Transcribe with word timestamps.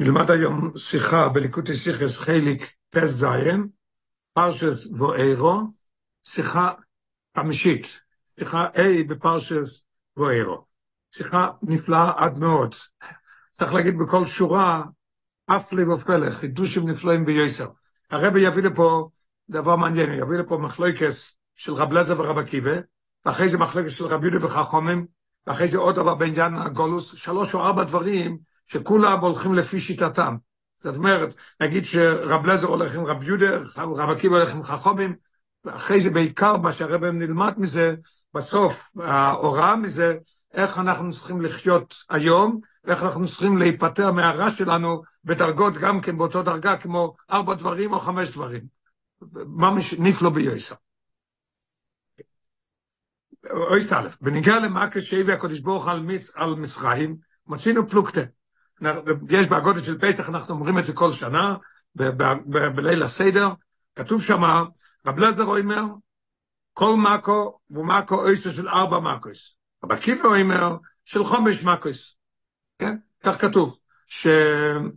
נלמד 0.00 0.30
היום 0.30 0.76
שיחה 0.76 1.28
בליקוטי 1.28 1.74
שיחס 1.74 2.16
חיליק 2.16 2.74
פס 2.90 3.10
זיין, 3.10 3.68
פרשס 4.32 4.86
ואירו, 4.86 5.62
שיחה 6.22 6.72
חמישית, 7.38 8.00
שיחה 8.38 8.66
A 8.74 9.08
בפרשס 9.08 9.82
ואירו. 10.16 10.64
שיחה 11.10 11.48
נפלאה 11.62 12.12
עד 12.16 12.38
מאוד. 12.38 12.74
צריך 13.52 13.74
להגיד 13.74 13.98
בכל 13.98 14.26
שורה, 14.26 14.82
אף 15.46 15.72
לב 15.72 15.88
ופלא, 15.88 16.30
חידושים 16.30 16.90
נפלאים 16.90 17.24
ביוסר. 17.24 17.68
הרבי 18.10 18.40
יביא 18.40 18.62
לפה 18.62 19.08
דבר 19.50 19.76
מעניין, 19.76 20.12
יביא 20.12 20.38
לפה 20.38 20.58
מחלוקס 20.58 21.34
של 21.56 21.72
רב 21.72 21.92
לזר 21.92 22.20
ורב 22.20 22.38
עקיבא, 22.38 22.76
ואחרי 23.26 23.48
זה 23.48 23.58
מחלוקס 23.58 23.90
של 23.90 24.06
רב 24.06 24.24
יהודה 24.24 24.46
וחכמים, 24.46 25.06
ואחרי 25.46 25.68
זה 25.68 25.78
עוד 25.78 25.94
דבר 25.94 26.14
בעניין 26.14 26.54
הגולוס, 26.54 27.14
שלוש 27.14 27.54
או 27.54 27.66
ארבע 27.66 27.84
דברים 27.84 28.38
שכולם 28.68 29.20
הולכים 29.20 29.54
לפי 29.54 29.80
שיטתם. 29.80 30.36
זאת 30.80 30.96
אומרת, 30.96 31.34
נגיד 31.60 31.84
שרב 31.84 32.46
לזר 32.46 32.66
הולך 32.66 32.94
עם 32.94 33.04
רב 33.04 33.22
יהודה, 33.22 33.58
רב 33.76 34.10
עקיבא 34.10 34.36
הולך 34.36 34.54
עם 34.54 34.62
חכמים, 34.62 35.14
ואחרי 35.64 36.00
זה 36.00 36.10
בעיקר 36.10 36.56
מה 36.56 36.72
שהרבא 36.72 37.10
נלמד 37.10 37.54
מזה, 37.56 37.94
בסוף 38.34 38.90
ההוראה 39.00 39.76
מזה, 39.76 40.16
איך 40.54 40.78
אנחנו 40.78 41.12
צריכים 41.12 41.40
לחיות 41.40 41.94
היום, 42.10 42.60
ואיך 42.84 43.02
אנחנו 43.02 43.26
צריכים 43.26 43.58
להיפטר 43.58 44.12
מהרע 44.12 44.50
שלנו 44.50 45.02
בדרגות 45.24 45.74
גם 45.74 46.00
כן 46.00 46.18
באותו 46.18 46.42
דרגה 46.42 46.76
כמו 46.76 47.16
ארבע 47.30 47.54
דברים 47.54 47.92
או 47.92 48.00
חמש 48.00 48.30
דברים. 48.30 48.62
ממש 49.32 49.94
נפלא 49.94 50.30
ביוסר. 50.30 50.74
אויסט 53.50 53.92
א', 53.92 54.08
בניגיע 54.20 54.58
למכה 54.58 55.00
שהביא 55.00 55.34
הקדוש 55.34 55.60
ברוך 55.60 55.88
על 56.34 56.54
מצרים, 56.54 57.16
מצינו 57.46 57.88
פלוגתא. 57.88 58.22
יש 59.30 59.46
בהגודל 59.46 59.80
של 59.80 59.98
פסח, 59.98 60.28
אנחנו 60.28 60.54
אומרים 60.54 60.78
את 60.78 60.84
זה 60.84 60.92
כל 60.92 61.12
שנה, 61.12 61.56
בליל 62.74 63.02
הסדר, 63.02 63.48
כתוב 63.94 64.22
שם, 64.22 64.42
רב 65.06 65.18
לזר 65.18 65.44
אומר, 65.44 65.84
כל 66.72 66.96
מקו 66.96 67.58
הוא 67.68 67.86
מקו 67.86 68.14
אויסטו 68.14 68.50
של 68.50 68.68
ארבע 68.68 69.00
מקוס. 69.00 69.56
רב 69.84 69.92
עקיבא 69.92 70.28
אומר, 70.28 70.76
של 71.04 71.24
חומש 71.24 71.64
מקוס. 71.64 72.16
כן? 72.78 72.96
כך 73.22 73.40
כתוב, 73.40 73.78
שבמצרים 74.06 74.94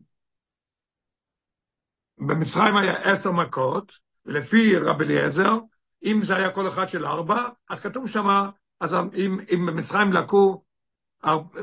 היה 2.78 2.94
עשר 2.94 3.32
מכות, 3.32 3.94
לפי 4.26 4.78
רב 4.78 5.02
אליעזר, 5.02 5.58
אם 6.04 6.20
זה 6.22 6.36
היה 6.36 6.54
כל 6.54 6.68
אחד 6.68 6.90
של 6.90 7.06
ארבע, 7.06 7.44
אז 7.70 7.80
כתוב 7.80 8.10
שם, 8.10 8.50
אז 8.80 8.94
אם, 8.94 9.40
אם 9.54 9.66
במצרים 9.66 10.14
לקו, 10.14 10.64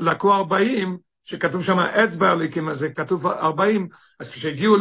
לקו 0.01 0.35
ארבעים, 0.35 0.97
שכתוב 1.29 1.63
שם 1.63 1.79
אצבע 1.79 2.31
הליקים, 2.31 2.69
אז 2.69 2.85
כתוב 2.95 3.27
ארבעים, 3.27 3.87
אז 4.19 4.27
כשהגיעו 4.27 4.77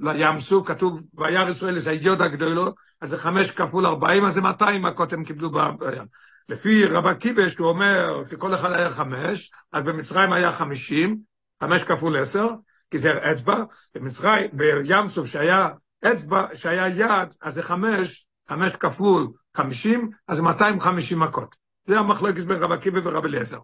לים 0.00 0.38
סוף, 0.38 0.68
כתוב, 0.68 1.02
וירא 1.14 1.50
ישראל 1.50 1.78
זה 1.78 1.90
הידיעות 1.90 2.20
הגדולות, 2.20 2.74
אז 3.00 3.08
זה 3.08 3.18
חמש 3.18 3.50
כפול 3.50 3.86
ארבעים, 3.86 4.24
אז 4.24 4.34
זה 4.34 4.40
מאתיים 4.40 4.82
מכות 4.82 5.12
הם 5.12 5.24
קיבלו 5.24 5.50
בים. 5.50 6.06
לפי 6.48 6.84
רב 6.84 7.06
עקיבא, 7.06 7.48
שהוא 7.48 7.68
אומר 7.68 8.22
שכל 8.30 8.54
אחד 8.54 8.72
היה 8.72 8.90
חמש, 8.90 9.50
אז 9.72 9.84
במצרים 9.84 10.32
היה 10.32 10.52
חמישים, 10.52 11.18
חמש 11.62 11.82
כפול 11.82 12.16
עשר, 12.16 12.48
כי 12.90 12.98
זה 12.98 13.30
אצבע, 13.32 13.62
במצרים, 13.94 14.50
בים 14.52 15.08
סוף 15.08 15.26
שהיה 15.26 15.68
אצבע, 16.04 16.44
שהיה 16.54 16.88
יד, 16.88 17.34
אז 17.42 17.54
זה 17.54 17.62
חמש, 17.62 18.26
חמש 18.48 18.72
כפול 18.72 19.28
חמישים, 19.56 20.10
אז 20.28 20.36
זה 20.36 20.42
מאתיים 20.42 20.80
חמישים 20.80 21.20
מכות. 21.20 21.56
זה 21.86 21.98
המחלוקת 21.98 22.44
בין 22.44 22.62
רב 22.62 22.72
עקיבא 22.72 23.00
ורב 23.04 23.24
אליעזר. 23.24 23.58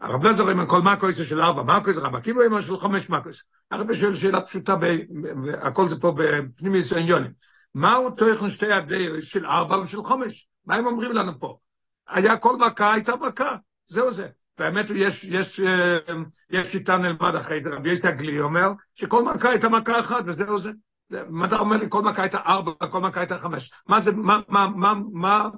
הרב 0.00 0.26
לזר 0.26 0.48
עם 0.48 0.66
כל 0.66 0.82
מקויס 0.82 1.16
של 1.16 1.40
ארבע 1.40 1.62
מקויס, 1.62 1.96
רב 1.96 2.14
עקיבא 2.14 2.42
עם 2.44 2.62
של 2.62 2.78
חמש 2.78 3.10
מקויס. 3.10 3.42
הרב 3.70 3.92
שואל 3.92 4.14
שאלה 4.14 4.40
פשוטה, 4.40 4.74
הכל 5.62 5.86
זה 5.86 6.00
פה 6.00 6.14
בפנימי 6.16 6.78
עניונים. 6.96 7.30
מהו 7.74 8.10
תוכן 8.10 8.48
שתי 8.48 8.66
ידי 8.66 9.22
של 9.22 9.46
ארבע 9.46 9.78
ושל 9.78 10.02
חמש? 10.02 10.48
מה 10.66 10.74
הם 10.74 10.86
אומרים 10.86 11.12
לנו 11.12 11.40
פה? 11.40 11.56
היה 12.08 12.36
כל 12.36 12.56
מכה, 12.56 12.92
הייתה 12.92 13.16
מכה, 13.16 13.56
זהו 13.88 14.12
זה. 14.12 14.28
באמת 14.58 14.86
יש, 14.94 15.24
יש, 15.24 15.60
יש 16.50 16.66
שיטה 16.66 16.96
נלמד 16.96 17.34
אחרי 17.34 17.62
זה, 17.62 17.68
רבי 17.70 17.92
יצחק 17.92 18.14
אומר, 18.40 18.68
שכל 18.94 19.24
מכה 19.24 19.50
הייתה 19.50 19.68
מכה 19.68 20.00
אחת 20.00 20.22
וזהו 20.26 20.58
זה. 20.58 20.70
מה 21.28 21.46
אתה 21.46 21.58
אומר 21.58 21.76
לי, 21.76 21.86
כל 21.88 22.02
מכה 22.02 22.22
הייתה 22.22 22.38
ארבע, 22.46 22.72
כל 22.90 23.00
מכה 23.00 23.20
הייתה 23.20 23.38
חמש. 23.38 23.72
מה 23.86 24.00
זה, 24.00 24.12
מה, 24.12 24.40
מה, 24.48 24.66
מה, 24.76 24.94
מה, 25.12 25.48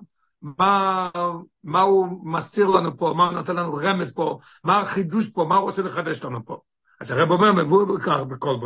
מה, 0.43 1.81
הוא 1.83 2.33
מסתיר 2.33 2.69
לנו 2.69 2.97
פה, 2.97 3.15
מה 3.17 3.25
הוא 3.25 3.33
נותן 3.33 3.57
לנו 3.57 3.75
רמז 3.75 4.15
פה, 4.15 4.39
מה 4.65 4.81
החידוש 4.81 5.29
פה, 5.29 5.45
מה 5.49 5.57
הוא 5.57 5.65
רוצה 5.65 5.83
לחדש 5.83 6.25
לנו 6.25 6.45
פה. 6.45 6.61
אז 7.01 7.11
הרב 7.11 7.31
אומר, 7.31 7.53
מבוא 7.53 7.97
בכך 7.97 8.21
בכל 8.29 8.57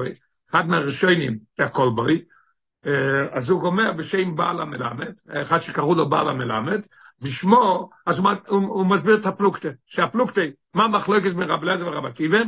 אחד 0.50 0.68
מהראשונים 0.68 1.38
בכל 1.58 1.90
בוי, 1.94 2.24
אז 3.32 3.50
הוא 3.50 3.66
אומר 3.66 3.92
בשם 3.92 4.36
בעל 4.36 4.60
המלמד, 4.60 5.12
אחד 5.28 5.58
שקראו 5.58 5.94
לו 5.94 6.08
בעל 6.08 6.28
המלמד, 6.28 6.80
בשמו, 7.20 7.90
אז 8.06 8.18
הוא, 8.18 8.30
הוא, 8.48 8.60
הוא 8.60 8.86
מסביר 8.86 9.20
את 9.20 9.26
הפלוקטה, 9.26 9.68
שהפלוקטה, 9.86 10.40
מה 10.74 10.88
מחלוקת 10.88 11.32
בין 11.32 11.50
רב 11.50 11.62
אליעזר 11.62 11.86
ורב 11.86 12.04
עקיבא, 12.04 12.38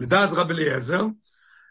לדעת 0.00 0.30
רב 0.32 0.50
אליעזר, 0.50 1.04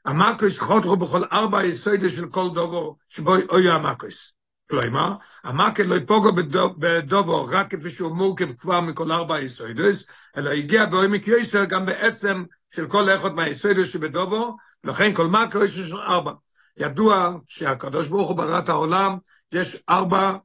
המקוס 0.06 0.60
חותרו 0.60 0.98
בכל 0.98 1.24
ארבע 1.32 1.60
היסוידס 1.60 2.12
של 2.12 2.30
כל 2.30 2.50
דובו, 2.54 2.98
שבו 3.08 3.36
אוי 3.50 3.72
המקוס. 3.72 4.39
כלומר, 4.70 5.14
המקל 5.44 5.84
לא 5.84 5.96
יפוגו 5.96 6.32
בדובו 6.78 7.46
רק 7.46 7.76
כפי 7.76 7.90
שהוא 7.90 8.16
מורכב 8.16 8.54
כבר 8.54 8.82
מכל 8.82 9.12
ארבע 9.12 9.36
היסוידס, 9.36 10.04
אלא 10.38 10.50
הגיע 10.50 10.86
בעומק 10.86 11.28
יסר 11.28 11.66
גם 11.66 11.86
בעצם 11.86 12.44
של 12.76 12.88
כל 12.88 13.10
אחד 13.10 13.36
מהיסוידס 13.36 13.88
שבדובו, 13.88 14.58
לכן 14.84 15.14
כל 15.14 15.28
מקל 15.28 15.64
יש 15.64 15.72
של 15.72 15.98
ארבע. 15.98 16.32
ידוע 16.78 17.32
שהקדוש 17.48 18.08
ברוך 18.08 18.30
הוא 18.30 18.38
ברא 18.38 18.60
את 18.60 18.70
העולם, 18.70 19.18
יש 19.52 19.84
ארבע, 19.90 20.36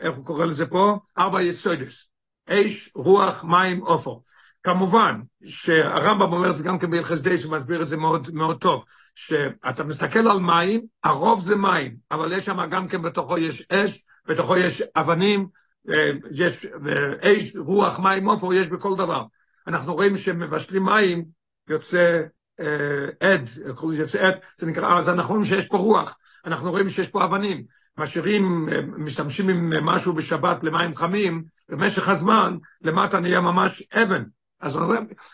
איך 0.00 0.14
הוא 0.14 0.24
קורא 0.26 0.44
לזה 0.44 0.66
פה? 0.66 0.98
ארבע 1.18 1.42
יסוידס. 1.42 2.08
אש, 2.48 2.90
רוח, 2.94 3.44
מים, 3.44 3.80
עופר. 3.80 4.14
כמובן 4.62 5.20
שהרמב"ם 5.46 6.32
אומר 6.32 6.50
את 6.50 6.54
זה 6.54 6.62
גם 6.64 6.78
כן 6.78 6.90
בהלכס 6.90 7.20
די, 7.20 7.38
שמסביר 7.38 7.82
את 7.82 7.86
זה 7.86 7.96
מאוד, 7.96 8.34
מאוד 8.34 8.60
טוב, 8.60 8.84
שאתה 9.16 9.84
מסתכל 9.84 10.18
על 10.30 10.38
מים, 10.40 10.80
הרוב 11.04 11.40
זה 11.40 11.56
מים, 11.56 11.96
אבל 12.10 12.32
יש 12.32 12.44
שם 12.44 12.70
גם 12.70 12.88
כן 12.88 13.02
בתוכו 13.02 13.38
יש 13.38 13.66
אש, 13.72 14.04
בתוכו 14.28 14.56
יש 14.56 14.82
אבנים, 14.96 15.48
יש 16.30 16.66
אש, 17.20 17.56
רוח, 17.56 18.00
מים, 18.00 18.28
עופר, 18.28 18.52
יש 18.52 18.68
בכל 18.68 18.96
דבר. 18.96 19.24
אנחנו 19.66 19.94
רואים 19.94 20.18
שמבשלים 20.18 20.84
מים, 20.84 21.24
יוצא 21.68 22.22
עד, 23.20 23.50
יוצא 23.92 24.26
עד, 24.26 24.34
זה 24.58 24.66
נקרא, 24.66 24.98
אז 24.98 25.08
אנחנו 25.08 25.34
רואים 25.34 25.46
שיש 25.46 25.68
פה 25.68 25.76
רוח, 25.76 26.18
אנחנו 26.44 26.70
רואים 26.70 26.88
שיש 26.88 27.08
פה 27.08 27.24
אבנים, 27.24 27.64
משאירים, 27.98 28.68
משתמשים 28.96 29.48
עם 29.48 29.84
משהו 29.84 30.12
בשבת 30.12 30.64
למים 30.64 30.96
חמים, 30.96 31.44
במשך 31.68 32.08
הזמן 32.08 32.56
למטה 32.82 33.20
נהיה 33.20 33.40
ממש 33.40 33.82
אבן, 33.92 34.24
אז 34.60 34.78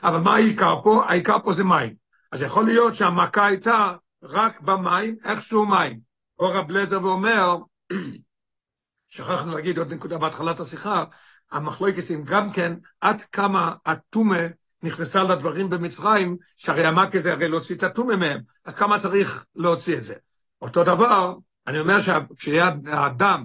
אבל 0.03 0.21
מה 0.21 0.35
העיקר 0.35 0.81
פה? 0.83 1.05
העיקר 1.07 1.37
פה 1.45 1.53
זה 1.53 1.65
מים. 1.65 2.02
אז 2.33 2.43
יכול 2.43 2.65
להיות 2.65 2.95
שהמכה 2.95 3.47
הייתה 3.47 3.95
רק 4.23 4.61
במים, 4.61 5.17
איכשהו 5.25 5.67
מים. 5.67 6.01
או 6.39 6.49
רב 6.49 6.71
לזר 6.71 7.05
ואומר, 7.05 7.57
שכחנו 9.09 9.55
להגיד 9.55 9.79
עוד 9.79 9.93
נקודה 9.93 10.19
בהתחלת 10.19 10.61
השיחה, 10.61 11.05
המחלוקת 11.51 12.11
עם 12.11 12.25
גם 12.25 12.53
כן, 12.53 12.73
עד 13.01 13.23
כמה 13.23 13.75
הטומאה 13.87 14.41
נכנסה 14.83 15.25
לדברים 15.25 15.71
במצרים, 15.71 16.37
שהרי 16.57 16.87
המכה 16.87 17.19
זה 17.19 17.33
הרי 17.33 17.49
להוציא 17.49 17.77
את 17.77 17.83
הטומאה 17.83 18.17
מהם, 18.17 18.41
אז 18.65 18.75
כמה 18.75 19.01
צריך 19.01 19.47
להוציא 19.57 19.97
את 19.97 20.05
זה. 20.05 20.15
אותו 20.63 20.85
דבר, 20.85 21.35
אני 21.67 21.81
אומר 21.81 21.99
שכשיהיה 22.01 22.71
הדם, 22.87 23.45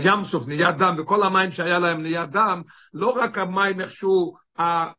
ים 0.00 0.24
סוף 0.24 0.48
נהיה 0.48 0.72
דם, 0.72 0.94
וכל 0.98 1.22
המים 1.22 1.50
שהיה 1.50 1.78
להם 1.78 2.02
נהיה 2.02 2.26
דם, 2.26 2.62
לא 2.94 3.10
רק 3.10 3.38
המים 3.38 3.80
איכשהו 3.80 4.36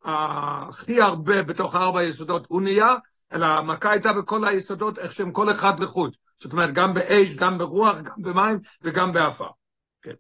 הכי 0.04 1.02
הרבה 1.02 1.44
בתוך 1.44 1.76
ארבע 1.76 2.00
היסודות 2.00 2.46
הוא 2.50 2.62
נהיה, 2.62 2.96
אלא 3.34 3.46
המכה 3.46 3.92
הייתה 3.92 4.14
בכל 4.14 4.48
היסודות, 4.48 5.00
איך 5.00 5.12
שהם 5.12 5.32
כל 5.32 5.52
אחד 5.52 5.80
לחוד. 5.80 6.16
זאת 6.42 6.54
אומרת, 6.54 6.74
גם 6.74 6.94
באש, 6.94 7.30
גם 7.30 7.58
ברוח, 7.58 7.98
גם 8.02 8.22
במים 8.22 8.60
וגם 8.82 9.14
באפר. 9.14 9.48
כן. 10.02 10.14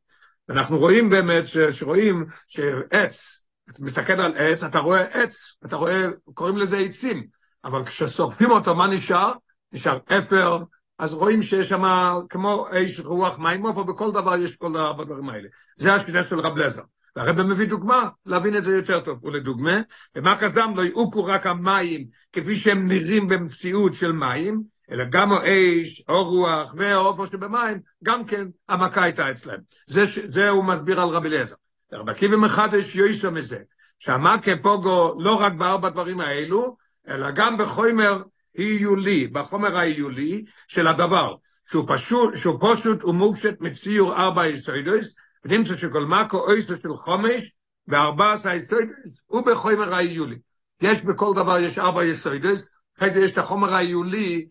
ואנחנו 0.49 0.77
רואים 0.77 1.09
באמת, 1.09 1.47
ש, 1.47 1.57
שרואים 1.57 2.25
שעץ, 2.47 3.43
אתה 3.69 3.83
מסתכל 3.83 4.21
על 4.21 4.37
עץ, 4.37 4.63
אתה 4.63 4.79
רואה 4.79 5.01
עץ, 5.01 5.55
אתה 5.65 5.75
רואה, 5.75 6.07
קוראים 6.33 6.57
לזה 6.57 6.77
עצים, 6.77 7.27
אבל 7.63 7.85
כששורפים 7.85 8.51
אותו, 8.51 8.75
מה 8.75 8.87
נשאר? 8.87 9.33
נשאר 9.71 9.97
אפר, 10.17 10.57
אז 10.99 11.13
רואים 11.13 11.43
שיש 11.43 11.69
שם 11.69 11.83
כמו 12.29 12.67
אש, 12.71 12.99
רוח, 12.99 13.39
מים, 13.39 13.65
עופר, 13.65 13.83
בכל 13.83 14.11
דבר 14.11 14.35
יש 14.35 14.55
כל 14.55 14.77
הדברים 14.77 15.29
האלה. 15.29 15.47
זה 15.75 15.93
השפיטה 15.93 16.23
של 16.23 16.39
רב 16.39 16.57
לזר. 16.57 16.83
והרב 17.15 17.41
מביא 17.41 17.67
דוגמה 17.67 18.09
להבין 18.25 18.57
את 18.57 18.63
זה 18.63 18.75
יותר 18.75 18.99
טוב. 18.99 19.25
ולדוגמה, 19.25 19.81
במקס 20.15 20.51
דם 20.51 20.73
לא 20.75 20.81
יעוקו 20.81 21.25
רק 21.25 21.47
המים 21.47 22.05
כפי 22.33 22.55
שהם 22.55 22.87
נראים 22.87 23.27
במציאות 23.27 23.93
של 23.93 24.11
מים, 24.11 24.63
אלא 24.91 25.03
גם 25.09 25.31
האש, 25.31 26.03
או 26.09 26.23
רוח 26.23 26.75
והאופו 26.77 27.27
שבמים, 27.27 27.79
גם 28.03 28.25
כן 28.25 28.47
המכה 28.69 29.03
הייתה 29.03 29.31
אצלם. 29.31 29.57
זה, 29.87 30.05
זה 30.27 30.49
הוא 30.49 30.65
מסביר 30.65 31.01
על 31.01 31.09
רבי 31.09 31.27
אליעזר. 31.27 31.55
רבי 31.93 32.11
עקיבא 32.11 32.37
מחדש 32.37 32.95
יויסו 32.95 33.31
מזה, 33.31 33.59
שהמכה 33.99 34.51
פוגו 34.61 35.15
לא 35.19 35.41
רק 35.41 35.53
בארבע 35.53 35.89
דברים 35.89 36.19
האלו, 36.19 36.77
אלא 37.07 37.31
גם 37.31 37.57
בחומר 37.57 38.23
היולי, 38.55 39.27
בחומר 39.27 39.77
ההיולי 39.77 40.43
של 40.67 40.87
הדבר, 40.87 41.35
שהוא 41.69 41.85
פשוט, 41.87 42.37
שהוא 42.37 42.57
פשוט 42.61 43.03
ומופשט 43.03 43.61
מציור 43.61 44.15
ארבע 44.15 44.47
יסוידוס, 44.47 45.15
ונמצא 45.45 45.75
שכל 45.75 46.05
מקו 46.05 46.37
אויסו 46.37 46.77
של 46.77 46.97
חומש, 46.97 47.51
וארבע 47.87 48.33
עשה 48.33 48.55
יסוידוס, 48.55 48.95
הוא 49.25 49.45
בחומר 49.45 49.93
ההיולי. 49.93 50.37
יש 50.81 51.01
בכל 51.01 51.33
דבר, 51.35 51.57
יש 51.57 51.79
ארבע 51.79 52.05
יסוידוס, 52.05 52.77
אחרי 52.97 53.09
זה 53.09 53.19
יש 53.19 53.31
את 53.31 53.37
החומר 53.37 53.73
ההיולי, 53.73 54.47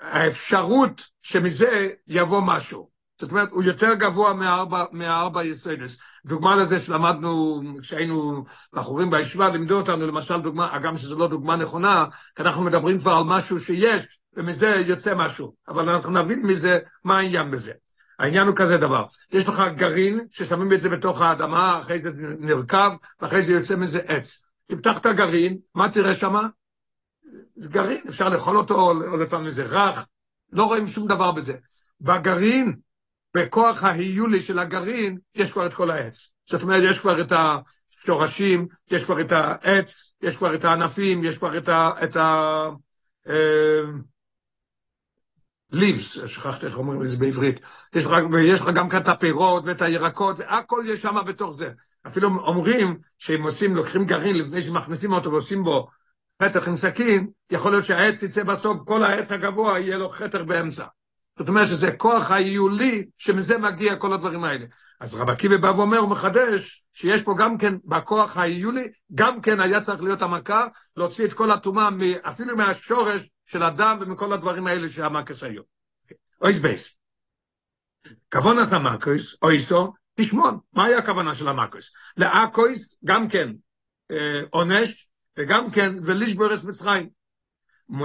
שהאפשרות 0.00 1.02
שמזה 1.22 1.88
יבוא 2.06 2.42
משהו. 2.46 2.90
זאת 3.20 3.30
אומרת, 3.30 3.50
הוא 3.50 3.62
יותר 3.62 3.94
גבוה 3.94 4.34
מהארבע, 4.34 4.84
מהארבע 4.92 5.44
יסוידוס. 5.44 5.96
דוגמה 6.26 6.56
לזה 6.56 6.78
שלמדנו, 6.78 7.62
כשהיינו 7.80 8.44
בחורים 8.72 9.10
בישיבה, 9.10 9.48
לימדו 9.48 9.76
אותנו 9.76 10.06
למשל 10.06 10.40
דוגמה, 10.40 10.74
הגם 10.74 10.98
שזו 10.98 11.18
לא 11.18 11.28
דוגמה 11.28 11.56
נכונה, 11.56 12.06
כי 12.36 12.42
אנחנו 12.42 12.62
מדברים 12.62 12.98
כבר 12.98 13.12
על 13.12 13.24
משהו 13.24 13.58
שיש, 13.58 14.18
ומזה 14.36 14.82
יוצא 14.86 15.14
משהו, 15.14 15.54
אבל 15.68 15.88
אנחנו 15.88 16.12
נבין 16.12 16.46
מזה 16.46 16.78
מה 17.04 17.18
העניין 17.18 17.50
בזה. 17.50 17.72
העניין 18.18 18.46
הוא 18.46 18.56
כזה 18.56 18.76
דבר, 18.76 19.04
יש 19.32 19.48
לך 19.48 19.62
גרעין 19.76 20.20
ששמים 20.30 20.72
את 20.72 20.80
זה 20.80 20.88
בתוך 20.88 21.20
האדמה, 21.20 21.80
אחרי 21.80 21.98
זה 21.98 22.10
נרקב, 22.38 22.90
ואחרי 23.20 23.42
זה 23.42 23.52
יוצא 23.52 23.76
מזה 23.76 24.00
עץ. 24.06 24.44
תפתח 24.66 24.98
את 24.98 25.06
הגרעין, 25.06 25.58
מה 25.74 25.88
תראה 25.88 26.14
שמה? 26.14 26.48
גרעין, 27.58 28.00
אפשר 28.08 28.28
לאכול 28.28 28.56
אותו, 28.56 28.74
או 28.90 29.16
לפעמים 29.16 29.50
זה 29.50 29.64
רך, 29.64 30.06
לא 30.52 30.64
רואים 30.64 30.88
שום 30.88 31.08
דבר 31.08 31.32
בזה. 31.32 31.56
בגרעין, 32.00 32.76
בכוח 33.36 33.84
ההיולי 33.84 34.40
של 34.40 34.58
הגרעין, 34.58 35.18
יש 35.34 35.52
כבר 35.52 35.66
את 35.66 35.74
כל 35.74 35.90
העץ. 35.90 36.32
זאת 36.50 36.62
אומרת, 36.62 36.82
יש 36.90 36.98
כבר 36.98 37.20
את 37.20 37.32
השורשים, 37.32 38.66
יש 38.90 39.04
כבר 39.04 39.20
את 39.20 39.32
העץ, 39.32 40.12
יש 40.22 40.36
כבר 40.36 40.54
את 40.54 40.64
הענפים, 40.64 41.24
יש 41.24 41.38
כבר 41.38 41.58
את 41.58 41.68
ה... 41.68 41.90
את 42.04 42.16
ה 42.16 42.68
אה, 43.28 43.80
ליבס, 45.70 46.18
שכחתי 46.26 46.66
איך 46.66 46.78
אומרים 46.78 47.02
את 47.02 47.08
זה 47.08 47.16
בעברית, 47.16 47.60
יש 47.94 48.04
לך, 48.04 48.12
ויש 48.32 48.60
לך 48.60 48.68
גם 48.68 48.88
כאן 48.88 49.00
את 49.00 49.08
הפירות 49.08 49.64
ואת 49.66 49.82
הירקות, 49.82 50.36
והכל 50.38 50.84
יש 50.86 51.02
שם 51.02 51.16
בתוך 51.26 51.56
זה. 51.56 51.70
אפילו 52.06 52.28
אומרים 52.28 52.98
שהם 53.18 53.42
עושים, 53.42 53.76
לוקחים 53.76 54.04
גרעין 54.04 54.38
לפני 54.38 54.62
שמכניסים 54.62 55.12
אותו 55.12 55.32
ועושים 55.32 55.64
בו 55.64 55.88
חתך 56.42 56.68
עם 56.68 56.76
סכין, 56.76 57.26
יכול 57.50 57.70
להיות 57.70 57.84
שהעץ 57.84 58.22
יצא 58.22 58.44
בסוף, 58.44 58.76
כל 58.86 59.02
העץ 59.02 59.32
הגבוה 59.32 59.78
יהיה 59.78 59.98
לו 59.98 60.08
חתך 60.08 60.40
באמצע. 60.40 60.84
זאת 61.38 61.48
אומרת 61.48 61.68
שזה 61.68 61.92
כוח 61.96 62.30
היולי 62.30 63.06
שמזה 63.18 63.58
מגיע 63.58 63.96
כל 63.96 64.12
הדברים 64.12 64.44
האלה. 64.44 64.66
אז 65.00 65.14
רב 65.14 65.28
עקיבא 65.28 65.56
בא 65.56 65.66
ואומר, 65.66 65.98
הוא 65.98 66.08
מחדש, 66.08 66.84
שיש 66.92 67.22
פה 67.22 67.34
גם 67.38 67.58
כן, 67.58 67.74
בכוח 67.84 68.36
היולי, 68.36 68.88
גם 69.14 69.40
כן 69.40 69.60
היה 69.60 69.80
צריך 69.80 70.02
להיות 70.02 70.22
המכה, 70.22 70.66
להוציא 70.96 71.24
את 71.24 71.32
כל 71.32 71.50
הטומאה, 71.50 71.88
אפילו 72.22 72.56
מהשורש 72.56 73.30
של 73.46 73.62
הדם 73.62 73.98
ומכל 74.00 74.32
הדברים 74.32 74.66
האלה 74.66 74.88
שהמקס 74.88 75.42
היו. 75.42 75.62
אויס 76.42 76.58
בייס. 76.58 76.96
כוונס 78.32 78.72
המקוס, 78.72 79.36
אויסו, 79.42 79.92
תשמון, 80.14 80.58
מה 80.72 80.84
היה 80.84 80.98
הכוונה 80.98 81.34
של 81.34 81.48
המקוס? 81.48 81.92
לאקויס, 82.16 82.98
גם 83.04 83.28
כן 83.28 83.50
עונש, 84.50 85.08
וגם 85.38 85.70
כן 85.70 85.94
ולשבור 86.04 86.54
את 86.54 86.64
מצרים. 86.64 87.08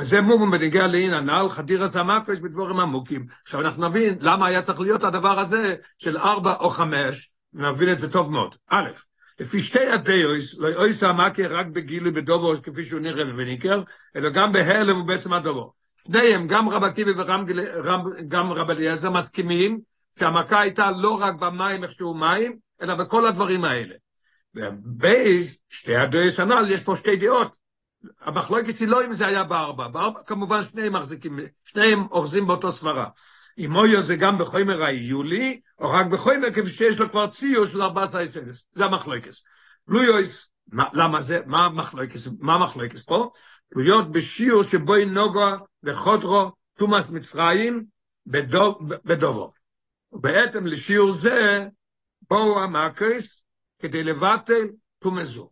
זה 0.02 0.22
מובן 0.22 0.52
בניגיע 0.52 0.88
לעין 0.88 1.14
הנעל 1.14 1.50
חדירס 1.50 1.96
המקוס 1.96 2.40
בדבורים 2.40 2.80
עמוקים. 2.80 3.26
עכשיו 3.44 3.62
אנחנו 3.62 3.90
נבין 3.90 4.18
למה 4.22 4.48
היה 4.48 4.62
צריך 4.62 4.80
להיות 4.80 5.04
הדבר 5.04 5.40
הזה 5.40 5.76
של 5.98 6.18
ארבע 6.18 6.54
או 6.54 6.70
חמש, 6.70 7.32
נבין 7.54 7.92
את 7.92 8.00
זה 8.00 8.12
טוב 8.12 8.32
מאוד. 8.32 8.56
א', 8.68 8.90
לפי 9.40 9.64
שתי 9.64 9.88
הדאויס, 9.88 10.58
לא 10.58 10.68
יאויס 10.68 11.04
המקי 11.04 11.48
רק 11.48 11.66
בגילוי 11.66 12.12
בדובו 12.12 12.54
כפי 12.64 12.86
שהוא 12.86 13.00
נראה 13.00 13.24
וניקר, 13.38 13.84
אלא 14.16 14.30
גם 14.30 14.54
בהלם 14.54 15.02
ובעצם 15.02 15.34
הדובו. 15.34 15.74
שניהם, 16.08 16.48
גם 16.48 16.70
רב 16.70 16.84
עקיבא 16.84 17.12
וגם 17.12 18.52
רב 18.52 18.70
אליעזר 18.70 19.10
מסכימים 19.10 19.80
שהמכה 20.20 20.60
הייתה 20.60 20.92
לא 20.92 21.22
רק 21.22 21.36
במים 21.36 21.84
איך 21.84 21.92
שהוא 21.92 22.16
מים, 22.16 22.58
אלא 22.82 22.96
בכל 22.96 23.28
הדברים 23.28 23.66
האלה. 23.66 23.96
ובייס, 24.56 25.60
שתי 25.70 25.96
הדאויס 25.96 26.40
הנ"ל, 26.40 26.72
יש 26.72 26.82
פה 26.82 26.96
שתי 26.98 27.16
דעות. 27.16 27.58
המחלוקת 28.22 28.80
היא 28.80 28.88
לא 28.88 29.06
אם 29.06 29.14
זה 29.14 29.28
היה 29.28 29.44
בארבע, 29.44 29.88
בארבע 29.88 30.20
כמובן 30.26 30.62
שניהם 30.64 30.94
מחזיקים, 30.94 31.40
שניהם 31.64 32.08
אוחזים 32.12 32.48
באותו 32.48 32.72
סברה. 32.72 33.06
אם 33.60 33.76
אויו 33.76 34.02
זה 34.02 34.16
גם 34.16 34.38
בחומר 34.38 34.84
היולי, 34.84 35.62
או 35.80 35.90
רק 35.90 36.06
בחומר 36.06 36.52
כפי 36.52 36.70
שיש 36.70 36.98
לו 37.00 37.10
כבר 37.10 37.28
ציור 37.28 37.66
של 37.66 37.82
ארבע 37.82 38.04
עשרה 38.04 38.24
יסנס. 38.24 38.64
זה 38.72 38.86
המחלוקס. 38.86 39.44
לויויס, 39.88 40.50
למה 40.94 41.22
זה, 41.22 41.40
מה 41.46 41.66
המחלוקס, 41.66 42.28
מה 42.40 42.56
המחלוקס 42.56 43.04
פה? 43.04 43.32
תלויות 43.70 44.12
בשיעור 44.12 44.64
שבו 44.64 44.94
היא 44.94 45.08
נוגע 45.08 45.58
וחודרו 45.84 46.52
תומאס 46.74 47.10
מצרים 47.10 47.86
בדובו. 49.06 49.54
ובעצם 50.12 50.66
לשיעור 50.66 51.12
זה, 51.12 51.68
בואו 52.22 52.64
המקס 52.64 53.42
כדי 53.80 54.04
לבטל 54.04 54.68
תומזו. 55.00 55.50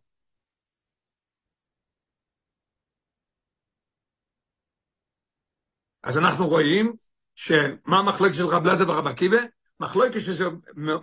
אז 6.04 6.18
אנחנו 6.18 6.48
רואים 6.48 6.94
שמה 7.40 8.00
המחלוקת 8.00 8.36
של 8.36 8.46
רב 8.46 8.66
לזר 8.66 8.90
ורב 8.90 9.08
עקיבא? 9.08 9.38
מחלוקת 9.80 10.20
שזה 10.20 10.46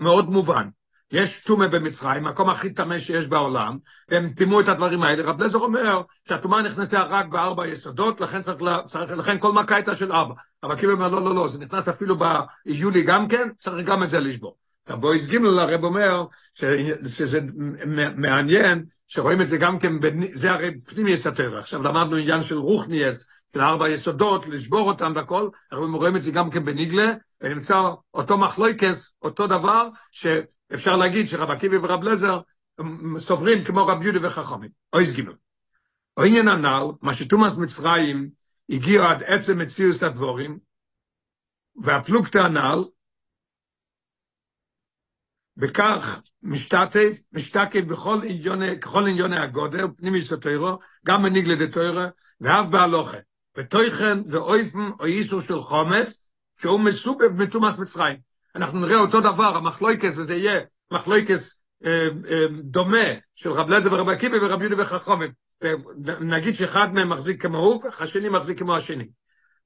מאוד 0.01 0.31
מובן. 0.31 0.69
יש 1.13 1.45
טומא 1.45 1.67
במצרים, 1.67 2.25
מקום 2.25 2.51
הכי 2.51 2.71
טמא 2.71 2.99
שיש 2.99 3.27
בעולם, 3.27 3.79
והם 4.09 4.29
טימאו 4.29 4.61
את 4.61 4.69
הדברים 4.69 5.03
האלה. 5.03 5.23
רב 5.23 5.43
לזר 5.43 5.59
אומר 5.59 6.03
שהטומאה 6.29 6.63
נכנסה 6.63 7.03
רק 7.03 7.27
בארבע 7.27 7.67
יסודות, 7.67 8.21
לכן, 8.21 8.43
צריך, 8.43 8.57
צריך, 8.87 9.11
לכן 9.11 9.39
כל 9.39 9.53
מכה 9.53 9.75
הייתה 9.75 9.97
של 9.97 10.13
ארבע. 10.13 10.35
רב 10.65 10.71
עקיבא 10.71 10.93
אומר, 10.93 11.09
לא, 11.09 11.25
לא, 11.25 11.35
לא, 11.35 11.49
זה 11.49 11.59
נכנס 11.59 11.89
אפילו 11.89 12.17
ביולי 12.67 13.03
גם 13.03 13.29
כן, 13.29 13.49
צריך 13.57 13.87
גם 13.87 14.03
את 14.03 14.09
זה 14.09 14.21
לשבור. 14.21 14.57
הבויס 14.87 15.29
גימל 15.29 15.59
הרב 15.59 15.85
אומר 15.85 16.25
ש, 16.55 16.65
שזה 17.07 17.41
מעניין, 18.17 18.85
שרואים 19.07 19.41
את 19.41 19.47
זה 19.49 19.57
גם 19.59 19.79
כן, 19.79 19.93
זה 20.33 20.53
הרי 20.53 20.81
פנימי 20.81 21.11
יסתר. 21.11 21.59
עכשיו 21.59 21.83
למדנו 21.83 22.17
עניין 22.17 22.43
של 22.43 22.59
רוחניאס, 22.59 23.29
של 23.55 23.61
ארבע 23.61 23.89
יסודות, 23.89 24.47
לשבור 24.47 24.89
אותם 24.89 25.13
והכל, 25.15 25.49
אנחנו 25.73 25.97
רואים 25.97 26.17
את 26.17 26.23
זה 26.23 26.31
גם 26.31 26.51
כן 26.51 26.65
בניגלה, 26.65 27.13
ונמצא 27.41 27.91
אותו 28.15 28.39
מחלויקס, 28.39 29.15
אותו 29.23 29.47
דבר, 29.47 29.89
שאפשר 30.11 30.97
להגיד 30.97 31.27
שרב 31.27 31.51
עקיבא 31.51 31.77
ורב 31.83 32.03
לזר 32.03 32.41
סוברים 33.19 33.65
כמו 33.65 33.87
רב 33.87 34.03
יהודה 34.03 34.27
וחכמים. 34.27 34.71
אויס 34.93 35.11
גימל. 35.11 35.35
העניין 36.17 36.49
הנ"ל, 36.49 36.85
מה 37.03 37.15
שתומאס 37.15 37.55
מצרים 37.55 38.31
הגיע 38.71 39.11
עד 39.11 39.23
עצם 39.23 39.59
מציאות 39.59 40.03
הדבורים, 40.03 40.59
והפלוגתא 41.83 42.39
הנ"ל, 42.39 42.85
בכך 45.57 46.21
משתתף, 46.43 47.25
משתקף 47.33 47.81
בכל 47.81 48.21
עניוני, 48.25 48.81
ככל 48.81 49.07
עניוני 49.09 49.37
הגודל, 49.37 49.87
פנימי 49.97 50.21
סטוירו, 50.21 50.79
גם 51.07 51.23
בניגלה 51.23 51.67
דתוירו, 51.67 52.03
ואף 52.41 52.67
בהלוכה. 52.67 53.19
ותויכן 53.57 54.19
ואויפן 54.27 54.91
או 55.01 55.05
איסור 55.05 55.41
של 55.41 55.61
חומץ, 55.61 56.31
שהוא 56.61 56.81
מסובב 56.81 57.43
מתומאס 57.43 57.79
מצרים. 57.79 58.17
אנחנו 58.55 58.81
נראה 58.81 58.97
אותו 58.97 59.21
דבר, 59.21 59.57
המחלויקס, 59.57 60.13
וזה 60.17 60.35
יהיה 60.35 60.61
מחלויקס 60.91 61.61
אה, 61.85 62.09
אה, 62.31 62.47
דומה 62.63 63.07
של 63.35 63.53
רב 63.53 63.69
לזר 63.69 63.93
ורב 63.93 64.09
עקיבא 64.09 64.37
ורב 64.43 64.63
יהודה 64.63 64.83
וחכומים. 64.83 65.31
נגיד 66.21 66.55
שאחד 66.57 66.95
מהם 66.95 67.09
מחזיק 67.09 67.43
כמו 67.43 67.59
הוא, 67.59 67.83
השני 68.01 68.29
מחזיק 68.29 68.59
כמו 68.59 68.77
השני. 68.77 69.05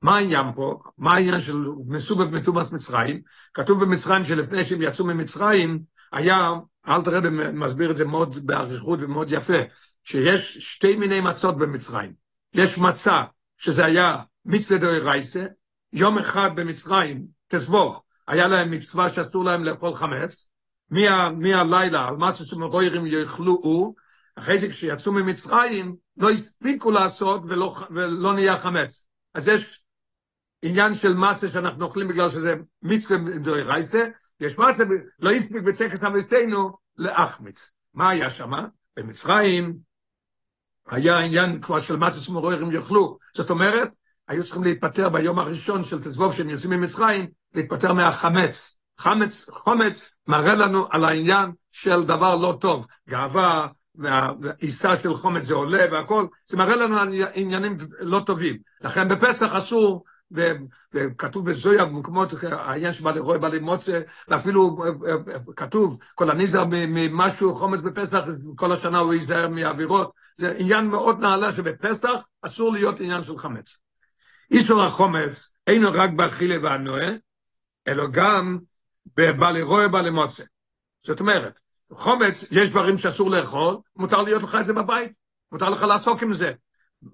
מה 0.03 0.17
העניין 0.17 0.47
פה? 0.55 0.79
מה 0.99 1.15
העניין 1.15 1.41
של 1.41 1.57
מסובב 1.87 2.35
מתומאס 2.35 2.73
מצרים? 2.73 3.21
כתוב 3.55 3.85
במצרים 3.85 4.25
שלפני 4.25 4.65
שהם 4.65 4.83
יצאו 4.83 5.05
ממצרים, 5.05 5.79
היה, 6.13 6.53
אלתר 6.89 7.17
רבי 7.17 7.29
מסביר 7.53 7.91
את 7.91 7.97
זה 7.97 8.05
מאוד 8.05 8.47
באריכות 8.47 9.03
ומאוד 9.03 9.33
יפה, 9.33 9.59
שיש 10.05 10.59
שתי 10.59 10.97
מיני 10.97 11.21
מצות 11.21 11.59
במצרים. 11.59 12.13
יש 12.55 12.79
מצה 12.79 13.23
שזה 13.59 13.85
היה 13.85 14.17
מצווה 14.45 14.79
דוי 14.79 14.99
רייסה, 14.99 15.47
יום 15.93 16.19
אחד 16.19 16.51
במצרים, 16.55 17.27
תסבוך, 17.49 18.03
היה 18.29 18.49
להם 18.49 18.71
מצווה 18.71 19.11
שאסור 19.11 19.45
להם 19.45 19.65
לאכול 19.65 19.95
חמץ, 19.95 20.51
מהלילה, 20.91 22.09
על 22.09 22.17
מה 22.17 22.35
שסמרוירים 22.35 23.07
יאכלו, 23.07 23.95
אחרי 24.35 24.59
זה 24.59 24.69
כשיצאו 24.69 25.13
ממצרים, 25.13 25.97
לא 26.17 26.31
הספיקו 26.31 26.91
לעשות 26.91 27.43
ולא, 27.49 27.77
ולא 27.91 28.35
נהיה 28.35 28.59
חמץ. 28.59 29.07
אז 29.35 29.49
יש 29.49 29.85
עניין 30.63 30.95
של 30.95 31.15
מצה 31.15 31.49
שאנחנו 31.49 31.85
אוכלים 31.85 32.09
בגלל 32.09 32.31
שזה 32.31 32.55
מצווה 32.83 33.17
רייסה, 33.63 34.05
יש 34.41 34.59
מצה, 34.59 34.85
לא 35.19 35.31
הספיק 35.31 35.63
בצקס 35.63 36.03
המסתנו 36.03 36.73
להחמיץ. 36.97 37.71
מה 37.95 38.11
היה 38.11 38.31
שם? 38.31 38.53
במצרים, 38.97 39.79
היה 40.91 41.19
עניין 41.19 41.61
כבר 41.61 41.81
של 41.81 41.97
מצה 41.97 42.21
שמרורים 42.21 42.73
יאכלו. 42.73 43.19
זאת 43.35 43.51
אומרת, 43.51 43.91
היו 44.29 44.45
צריכים 44.45 44.65
להתפטר 44.65 45.09
ביום 45.09 45.39
הראשון 45.39 45.85
של 45.85 46.03
תזבוב 46.03 46.35
שהם 46.35 46.51
יוצאים 46.51 46.71
ממצרים, 46.71 47.27
להתפטר 47.55 47.93
מהחמץ. 47.93 48.79
חמץ, 48.99 49.51
חומץ 49.51 50.15
מראה 50.27 50.55
לנו 50.55 50.87
על 50.91 51.05
העניין 51.05 51.53
של 51.73 52.05
דבר 52.05 52.37
לא 52.37 52.59
טוב, 52.61 52.87
גאווה 53.09 53.67
והעיסה 53.95 54.97
של 54.97 55.15
חומץ 55.15 55.45
זה 55.45 55.55
עולה 55.55 55.85
והכל, 55.93 56.27
זה 56.47 56.57
מראה 56.57 56.77
לנו 56.77 56.97
עניינים 57.35 57.77
לא 58.01 58.21
טובים. 58.27 58.59
לכן 58.81 59.09
בפסח 59.09 59.55
אסור, 59.55 60.05
וכתוב 60.93 61.51
בזויה 61.51 61.85
במקומות, 61.85 62.29
העניין 62.43 62.93
שבא 62.93 63.11
לרוי, 63.11 63.39
בא 63.39 63.49
למוצא, 63.49 64.01
ואפילו 64.29 64.79
כתוב, 65.57 65.99
כל 66.15 66.31
הניזר 66.31 66.65
ממשהו 66.69 67.55
חומץ 67.55 67.81
בפסח, 67.81 68.21
כל 68.57 68.73
השנה 68.73 68.99
הוא 68.99 69.15
ייזהר 69.15 69.49
מאווירות. 69.49 70.13
זה 70.37 70.55
עניין 70.59 70.87
מאוד 70.87 71.21
נעלה 71.21 71.53
שבפסח 71.53 72.11
אסור 72.43 72.73
להיות 72.73 73.01
עניין 73.01 73.23
של 73.23 73.37
חמץ. 73.37 73.79
איסור 74.51 74.83
החומץ 74.83 75.53
אינו 75.67 75.89
רק 75.93 76.11
באכילה 76.11 76.57
והנועה, 76.63 77.09
אלא 77.89 78.05
גם 78.11 78.59
בבעלי 79.17 79.63
רואה, 79.63 79.89
בעלי 79.89 80.11
מוצא. 80.11 80.43
זאת 81.07 81.21
אומרת, 81.21 81.61
חומץ, 81.93 82.45
יש 82.51 82.71
דברים 82.71 82.99
שאסור 82.99 83.31
לאכול, 83.31 83.77
מותר 83.97 84.23
להיות 84.23 84.43
לך 84.43 84.57
את 84.61 84.65
זה 84.65 84.73
בבית, 84.73 85.13
מותר 85.53 85.69
לך 85.69 85.83
לעסוק 85.83 86.23
עם 86.23 86.33
זה. 86.33 86.53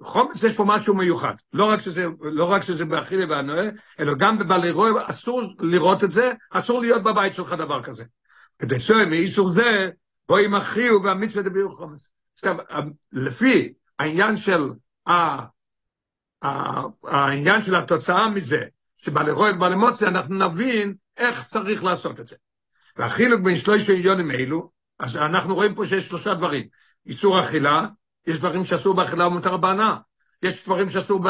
חומץ 0.03 0.43
יש 0.43 0.53
פה 0.53 0.65
משהו 0.65 0.95
מיוחד, 0.95 1.35
לא 1.53 1.65
רק 1.65 1.81
שזה, 1.81 2.07
לא 2.21 2.45
רק 2.45 2.63
שזה 2.63 2.85
באכילה 2.85 3.25
והנועה, 3.29 3.67
אלא 4.01 4.15
גם 4.15 4.39
בבעלי 4.39 4.71
רואה, 4.71 5.11
אסור 5.11 5.43
לראות 5.61 6.05
את 6.05 6.11
זה, 6.11 6.33
אסור 6.51 6.81
להיות 6.81 7.03
בבית 7.03 7.35
שלך 7.35 7.53
דבר 7.53 7.83
כזה. 7.83 8.05
כדי 8.59 8.81
שמאיסור 8.81 9.51
זה, 9.51 9.91
בואי 10.29 10.47
מכריעו 10.49 11.03
והמצווה 11.03 11.43
דביעו 11.43 11.73
חומץ. 11.73 12.09
עכשיו, 12.35 12.57
לפי 13.13 13.73
העניין 13.99 14.37
של 14.37 14.71
העניין 17.03 17.63
של 17.63 17.75
התוצאה 17.75 18.29
מזה, 18.29 18.63
שבעלי 18.97 19.31
רואה 19.31 19.55
ובעלי 19.55 19.77
מוצא, 19.77 20.09
אנחנו 20.09 20.49
נבין 20.49 20.95
איך 21.17 21.45
צריך 21.45 21.85
לעשות 21.85 22.21
את 22.21 22.27
זה. 22.27 22.37
והחילוק 22.97 23.41
בין 23.41 23.57
שלושת 23.57 23.89
העניונים 23.89 24.31
אלו, 24.31 24.71
אז 24.99 25.17
אנחנו 25.17 25.55
רואים 25.55 25.75
פה 25.75 25.87
שיש 25.87 26.07
שלושה 26.07 26.35
דברים. 26.35 26.67
איסור 27.07 27.41
אכילה, 27.41 27.87
יש 28.27 28.39
דברים 28.39 28.65
שאסור 28.65 28.95
באכילה 28.95 29.27
ומותר 29.27 29.57
בהנאה. 29.57 29.97
יש 30.43 30.65
דברים 30.65 30.91
שאסור 30.91 31.21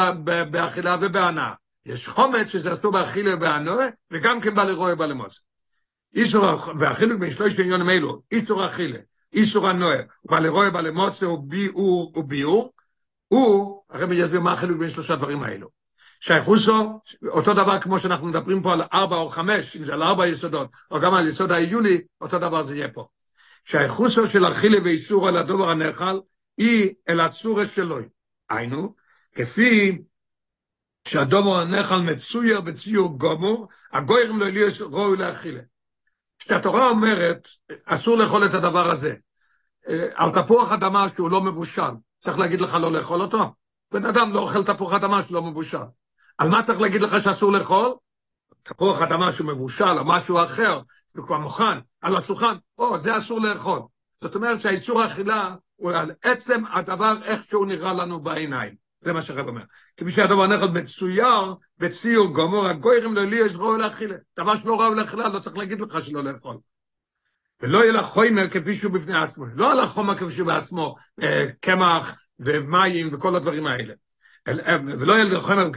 באכילה 0.51 0.97
ובהנאה. 1.01 1.53
יש 1.87 2.09
חומץ 2.09 2.47
שזה 2.47 2.73
אסור 2.73 2.93
באכילה 2.93 3.35
ובהנאה, 3.35 3.89
וגם 4.11 4.41
כן 4.41 4.55
בעלי 4.55 4.73
רואה 4.73 4.93
ובעלי 4.93 5.15
מוצא. 5.15 5.41
איסור, 6.15 6.45
והחילוק 6.79 7.21
בין 7.21 7.31
שלושת 7.31 7.59
העניונים 7.59 7.91
אלו, 7.91 8.23
איסור 8.33 8.67
אכילה, 8.67 8.99
איסור 9.33 9.69
הנועה, 9.69 9.99
ובעלי 10.25 10.49
רואה 10.49 10.69
ובעלי 10.69 10.91
מוצא 10.91 11.27
הוא 11.27 11.45
ביאור 11.49 12.13
וביאור, 12.17 12.73
הוא, 13.29 13.83
הרבי 13.91 14.17
יסביר 14.17 14.41
מה 14.41 14.53
החילוק 14.53 14.79
בין 14.79 14.91
שלושה 14.91 15.17
דברים 15.17 15.43
האלו. 15.43 15.69
שייכוסו, 16.21 17.01
אותו 17.29 17.55
דבר 17.55 17.81
כמו 17.81 17.99
שאנחנו 17.99 18.27
מדברים 18.27 18.63
פה 18.63 18.73
על 18.73 18.83
ארבע 18.93 19.17
או 19.17 19.29
חמש, 19.29 19.77
אם 19.77 19.85
זה 19.85 19.93
על 19.93 20.03
ארבע 20.03 20.27
יסודות, 20.27 20.69
או 20.91 21.01
גם 21.01 21.15
על 21.15 21.29
יסוד 21.29 21.53
העיוני, 21.53 22.01
אותו 22.21 22.39
דבר 22.39 22.63
זה 22.63 22.77
יהיה 22.77 22.89
פה. 22.89 23.07
שייכוסו 23.65 24.27
של 24.27 24.47
אכילה 24.47 24.79
ואיסור 24.85 25.29
על 25.29 25.37
הדובר 25.37 25.71
הנאכל, 25.71 26.19
היא 26.57 26.95
אל 27.09 27.21
הצורס 27.21 27.69
שלו. 27.71 27.99
היינו, 28.51 28.95
כפי 29.35 29.99
שהדובר 31.09 31.61
הנאכל 31.61 31.97
מצויר 31.97 32.61
בציור 32.61 33.19
גומור, 33.19 33.69
הגוירים 33.93 34.41
לא 34.41 34.45
יהיו 34.45 34.91
ראוי 34.93 35.17
לאכילה. 35.17 35.61
כשהתורה 36.39 36.89
אומרת, 36.89 37.49
אסור 37.85 38.17
לאכול 38.17 38.47
את 38.47 38.55
הדבר 38.55 38.91
הזה, 38.91 39.15
על 40.15 40.31
תפוח 40.43 40.73
אדמה 40.73 41.07
שהוא 41.09 41.31
לא 41.31 41.41
מבושל, 41.41 41.91
צריך 42.21 42.39
להגיד 42.39 42.61
לך 42.61 42.75
לא 42.75 42.93
לאכול 42.93 43.21
אותו? 43.21 43.55
בן 43.93 44.07
אדם 44.07 44.33
לא 44.33 44.41
אוכל 44.41 44.65
תפוח 44.65 44.93
אדמה 44.93 45.23
שלא 45.23 45.43
מבושל. 45.43 45.79
על 46.39 46.49
מה 46.49 46.63
צריך 46.63 46.81
להגיד 46.81 47.01
לך 47.01 47.23
שאסור 47.25 47.53
לאכול? 47.53 47.95
תפוח 48.63 49.03
אדמה 49.03 49.33
שהוא 49.33 49.49
מבושל 49.49 49.99
או 49.99 50.05
משהו 50.05 50.45
אחר, 50.45 50.81
שהוא 51.13 51.27
כבר 51.27 51.39
מוכן, 51.39 51.79
על 52.01 52.17
השולחן, 52.17 52.57
או, 52.79 52.99
זה 52.99 53.19
אסור 53.19 53.41
לאכול. 53.41 53.81
זאת 54.21 54.35
אומרת 54.35 54.61
שהאיסור 54.61 55.03
האכילה 55.03 55.55
עצם 56.23 56.63
הדבר 56.73 57.15
איך 57.25 57.45
שהוא 57.45 57.67
נראה 57.67 57.93
לנו 57.93 58.21
בעיניים. 58.21 58.75
זה 59.01 59.13
מה 59.13 59.23
שהרב 59.23 59.49
אומר. 59.49 59.63
כפי 59.97 60.11
שהדבר 60.11 60.47
נכד 60.47 60.71
מצויר 60.71 61.55
בציור 61.79 62.35
גמור 62.35 62.67
הגוירים 62.67 63.15
לא 63.15 63.25
לי 63.25 63.37
יש 63.37 63.55
ראוי 63.55 63.79
לאכילה. 63.79 64.17
דבר 64.39 64.57
שלא 64.57 64.81
ראוי 64.81 64.97
לאכילה 64.97 65.29
לא 65.29 65.39
צריך 65.39 65.57
להגיד 65.57 65.81
לך 65.81 65.99
שלא 66.07 66.25
לאכול. 66.25 66.57
ולא 67.63 67.79
יהיה 67.79 67.93
לך 67.93 68.07
חומר 68.07 68.49
כפי 68.49 68.75
שהוא 68.75 68.93
בפני 68.93 69.19
עצמו. 69.19 69.47
לא 69.55 69.73
על 69.73 69.81
החומר 69.81 70.15
כפי 70.15 70.31
שהוא 70.31 70.47
בעצמו, 70.47 70.97
קמח 71.61 72.19
ומים 72.39 73.09
וכל 73.13 73.37
הדברים 73.37 73.67
האלה. 73.67 73.95
אל, 74.49 74.61
ולא 74.99 75.13
יהיה 75.13 75.25
לחומר 75.25 75.69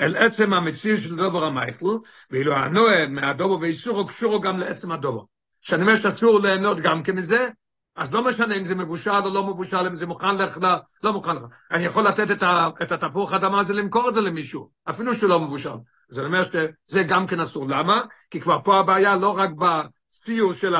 אל 0.00 0.16
עצם 0.16 0.52
המציאות 0.52 1.00
של 1.00 1.16
דובר 1.16 1.44
המייכל, 1.44 1.96
ואילו 2.30 2.54
הנועה 2.54 3.06
מהדובר 3.06 3.58
ואיסורו 3.60 4.06
קשורו 4.06 4.40
גם 4.40 4.58
לעצם 4.58 4.92
הדובר. 4.92 5.22
שאני 5.60 5.82
אומר 5.82 5.96
שאסור 5.96 6.40
ליהנות 6.40 6.80
גם 6.80 7.02
כמזה, 7.02 7.48
אז 7.96 8.12
לא 8.12 8.24
משנה 8.24 8.56
אם 8.56 8.64
זה 8.64 8.74
מבושל 8.74 9.10
או 9.10 9.34
לא 9.34 9.46
מבושל, 9.46 9.86
אם 9.86 9.94
זה 9.94 10.06
מוכן 10.06 10.36
לך, 10.36 10.58
לא, 10.62 10.68
לא 11.02 11.12
מוכן 11.12 11.36
לך. 11.36 11.42
אני 11.70 11.84
יכול 11.84 12.06
לתת 12.06 12.30
את, 12.30 12.42
ה, 12.42 12.68
את 12.82 12.92
התפוח 12.92 13.32
אדמה 13.32 13.60
הזה, 13.60 13.74
למכור 13.74 14.08
את 14.08 14.14
זה 14.14 14.20
למישהו, 14.20 14.70
אפילו 14.90 15.14
שהוא 15.14 15.30
לא 15.30 15.40
מבושל. 15.40 15.70
אני 16.16 16.24
אומר 16.24 16.44
שזה 16.44 17.02
גם 17.02 17.26
כן 17.26 17.40
אסור. 17.40 17.68
למה? 17.68 18.02
כי 18.30 18.40
כבר 18.40 18.58
פה 18.64 18.78
הבעיה 18.78 19.16
לא 19.16 19.38
רק 19.38 19.50
בציור 19.50 20.52
של 20.52 20.74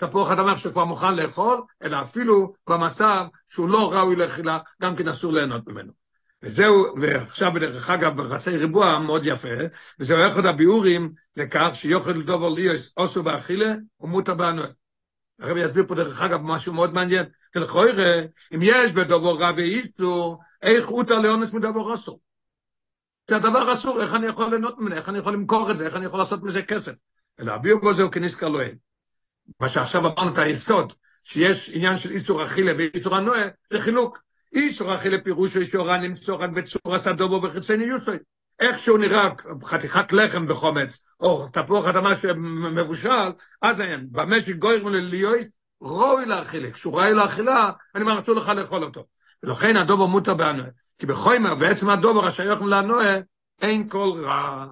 התפוח 0.00 0.30
אדמה 0.30 0.56
שכבר 0.56 0.84
מוכן 0.84 1.14
לאכול, 1.14 1.60
אלא 1.82 2.00
אפילו 2.02 2.52
במצב 2.68 3.26
שהוא 3.48 3.68
לא 3.68 3.92
ראוי 3.92 4.16
לאכילה, 4.16 4.58
גם 4.82 4.96
כן 4.96 5.08
אסור 5.08 5.32
ליהנות 5.32 5.68
ממנו. 5.68 5.92
וזהו, 6.42 6.86
ועכשיו 7.00 7.52
בדרך 7.52 7.90
אגב, 7.90 8.22
בחצי 8.22 8.56
ריבוע 8.56 8.98
מאוד 8.98 9.22
יפה, 9.24 9.48
וזהו 10.00 10.28
אחד 10.28 10.46
הביאורים 10.46 11.12
לכך 11.36 11.70
שיוכל 11.74 12.22
דובר 12.22 12.48
לי 12.48 12.68
אוסו 12.96 13.22
באכילה 13.22 13.74
ומותר 14.00 14.34
באנואל. 14.34 14.70
הרב 15.40 15.56
יסביר 15.56 15.86
פה 15.86 15.94
דרך 15.94 16.22
אגב 16.22 16.40
משהו 16.42 16.72
מאוד 16.72 16.94
מעניין, 16.94 17.26
כלכו 17.54 17.86
יראה, 17.86 18.24
אם 18.54 18.60
יש 18.62 18.92
בדובר 18.92 19.36
רב 19.38 19.54
ואיסור, 19.56 20.40
איך 20.62 20.86
הותר 20.86 21.18
לאונס 21.18 21.52
מדובר 21.52 21.94
אסור? 21.94 22.20
זה 23.28 23.36
הדבר 23.36 23.72
אסור, 23.72 24.02
איך 24.02 24.14
אני 24.14 24.26
יכול 24.26 24.50
ליהנות 24.50 24.78
ממנו, 24.78 24.96
איך 24.96 25.08
אני 25.08 25.18
יכול 25.18 25.32
למכור 25.32 25.70
את 25.70 25.76
זה, 25.76 25.86
איך 25.86 25.96
אני 25.96 26.04
יכול 26.04 26.18
לעשות 26.18 26.42
מזה 26.42 26.62
כסף? 26.62 26.92
אלא 27.40 27.52
הביאור 27.52 27.80
בו 27.80 27.92
זהו 27.92 28.10
כניסקר 28.10 28.48
לא 28.48 28.62
אין. 28.62 28.76
מה 29.60 29.68
שעכשיו 29.68 30.06
אמרנו 30.06 30.32
את 30.32 30.38
היסוד, 30.38 30.92
שיש 31.22 31.70
עניין 31.74 31.96
של 31.96 32.10
איסור 32.10 32.44
אכילה 32.44 32.72
ואיסור 32.78 33.16
הנועה, 33.16 33.48
זה 33.70 33.80
חילוק. 33.80 34.22
איסור 34.52 34.94
אכילה 34.94 35.20
פירושו 35.24 35.58
איסורה 35.58 35.98
נמצוא 35.98 36.36
רק 36.36 36.50
בצורת 36.50 37.06
הדובו 37.06 37.42
וחיצני 37.42 37.84
יוסוי. 37.84 38.18
איך 38.60 38.78
שהוא 38.78 38.98
נראה 38.98 39.28
חתיכת 39.64 40.12
לחם 40.12 40.46
בחומץ, 40.46 41.04
או 41.20 41.48
תפוח 41.48 41.86
אדמה 41.86 42.14
שמבושל, 42.14 43.32
אז 43.62 43.80
אין, 43.80 44.06
במשק 44.10 44.56
גויר 44.56 44.84
מליואיס, 44.84 45.50
ראוי 45.82 46.26
לאכילה. 46.26 46.70
כשהוא 46.72 47.00
ראוי 47.00 47.14
לאכילה, 47.14 47.70
אני 47.94 48.04
אסור 48.20 48.34
לך 48.34 48.48
לאכול 48.48 48.84
אותו. 48.84 49.06
ולכן 49.42 49.76
הדובו 49.76 50.08
מותר 50.08 50.34
באנוה. 50.34 50.66
כי 50.98 51.06
בחומר, 51.06 51.54
בעצם 51.54 51.90
הדובו 51.90 52.26
השייך 52.26 52.62
לאנוה, 52.62 53.14
אין 53.62 53.88
כל 53.88 54.12
רע. 54.16 54.66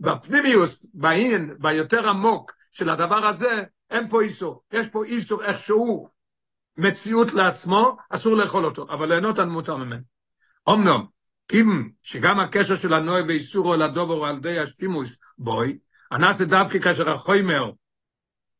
בפנימיוס, 0.00 0.86
בעין, 0.94 1.54
ביותר 1.58 2.08
עמוק 2.08 2.52
של 2.70 2.90
הדבר 2.90 3.26
הזה, 3.26 3.62
אין 3.90 4.08
פה 4.08 4.22
איסור. 4.22 4.62
יש 4.72 4.88
פה 4.88 5.04
איסור 5.04 5.44
איכשהו 5.44 6.08
מציאות 6.76 7.34
לעצמו, 7.34 7.96
אסור 8.10 8.36
לאכול 8.36 8.64
אותו, 8.64 8.86
אבל 8.90 9.08
ליהנות 9.08 9.38
מותר 9.38 9.76
ממנו. 9.76 10.02
אמנם, 10.68 11.04
אם 11.52 11.88
שגם 12.02 12.40
הקשר 12.40 12.76
של 12.76 12.94
הנוי 12.94 13.22
ואיסורו 13.22 13.76
לדובר 13.76 14.14
הוא 14.14 14.26
על 14.26 14.36
ידי 14.36 14.58
השימוש 14.58 15.16
בוי, 15.38 15.78
הנס 16.10 16.36
דווקא 16.36 16.78
כאשר 16.78 17.10
החומר 17.10 17.70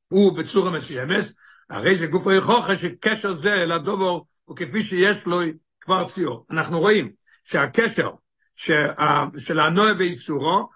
הוא 0.08 0.38
בצורה 0.38 0.70
מסוימת, 0.70 1.24
הרי 1.70 1.96
זה 1.96 2.06
גוף 2.06 2.26
היכוחה 2.26 2.76
שקשר 2.76 3.32
זה 3.32 3.54
לדובר 3.54 4.18
הוא 4.44 4.56
כפי 4.56 4.82
שיש 4.82 5.16
לו 5.26 5.40
כבר 5.80 6.04
ציור. 6.04 6.46
אנחנו 6.50 6.80
רואים 6.80 7.10
שהקשר 7.44 8.10
של 8.54 9.60
הנוי 9.60 9.92
ואיסורו, 9.92 10.68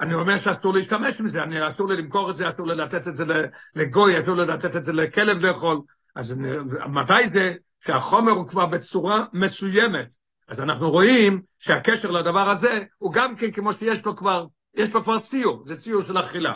אני 0.00 0.14
אומר 0.14 0.38
שאסור 0.38 0.74
להשתמש 0.74 1.20
עם 1.20 1.26
זה, 1.26 1.42
אני, 1.42 1.68
אסור 1.68 1.88
לי 1.88 1.96
למכור 1.96 2.30
את 2.30 2.36
זה, 2.36 2.48
אסור 2.48 2.66
לי 2.66 2.74
לתת 2.74 3.08
את 3.08 3.16
זה 3.16 3.24
לגוי, 3.74 4.22
אסור 4.22 4.34
לי 4.34 4.46
לתת 4.46 4.76
את 4.76 4.82
זה 4.84 4.92
לכלב 4.92 5.46
לאכול. 5.46 5.78
אז 6.14 6.34
מתי 6.88 7.28
זה 7.32 7.54
שהחומר 7.84 8.32
הוא 8.32 8.48
כבר 8.48 8.66
בצורה 8.66 9.24
מסוימת? 9.32 10.14
אז 10.48 10.60
אנחנו 10.60 10.90
רואים 10.90 11.42
שהקשר 11.58 12.10
לדבר 12.10 12.50
הזה 12.50 12.82
הוא 12.98 13.12
גם 13.12 13.36
כן 13.36 13.50
כמו 13.50 13.72
שיש 13.72 14.04
לו 14.04 14.16
כבר, 14.16 14.46
יש 14.74 14.92
לו 14.92 15.04
כבר 15.04 15.18
ציור, 15.18 15.62
זה 15.66 15.76
ציור 15.76 16.02
של 16.02 16.18
אכילה. 16.18 16.54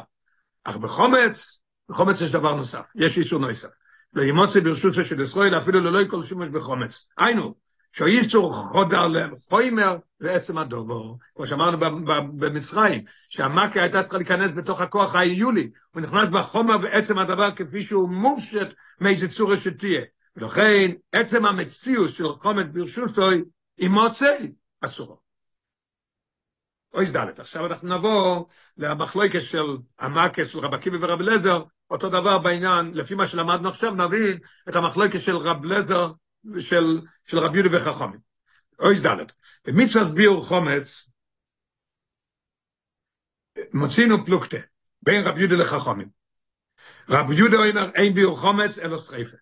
אך 0.64 0.76
בחומץ, 0.76 1.60
בחומץ 1.88 2.20
יש 2.20 2.32
דבר 2.32 2.54
נוסף, 2.54 2.82
יש 2.94 3.18
איסור 3.18 3.38
נוסף. 3.38 3.68
לא 4.12 4.22
ימוצא 4.22 4.60
ברשות 4.60 4.94
של 4.94 5.20
ישראל 5.20 5.58
אפילו 5.58 5.80
ללא 5.80 6.04
כל 6.04 6.22
שימוש 6.22 6.48
בחומץ. 6.48 7.06
היינו, 7.18 7.54
שאיסור 7.92 8.52
חודר 8.52 9.08
לחוימר 9.08 9.96
לעצם 10.20 10.58
הדובור, 10.58 11.18
כמו 11.34 11.46
שאמרנו 11.46 11.78
במצרים, 12.38 13.04
שהמכה 13.28 13.82
הייתה 13.82 14.02
צריכה 14.02 14.16
להיכנס 14.16 14.52
בתוך 14.52 14.80
הכוח 14.80 15.14
האיולי, 15.14 15.70
הוא 15.94 16.02
נכנס 16.02 16.30
בחומר 16.30 16.76
ועצם 16.82 17.18
הדבר 17.18 17.50
כפי 17.50 17.80
שהוא 17.80 18.08
מופשט 18.08 18.68
מאיזה 19.00 19.28
צורה 19.28 19.56
שתהיה. 19.56 20.02
ולכן 20.36 20.90
עצם 21.12 21.46
המציאות 21.46 22.10
של 22.10 22.26
חומץ 22.26 22.66
ברשותוי 22.72 23.42
היא 23.80 23.88
מוצא 23.88 24.36
אסורו. 24.80 25.20
אוי 26.94 27.06
זדלת. 27.06 27.38
עכשיו 27.40 27.66
אנחנו 27.66 27.96
נבוא 27.96 28.44
למחלוקת 28.76 29.40
של 29.40 29.76
המקס 29.98 30.46
של 30.46 30.58
רב 30.58 30.74
עקיבא 30.74 30.96
ורב 31.00 31.20
לזר, 31.20 31.62
אותו 31.90 32.08
דבר 32.08 32.38
בעניין, 32.38 32.94
לפי 32.94 33.14
מה 33.14 33.26
שלמדנו 33.26 33.68
עכשיו, 33.68 33.94
נבין 33.94 34.38
את 34.68 34.76
המחלוקת 34.76 35.20
של 35.20 35.36
רב 35.36 35.64
לזר 35.64 36.12
ושל 36.54 37.00
של 37.24 37.38
רב 37.38 37.54
יהודה 37.56 37.76
וחכמים. 37.76 38.20
אוי 38.78 38.96
זדלת. 38.96 39.32
במצווה 39.64 40.14
ביור 40.14 40.46
חומץ, 40.46 41.10
מוצינו 43.72 44.24
פלוקטה, 44.26 44.58
בין 45.02 45.22
רב 45.24 45.38
יהודה 45.38 45.56
לחכמים. 45.56 46.08
רב 47.08 47.32
יהודה 47.32 47.56
אומר, 47.56 47.90
אין 47.94 48.14
ביור 48.14 48.36
חומץ, 48.36 48.78
אלא 48.78 48.98
שריפה. 48.98 49.36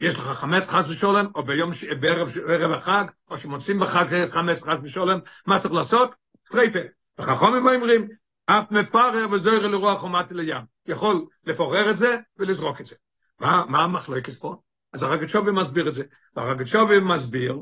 יש 0.00 0.14
לך 0.14 0.22
חמץ 0.22 0.66
חס 0.66 0.88
ושולם, 0.88 1.26
או 1.34 1.42
ביום, 1.42 1.70
בערב, 2.00 2.32
בערב 2.46 2.70
החג, 2.70 3.04
או 3.30 3.38
שמוצאים 3.38 3.78
בחג 3.78 4.26
חמץ 4.26 4.62
חס 4.62 4.78
ושולם, 4.82 5.18
מה 5.46 5.58
צריך 5.58 5.74
לעשות? 5.74 6.14
שריפה. 6.48 6.78
וחכמים 7.18 7.68
אומרים, 7.68 8.08
אף 8.46 8.70
מפרר 8.70 9.26
וזוהר 9.32 9.66
לרוח 9.66 10.00
חומת 10.00 10.32
לים. 10.32 10.62
יכול 10.86 11.26
לפורר 11.44 11.90
את 11.90 11.96
זה 11.96 12.16
ולזרוק 12.36 12.80
את 12.80 12.86
זה. 12.86 12.94
מה, 13.40 13.64
מה 13.68 13.82
המחלוקת 13.82 14.32
פה? 14.32 14.56
אז 14.92 15.02
הרגת 15.02 15.28
שווי 15.28 15.52
מסביר 15.52 15.88
את 15.88 15.94
זה. 15.94 16.02
והרגת 16.36 16.66
שווי 16.66 17.00
מסביר, 17.00 17.58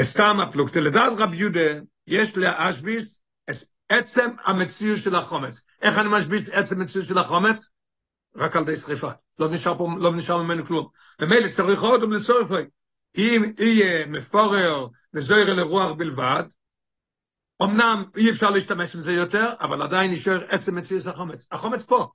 סתם 0.00 0.40
הפלוגתא, 0.40 0.78
לדעת 0.78 1.12
רב 1.18 1.34
יהודה, 1.34 1.70
יש 2.06 2.36
להשביס 2.36 3.22
עצם 3.88 4.30
המציאות 4.44 4.98
של 4.98 5.14
החומץ. 5.14 5.64
איך 5.82 5.98
אני 5.98 6.08
משביס 6.12 6.48
עצם 6.48 6.80
המציאות 6.80 7.06
של 7.06 7.18
החומץ? 7.18 7.70
רק 8.36 8.56
על 8.56 8.64
די 8.64 8.76
שריפה. 8.76 9.10
לא 9.38 9.48
נשאר 9.48 9.78
פה, 9.78 9.88
לא 9.98 10.12
נשאר 10.12 10.42
ממנו 10.42 10.66
כלום. 10.66 10.88
ומילא 11.20 11.48
צריך 11.48 11.82
עוד 11.82 12.02
ולסורפי. 12.02 12.62
אם 13.16 13.52
יהיה 13.58 14.06
מפורר 14.06 14.86
וזוהר 15.14 15.54
לרוח 15.54 15.92
בלבד, 15.92 16.44
אמנם 17.62 18.04
אי 18.16 18.30
אפשר 18.30 18.50
להשתמש 18.50 18.96
בזה 18.96 19.12
יותר, 19.12 19.52
אבל 19.60 19.82
עדיין 19.82 20.12
נשאר 20.12 20.44
עצם 20.48 20.74
מציאות 20.74 21.06
החומץ. 21.06 21.46
החומץ 21.52 21.82
פה. 21.82 22.08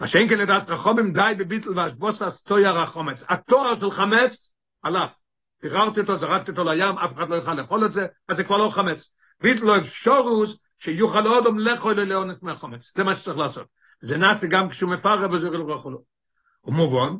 מה 0.00 0.06
שאין 0.06 0.28
כן 0.28 0.38
לדעת 0.38 0.70
רחומים 0.70 1.12
די 1.12 1.32
בביטל 1.38 1.78
והשבוסס 1.78 2.42
תויר 2.42 2.78
החומץ. 2.78 3.24
התואר 3.28 3.80
של 3.80 3.90
חמץ 3.90 4.52
הלך. 4.84 5.10
פיררתי 5.60 6.00
אותו, 6.00 6.16
זרקתי 6.16 6.50
אותו 6.50 6.64
לים, 6.64 6.98
אף 6.98 7.12
אחד 7.12 7.28
לא 7.28 7.36
יוכל 7.36 7.54
לאכול 7.54 7.84
את 7.84 7.92
זה, 7.92 8.06
אז 8.28 8.36
זה 8.36 8.44
כבר 8.44 8.56
לא 8.56 8.70
חמץ. 8.70 9.10
ביטל 9.40 9.64
לא 9.64 9.78
אפשורוס 9.78 10.64
שיוכל 10.78 11.26
עוד 11.26 11.44
לכו 11.58 11.92
לאונס 11.92 12.42
מהחומץ. 12.42 12.92
זה 12.96 13.04
מה 13.04 13.16
שצריך 13.16 13.38
לעשות. 13.38 13.66
זה 14.02 14.16
נעשה 14.16 14.46
גם 14.46 14.68
כשהוא 14.68 14.90
מפרר 14.90 15.30
וזוהר 15.32 15.56
לרוח 15.56 15.86
לו. 15.86 16.02
ומובן, 16.64 17.16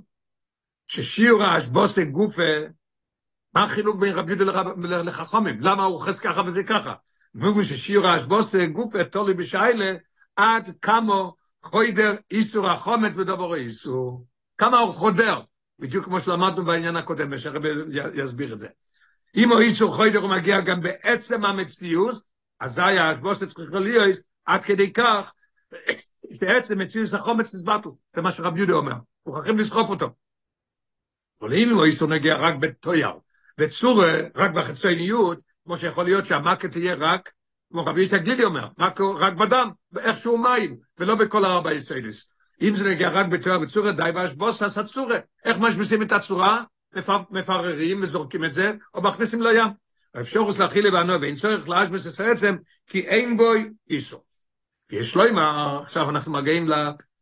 ששיעור 0.86 1.42
האשבוסי 1.42 2.04
גופה, 2.04 2.52
מה 3.54 3.64
החילוק 3.64 3.96
בין 3.96 4.12
רבי 4.14 4.32
יהודה 4.32 5.02
לחכומים? 5.02 5.60
למה 5.60 5.84
הוא 5.84 5.94
אוחז 5.94 6.18
ככה 6.18 6.40
וזה 6.46 6.62
ככה? 6.62 6.94
מובן 7.34 7.64
ששיעור 7.64 8.06
האשבוסי 8.06 8.66
גופה 8.66 9.04
תולי 9.04 9.34
בשיילה, 9.34 9.92
עד 10.36 10.70
כמה 10.82 11.14
חוידר 11.62 12.14
איסור 12.30 12.70
החומץ 12.70 13.14
בדוברו 13.14 13.54
איסור. 13.54 14.26
כמה 14.58 14.78
הוא 14.78 14.94
חודר, 14.94 15.40
בדיוק 15.78 16.04
כמו 16.04 16.20
שלמדנו 16.20 16.64
בעניין 16.64 16.96
הקודם, 16.96 17.28
ושהרבי 17.32 17.68
יסביר 18.14 18.52
את 18.52 18.58
זה. 18.58 18.68
אם 19.36 19.52
הוא 19.52 19.60
איסור 19.60 19.96
חוידר 19.96 20.18
הוא 20.18 20.30
מגיע 20.30 20.60
גם 20.60 20.80
בעצם 20.80 21.44
המציאות, 21.44 22.22
אזי 22.60 22.80
האשבוסי 22.80 23.46
צריך 23.46 23.72
להיות 23.72 24.16
עד 24.44 24.62
כדי 24.62 24.92
כך 24.92 25.32
בעצם 26.40 26.78
מציאות 26.78 27.14
החומץ 27.14 27.54
נסבטו, 27.54 27.96
זה 28.16 28.22
מה 28.22 28.32
שרב 28.32 28.56
יהודה 28.56 28.72
אומר, 28.72 28.94
מוכרחים 29.26 29.58
לסחוף 29.58 29.90
אותו. 29.90 30.10
אבל 31.40 31.52
אם 31.54 31.70
הוא 31.70 31.84
איסור 31.84 32.08
נגיע 32.08 32.36
רק 32.36 32.54
בטויר, 32.54 33.10
וצורה 33.58 34.20
רק 34.34 34.50
בחיצוניות, 34.50 35.38
כמו 35.64 35.76
שיכול 35.76 36.04
להיות 36.04 36.26
שהמכה 36.26 36.68
תהיה 36.68 36.94
רק 36.94 37.30
כמו 37.72 37.86
רבי 37.86 38.02
ישע 38.02 38.18
גלילי 38.18 38.44
אומר, 38.44 38.68
רק, 38.78 39.00
בדם, 39.34 39.70
באיכשהו 39.92 40.38
מים, 40.38 40.76
ולא 40.98 41.14
בכל 41.14 41.44
הארבע 41.44 41.72
ישראליס. 41.72 42.28
אם 42.62 42.74
זה 42.74 42.90
נגיע 42.90 43.08
רק 43.08 43.26
בתואר 43.26 43.60
וצורה, 43.60 43.92
די 43.92 44.10
ואשבוס, 44.14 44.62
אז 44.62 44.78
הצורה. 44.78 45.18
איך 45.44 45.58
משמיסים 45.58 46.02
את 46.02 46.12
הצורה? 46.12 46.62
מפררים 47.30 48.02
וזורקים 48.02 48.44
את 48.44 48.52
זה, 48.52 48.72
או 48.94 49.02
מכניסים 49.02 49.42
לים. 49.42 49.68
האפשרוס 50.14 50.58
להכיל 50.58 50.86
לבנו, 50.86 51.20
ואין 51.20 51.34
צורך 51.34 51.68
לאשבס 51.68 52.20
עצם, 52.20 52.56
כי 52.86 53.00
אין 53.00 53.36
בוי 53.36 53.70
איסו. 53.90 54.22
יש 54.90 55.14
לו 55.14 55.24
אימה, 55.24 55.78
עכשיו 55.82 56.10
אנחנו 56.10 56.32
מגיעים 56.32 56.68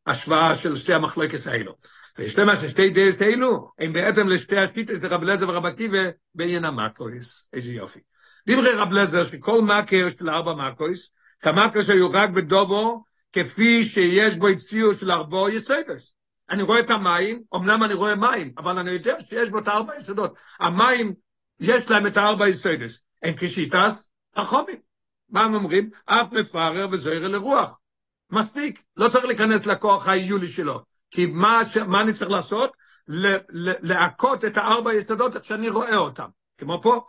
להשוואה 0.06 0.54
של 0.54 0.76
שתי 0.76 0.94
המחלקס 0.94 1.46
האלו. 1.46 1.74
ויש 2.18 2.38
למה 2.38 2.60
ששתי 2.60 2.90
דייס 2.90 3.22
האלו, 3.22 3.70
הם 3.78 3.92
בעצם 3.92 4.28
לשתי 4.28 4.58
השיטס, 4.58 5.02
לרב 5.02 5.22
לזר 5.22 5.48
ורב 5.48 5.66
עקיבא, 5.66 6.08
בעניין 6.34 6.64
המקויס. 6.64 7.48
איזה 7.52 7.72
יופי. 7.72 8.00
דברי 8.48 8.72
רב 8.72 8.92
לזר, 8.92 9.24
שכל 9.24 9.62
מקר 9.62 10.08
של 10.18 10.30
ארבע 10.30 10.54
מקויס, 10.54 11.10
כמקר 11.40 11.82
שהיו 11.82 12.10
בדובו, 12.10 13.04
כפי 13.32 13.84
שיש 13.84 14.36
בו 14.36 14.48
הציעו 14.48 14.94
של 14.94 15.10
ארבו 15.10 15.48
יסודס. 15.48 16.12
אני 16.50 16.62
רואה 16.62 16.80
את 16.80 16.90
המים, 16.90 17.42
אמנם 17.54 17.84
אני 17.84 17.94
רואה 17.94 18.14
מים, 18.14 18.52
אבל 18.58 18.78
אני 18.78 18.90
יודע 18.90 19.20
שיש 19.20 19.50
בו 19.50 19.58
את 19.58 19.68
הארבע 19.68 19.96
יסודות. 19.96 20.34
המים, 20.60 21.12
יש 21.60 21.90
להם 21.90 22.06
את 22.06 22.16
הארבע 22.16 22.48
יסודס. 22.48 23.00
הם 23.22 23.34
כשיטס, 23.36 24.10
החומים. 24.36 24.87
מה 25.30 25.40
הם 25.40 25.54
אומרים? 25.54 25.90
אף 26.06 26.32
מפרר 26.32 26.88
וזוהר 26.92 27.28
לרוח. 27.28 27.78
מספיק, 28.30 28.82
לא 28.96 29.08
צריך 29.08 29.24
להיכנס 29.24 29.66
לכוח 29.66 30.08
האיולי 30.08 30.46
שלו. 30.46 30.82
כי 31.10 31.26
מה. 31.26 31.60
מה 31.86 32.00
אני 32.00 32.12
צריך 32.12 32.30
לעשות? 32.30 32.72
להכות 33.82 34.44
את 34.44 34.56
הארבע 34.56 34.94
יסודות 34.94 35.36
איך 35.36 35.44
שאני 35.44 35.68
רואה 35.68 35.96
אותם. 35.96 36.28
כמו 36.58 36.82
פה, 36.82 37.06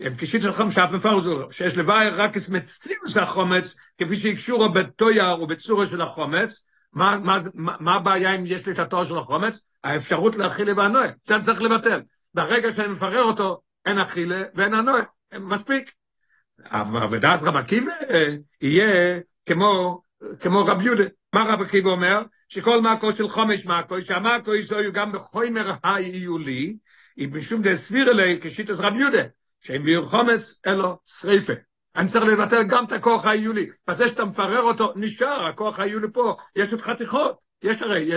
הם 0.00 0.14
כשיט 0.18 0.42
שלכם 0.42 0.70
שאף 0.70 0.90
מפרזו, 0.90 1.48
שיש 1.50 1.76
לוואי 1.76 2.08
רק 2.08 2.36
את 2.36 2.48
מציאוס 2.48 3.16
החומץ, 3.16 3.74
כפי 3.98 4.16
שהקשורו 4.16 4.68
בתויר 4.68 5.42
ובצורה 5.42 5.86
של 5.86 6.00
החומץ, 6.00 6.64
מה, 6.92 7.18
מה, 7.18 7.38
מה 7.54 7.94
הבעיה 7.94 8.34
אם 8.34 8.42
יש 8.46 8.66
לי 8.66 8.72
את 8.72 8.78
התואר 8.78 9.04
של 9.04 9.18
החומץ? 9.18 9.66
האפשרות 9.84 10.36
להכיל 10.36 10.70
לבנוי, 10.70 11.08
זה 11.24 11.34
צריך 11.42 11.62
לבטל. 11.62 12.00
ברגע 12.34 12.72
שאני 12.76 12.88
מפרר 12.88 13.22
אותו, 13.22 13.60
אין 13.86 13.98
אכילה 13.98 14.42
ואין 14.54 14.74
הנוי, 14.74 15.00
מספיק. 15.40 15.90
ודעת 17.10 17.42
רב 17.42 17.56
עקיבא 17.56 17.92
יהיה 18.60 19.20
כמו, 19.46 20.02
כמו 20.40 20.66
רב 20.66 20.82
יהודה. 20.82 21.04
מה 21.32 21.44
רב 21.48 21.62
עקיבא 21.62 21.90
אומר? 21.90 22.22
שכל 22.48 22.80
מעקו 22.80 23.12
של 23.12 23.28
חומש 23.28 23.64
מעקו, 23.64 24.00
שהמעקו 24.00 24.54
יהיו 24.54 24.92
גם 24.92 25.12
בחומר 25.12 25.74
היולי, 25.84 26.76
היא 27.16 27.28
משום 27.32 27.62
דסביר 27.62 28.10
אלי 28.10 28.38
כשיטס 28.42 28.80
רב 28.80 28.94
יהודה. 28.96 29.22
שאין 29.60 29.82
ביר 29.82 30.04
חומץ, 30.04 30.60
אלו 30.66 30.98
שריפה. 31.04 31.52
אני 31.96 32.08
צריך 32.08 32.24
לבטל 32.24 32.62
גם 32.62 32.84
את 32.84 32.92
הכוח 32.92 33.26
היולי. 33.26 33.66
אז 33.86 33.96
זה 33.96 34.08
שאתה 34.08 34.24
מפרר 34.24 34.60
אותו, 34.62 34.92
נשאר, 34.96 35.46
הכוח 35.46 35.80
היולי 35.80 36.06
פה, 36.12 36.36
יש 36.56 36.72
עוד 36.72 36.80
חתיכות. 36.80 37.38
יש 37.62 37.82
הרי, 37.82 38.10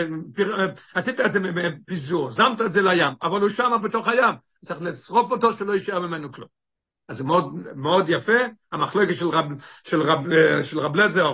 עשית 0.94 1.20
את 1.20 1.32
זה 1.32 1.40
בפיזור, 1.40 2.32
זמת 2.32 2.62
את 2.62 2.72
זה 2.72 2.82
לים, 2.82 3.14
אבל 3.22 3.42
הוא 3.42 3.50
שם 3.50 3.72
בתוך 3.84 4.08
הים. 4.08 4.36
צריך 4.66 4.82
לשרוף 4.82 5.32
אותו 5.32 5.54
שלא 5.54 5.74
יישאר 5.74 6.00
ממנו 6.00 6.32
כלום. 6.32 6.65
אז 7.08 7.22
מאוד, 7.22 7.54
מאוד 7.76 8.10
יפה, 8.10 8.38
המחלקת 8.72 9.14
של 9.14 9.28
רב, 9.30 9.46
של 9.84 10.02
רב, 10.02 10.26
של 10.64 10.80
רב 10.80 10.96
לזר 10.96 11.34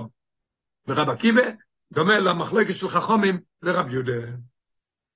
ורב 0.87 1.09
עקיבא, 1.09 1.41
דומה 1.91 2.19
למחלקת 2.19 2.75
של 2.75 2.89
חכומים 2.89 3.39
ורב 3.63 3.89
יהודה. 3.89 4.21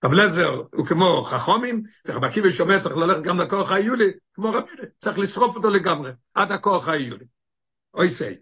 רב 0.05 0.13
לזר 0.13 0.61
הוא 0.73 0.85
כמו 0.85 1.23
חכומים, 1.23 1.83
ורב 2.07 2.23
עקיבא 2.23 2.49
שומע 2.49 2.79
צריך 2.79 2.97
ללכת 2.97 3.21
גם 3.21 3.39
לכוח 3.39 3.71
היולי, 3.71 4.11
כמו 4.33 4.49
רב 4.49 4.63
יהודה, 4.67 4.83
צריך 4.99 5.19
לשרוף 5.19 5.55
אותו 5.55 5.69
לגמרי, 5.69 6.11
עד 6.33 6.51
הכוח 6.51 6.87
היולי. 6.87 7.25
אוי 7.93 8.09
סי. 8.09 8.35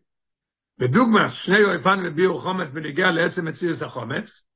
בדוגמה, 0.78 1.30
שני 1.30 1.64
אויפן 1.64 2.04
וביאו 2.06 2.38
חומץ 2.38 2.70
בנגיע 2.70 3.12
לעצם 3.12 3.48
מציאוס 3.48 3.82
החומץ, 3.82 4.48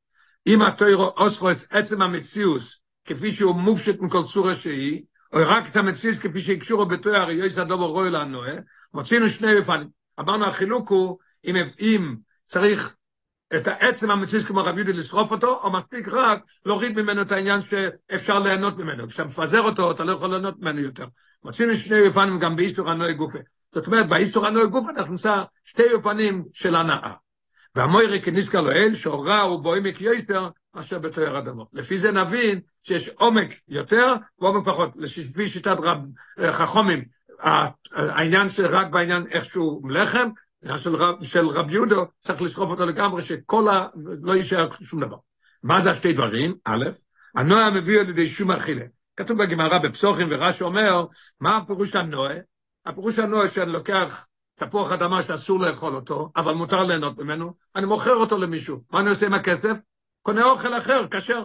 אם 0.48 0.62
התוירו 0.62 1.06
אוסרו 1.18 1.52
את 1.52 1.58
עצם 1.70 2.02
המציאוס, 2.02 2.80
כפי 3.06 3.32
שהוא 3.32 3.56
מופשט 3.56 4.00
מכל 4.00 4.24
צורה 4.24 4.56
שהיא, 4.56 5.04
או 5.34 5.40
רק 5.46 5.70
את 5.70 5.76
המציאוס 5.76 6.20
כפי 6.20 6.40
שהקשורו 6.40 6.86
בתויר, 6.86 7.16
הרי 7.16 7.34
יויס 7.34 7.58
הדובר 7.58 7.86
רוי 7.86 8.10
לנו, 8.10 8.42
מוצאינו 8.94 9.30
שני 9.30 9.54
אויפנים. 9.54 9.88
אמרנו, 10.20 10.46
החילוק 10.46 10.90
הוא, 10.90 11.18
אם, 11.46 11.56
אם 11.80 12.16
צריך 12.48 12.96
את 13.56 13.68
העצם 13.68 14.12
המציץ 14.12 14.44
כמו 14.44 14.64
רב 14.64 14.78
יהודי 14.78 14.94
לשרוף 14.94 15.32
אותו, 15.32 15.62
או 15.64 15.72
מספיק 15.72 16.08
רק 16.08 16.44
להוריד 16.66 17.02
ממנו 17.02 17.22
את 17.22 17.32
העניין 17.32 17.62
שאפשר 17.62 18.40
ליהנות 18.40 18.78
ממנו. 18.78 19.08
כשאתה 19.08 19.24
מפזר 19.24 19.62
אותו, 19.62 19.92
אתה 19.92 20.04
לא 20.04 20.12
יכול 20.12 20.30
ליהנות 20.30 20.60
ממנו 20.60 20.80
יותר. 20.80 21.06
מוצאים 21.44 21.76
שני 21.76 22.08
אופנים 22.08 22.40
גם 22.40 22.56
באיסור 22.56 22.90
הנוי 22.90 23.14
גופה. 23.14 23.40
זאת 23.76 23.88
אומרת, 23.88 24.08
באיסור 24.08 24.48
הנוי 24.48 24.68
גופה 24.68 24.90
אנחנו 24.90 25.12
נמצא 25.12 25.44
שתי 25.64 25.94
אופנים 25.94 26.46
של 26.54 26.76
הנאה. 26.76 27.12
והמוירי 27.76 28.22
כניסקה 28.22 28.62
לו 28.62 28.72
אל, 28.72 28.96
שהורה 28.96 29.42
הוא 29.42 29.64
יויסטר, 30.00 30.50
מאשר 30.78 31.00
בתואר 31.00 31.40
אדמו. 31.40 31.68
לפי 31.74 31.98
זה 31.98 32.12
נבין 32.12 32.60
שיש 32.84 33.10
עומק 33.10 33.50
יותר 33.68 34.14
ועומק 34.40 34.66
פחות. 34.66 34.92
לפי 34.96 35.50
שיטת 35.50 35.78
רב 35.80 35.98
חכומים, 36.52 37.06
העניין 37.94 38.50
שרק 38.50 38.88
בעניין 38.88 39.28
איכשהו 39.32 39.82
לחם, 39.90 40.30
של 40.78 40.96
רב, 40.96 41.24
של 41.24 41.48
רב 41.48 41.72
יהודו, 41.72 42.06
צריך 42.20 42.42
לשרוף 42.42 42.70
אותו 42.70 42.86
לגמרי, 42.86 43.22
שכל 43.22 43.68
ה... 43.68 43.88
לא 44.22 44.36
יישאר 44.36 44.70
שום 44.82 45.02
דבר. 45.02 45.18
מה 45.64 45.82
זה 45.82 45.92
השתי 45.92 46.14
דברים? 46.14 46.56
א', 46.66 46.86
הנועה 47.36 47.72
מביא 47.72 48.00
על 48.00 48.10
ידי 48.10 48.28
שום 48.28 48.52
אכילה. 48.52 48.86
כתוב 49.18 49.44
בגמרא 49.44 49.78
בפסוחים 49.78 50.28
ורש"י 50.32 50.64
אומר, 50.64 51.06
מה 51.40 51.58
הפירוש 51.58 51.96
הנועה? 51.96 52.36
הפירוש 52.86 53.20
הנועה 53.20 53.50
שאני 53.50 53.72
לוקח 53.72 54.26
תפוח 54.56 54.92
אדמה 54.92 55.24
שאסור 55.24 55.60
לאכול 55.60 55.96
אותו, 55.96 56.32
אבל 56.36 56.54
מותר 56.54 56.84
ליהנות 56.84 57.18
ממנו, 57.18 57.54
אני 57.76 57.86
מוכר 57.86 58.16
אותו 58.16 58.38
למישהו. 58.38 58.82
מה 58.92 59.00
אני 59.00 59.10
עושה 59.10 59.26
עם 59.26 59.34
הכסף? 59.34 59.78
קונה 60.28 60.46
אוכל 60.46 60.78
אחר, 60.78 61.08
כשר. 61.12 61.44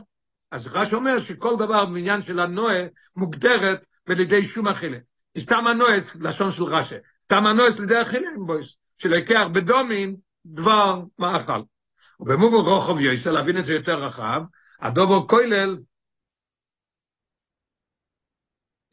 אז 0.50 0.66
רש"י 0.66 0.94
אומר 0.94 1.20
שכל 1.20 1.56
דבר 1.58 1.86
בעניין 1.86 2.22
של 2.22 2.40
הנועה 2.40 2.82
מוגדרת 3.16 3.86
בלידי 4.06 4.44
שום 4.44 4.68
אכילה. 4.68 4.98
סתם 5.38 5.66
הנועה, 5.66 5.96
לשון 6.20 6.52
של 6.52 6.64
רש"י, 6.64 6.94
סתם 7.24 7.46
הנועה 7.46 7.68
לידי 7.80 8.02
אכילה 8.02 8.28
עם 8.36 8.46
בויס, 8.46 8.76
שלקח 8.98 9.46
בדומין 9.52 10.16
דבר 10.46 11.00
מאכל. 11.18 11.62
ובמובו 12.20 12.62
רוחב 12.62 13.00
יויסר, 13.00 13.32
להבין 13.32 13.58
את 13.58 13.64
זה 13.64 13.72
יותר 13.72 14.04
רחב, 14.04 14.42
הדובו 14.80 15.28
כולל, 15.28 15.78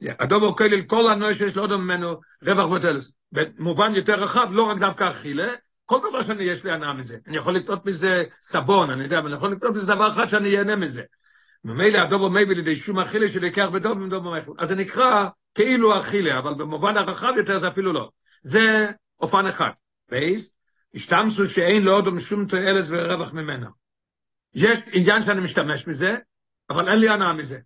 הדובו 0.01 0.55
כולל 0.55 0.81
כל 0.81 1.11
הנועה 1.11 1.33
שיש 1.33 1.55
לו 1.55 1.79
ממנו 1.79 2.19
רווח 2.41 2.71
ותלס. 2.71 3.11
במובן 3.31 3.95
יותר 3.95 4.23
רחב, 4.23 4.49
לא 4.51 4.69
רק 4.69 4.77
דווקא 4.77 5.09
אכילה, 5.09 5.53
כל 5.89 5.99
דבר 6.09 6.23
שאני 6.23 6.43
יש 6.43 6.63
לי 6.63 6.71
הנאה 6.71 6.93
מזה. 6.93 7.17
אני 7.27 7.37
יכול 7.37 7.55
לקנות 7.55 7.85
מזה 7.85 8.23
סבון, 8.43 8.89
אני 8.89 9.03
יודע, 9.03 9.19
אבל 9.19 9.27
אני 9.27 9.35
יכול 9.35 9.51
לקנות 9.51 9.75
מזה 9.75 9.87
דבר 9.87 10.11
אחד 10.11 10.27
שאני 10.27 10.57
אהנה 10.57 10.75
מזה. 10.75 11.03
ממילא 11.63 11.97
הדובו 11.97 12.29
מביא 12.29 12.55
לידי 12.55 12.75
שום 12.75 12.99
אכילה 12.99 13.29
שלקח 13.29 13.67
בדוב 13.73 13.97
ומדוב 13.97 14.29
במחל. 14.29 14.51
אז 14.57 14.67
זה 14.67 14.75
נקרא 14.75 15.27
כאילו 15.55 15.99
אכילה, 15.99 16.39
אבל 16.39 16.53
במובן 16.53 16.97
הרחב 16.97 17.33
יותר 17.37 17.59
זה 17.59 17.67
אפילו 17.67 17.93
לא. 17.93 18.09
זה 18.43 18.91
אופן 19.19 19.47
אחד. 19.47 19.69
בייס, 20.09 20.51
השתמשו 20.95 21.45
שאין 21.45 21.83
לו 21.83 21.91
עוד 21.91 22.19
שום 22.19 22.45
תועלת 22.45 22.85
ורווח 22.89 23.33
ממנה. 23.33 23.69
יש 24.53 24.79
עניין 24.93 25.21
שאני 25.21 25.41
משתמש 25.41 25.87
מזה, 25.87 26.17
אבל 26.69 26.89
אין 26.89 26.99
לי 26.99 27.09
הנאה 27.09 27.33
מזה. 27.33 27.59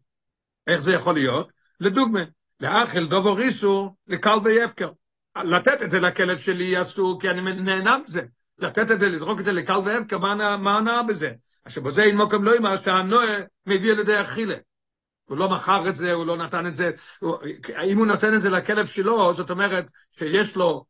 איך 0.67 0.81
זה 0.81 0.93
יכול 0.93 1.13
להיות? 1.13 1.51
לדוגמה, 1.79 2.21
לאכל 2.59 3.05
דובו 3.05 3.33
ריסו 3.33 3.95
לכלבי 4.07 4.63
הפקר. 4.63 4.89
לתת 5.37 5.81
את 5.81 5.89
זה 5.89 5.99
לכלב 5.99 6.37
שלי 6.37 6.81
אסור, 6.81 7.21
כי 7.21 7.29
אני 7.29 7.41
נהנה 7.41 7.97
מזה. 7.97 8.21
לתת 8.57 8.91
את 8.91 8.99
זה, 8.99 9.09
לזרוק 9.09 9.39
את 9.39 9.45
זה 9.45 9.51
לקל 9.51 9.77
והפקר, 9.85 10.17
מה 10.57 10.77
הנאה 10.77 11.03
בזה? 11.03 11.31
עכשיו 11.65 11.83
בזה 11.83 12.03
אין 12.03 12.17
מוקם 12.17 12.43
לא 12.43 12.57
אמר 12.57 12.81
שהנועה 12.81 13.35
מביא 13.65 13.91
על 13.91 13.99
ידי 13.99 14.21
אכילה. 14.21 14.55
הוא 15.25 15.37
לא 15.37 15.49
מכר 15.49 15.89
את 15.89 15.95
זה, 15.95 16.13
הוא 16.13 16.25
לא 16.25 16.37
נתן 16.37 16.67
את 16.67 16.75
זה. 16.75 16.91
אם 17.83 17.97
הוא 17.97 18.05
נותן 18.05 18.33
את 18.33 18.41
זה 18.41 18.49
לכלב 18.49 18.85
שלו, 18.85 19.33
זאת 19.33 19.49
אומרת 19.49 19.85
שיש 20.11 20.55
לו 20.55 20.85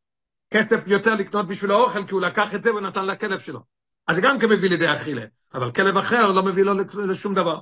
כסף 0.49 0.87
יותר 0.87 1.15
לקנות 1.15 1.47
בשביל 1.47 1.71
האוכל, 1.71 2.05
כי 2.05 2.13
הוא 2.13 2.21
לקח 2.21 2.55
את 2.55 2.63
זה 2.63 2.73
ונתן 2.73 3.05
לכלב 3.05 3.39
שלו. 3.39 3.59
אז 4.07 4.15
זה 4.15 4.21
גם 4.21 4.39
כן 4.39 4.49
מביא 4.49 4.69
לידי 4.69 4.93
אכילה. 4.93 5.25
אבל 5.53 5.71
כלב 5.71 5.97
אחר 5.97 6.31
לא 6.31 6.43
מביא 6.43 6.63
לו 6.63 6.73
לשום 7.07 7.35
דבר. 7.35 7.59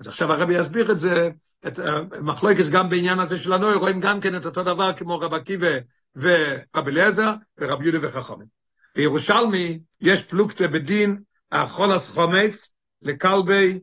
אז 0.00 0.08
עכשיו 0.08 0.32
הרבי 0.32 0.58
יסביר 0.58 0.92
את 0.92 0.98
זה, 0.98 1.30
את 1.66 1.78
מחלוקס 2.22 2.68
גם 2.68 2.90
בעניין 2.90 3.18
הזה 3.18 3.38
של 3.38 3.52
הנוי, 3.52 3.74
רואים 3.74 4.00
גם 4.00 4.20
כן 4.20 4.36
את 4.36 4.46
אותו 4.46 4.62
דבר 4.62 4.92
כמו 4.92 5.18
רב 5.18 5.34
עקיבא 5.34 5.78
ורבי 6.16 6.90
אליעזר 6.90 7.34
ורב 7.58 7.82
יהודה 7.82 7.98
וחכמים. 8.02 8.46
בירושלמי 8.96 9.80
יש 10.00 10.22
פלוגתא 10.22 10.66
בדין 10.66 11.22
החולס 11.52 12.08
חומץ 12.08 12.72
לכלבי, 13.02 13.80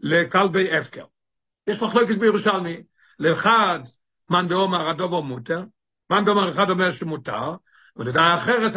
לכלבי 0.00 0.76
הפקר. 0.76 1.04
יש 1.66 1.82
מחלוקס 1.82 2.16
בירושלמי, 2.16 2.82
לאחד 3.18 3.80
מאן 4.30 4.48
דאמר 4.48 4.88
הדובו 4.88 5.22
מותר, 5.22 5.62
מאן 6.10 6.24
דאמר 6.24 6.50
אחד 6.50 6.70
אומר 6.70 6.90
שמותר, 6.90 7.54
ולדעי 7.96 8.32
החרס, 8.32 8.72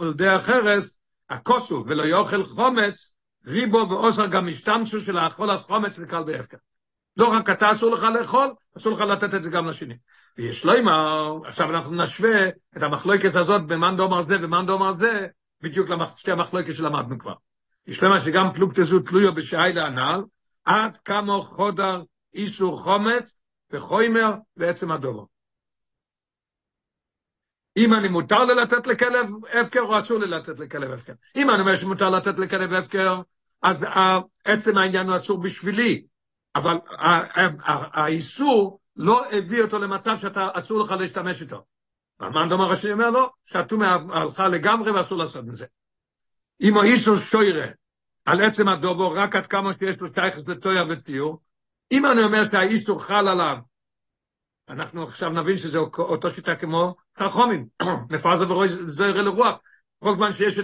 ולדעי 0.00 0.28
החרס, 0.28 1.00
הכוסו 1.30 1.84
ולא 1.86 2.02
יאכל 2.02 2.44
חומץ, 2.44 3.13
ריבו 3.46 3.86
ואוסר 3.90 4.26
גם 4.26 4.48
השתמשו 4.48 5.00
של 5.00 5.18
האכול 5.18 5.50
אז 5.50 5.60
חומץ 5.60 5.96
וקל 5.98 6.22
בהפקר. 6.22 6.56
לא 7.16 7.32
רק 7.32 7.50
אתה 7.50 7.72
אסור 7.72 7.90
לך 7.90 8.02
לאכול, 8.02 8.54
אסור 8.76 8.92
לך 8.92 9.00
לתת 9.00 9.34
את 9.34 9.44
זה 9.44 9.50
גם 9.50 9.68
לשני. 9.68 9.94
ויש 10.38 10.64
לא 10.64 10.78
אמר, 10.78 11.38
עכשיו 11.46 11.70
אנחנו 11.70 12.04
נשווה 12.04 12.48
את 12.48 12.82
המחלוקת 12.82 13.34
הזאת 13.34 13.66
במאן 13.66 13.96
דומר 13.96 14.22
זה 14.22 14.36
ומאן 14.40 14.66
דומר 14.66 14.92
זה, 14.92 15.26
בדיוק 15.60 15.90
לשתי 15.90 16.32
המחלוקת 16.32 16.74
שלמדנו 16.74 17.18
כבר. 17.18 17.34
יש 17.86 18.02
למה 18.02 18.18
שגם 18.18 18.52
פלוגתא 18.54 18.82
זו 18.82 19.00
תלויו 19.00 19.34
בשעי 19.34 19.72
להנ"ל, 19.72 20.24
עד 20.64 20.96
כמה 20.96 21.32
חודר 21.42 22.02
איסור 22.34 22.82
חומץ 22.82 23.36
וחוימר 23.70 24.34
בעצם 24.56 24.92
הדובו. 24.92 25.26
אם 27.76 27.94
אני 27.94 28.08
מותר 28.08 28.44
לי 28.44 28.54
לתת 28.54 28.86
לכלב 28.86 29.30
הפקר 29.60 29.80
או 29.80 30.00
אסור 30.00 30.18
לי 30.18 30.26
לתת 30.26 30.58
לכלב 30.58 30.90
הפקר. 30.90 31.12
אם 31.36 31.50
אני 31.50 31.60
אומר 31.60 31.76
שמותר 31.76 32.10
לתת 32.10 32.38
לכלב 32.38 32.72
הפקר, 32.72 33.20
אז 33.64 33.86
עצם 34.44 34.78
העניין 34.78 35.08
הוא 35.08 35.16
אסור 35.16 35.40
בשבילי, 35.40 36.04
אבל 36.54 36.78
האיסור 37.92 38.80
לא 38.96 39.30
הביא 39.30 39.62
אותו 39.62 39.78
למצב 39.78 40.16
שאתה 40.20 40.48
אסור 40.54 40.80
לך 40.80 40.90
להשתמש 40.90 41.42
איתו. 41.42 41.64
המאן 42.20 42.48
דומר 42.48 42.72
השני 42.72 42.92
אומר 42.92 43.10
לו, 43.10 43.30
שהטומאה 43.44 43.96
הלכה 44.12 44.48
לגמרי 44.48 44.90
ואסור 44.90 45.18
לעשות 45.18 45.44
את 45.48 45.54
זה. 45.54 45.66
אם 46.60 46.76
האיסור 46.76 47.16
שוירה 47.16 47.66
על 48.24 48.40
עצם 48.40 48.68
הדובו 48.68 49.10
רק 49.10 49.36
עד 49.36 49.46
כמה 49.46 49.72
שיש 49.78 50.00
לו 50.00 50.08
שייכס 50.08 50.48
לטויה 50.48 50.82
וציור, 50.88 51.40
אם 51.92 52.06
אני 52.06 52.22
אומר 52.22 52.44
שהאיסור 52.50 53.02
חל 53.02 53.28
עליו, 53.28 53.56
אנחנו 54.68 55.02
עכשיו 55.02 55.30
נבין 55.30 55.56
שזה 55.58 55.78
אותו 55.78 56.30
שיטה 56.30 56.56
כמו 56.56 56.94
חכומים, 57.18 57.66
מפרזה 58.10 58.50
ורואי 58.50 58.68
זוהר 58.68 59.20
אל 59.20 59.28
רוח, 59.28 59.56
כל 59.98 60.14
זמן 60.14 60.32
שיש 60.32 60.58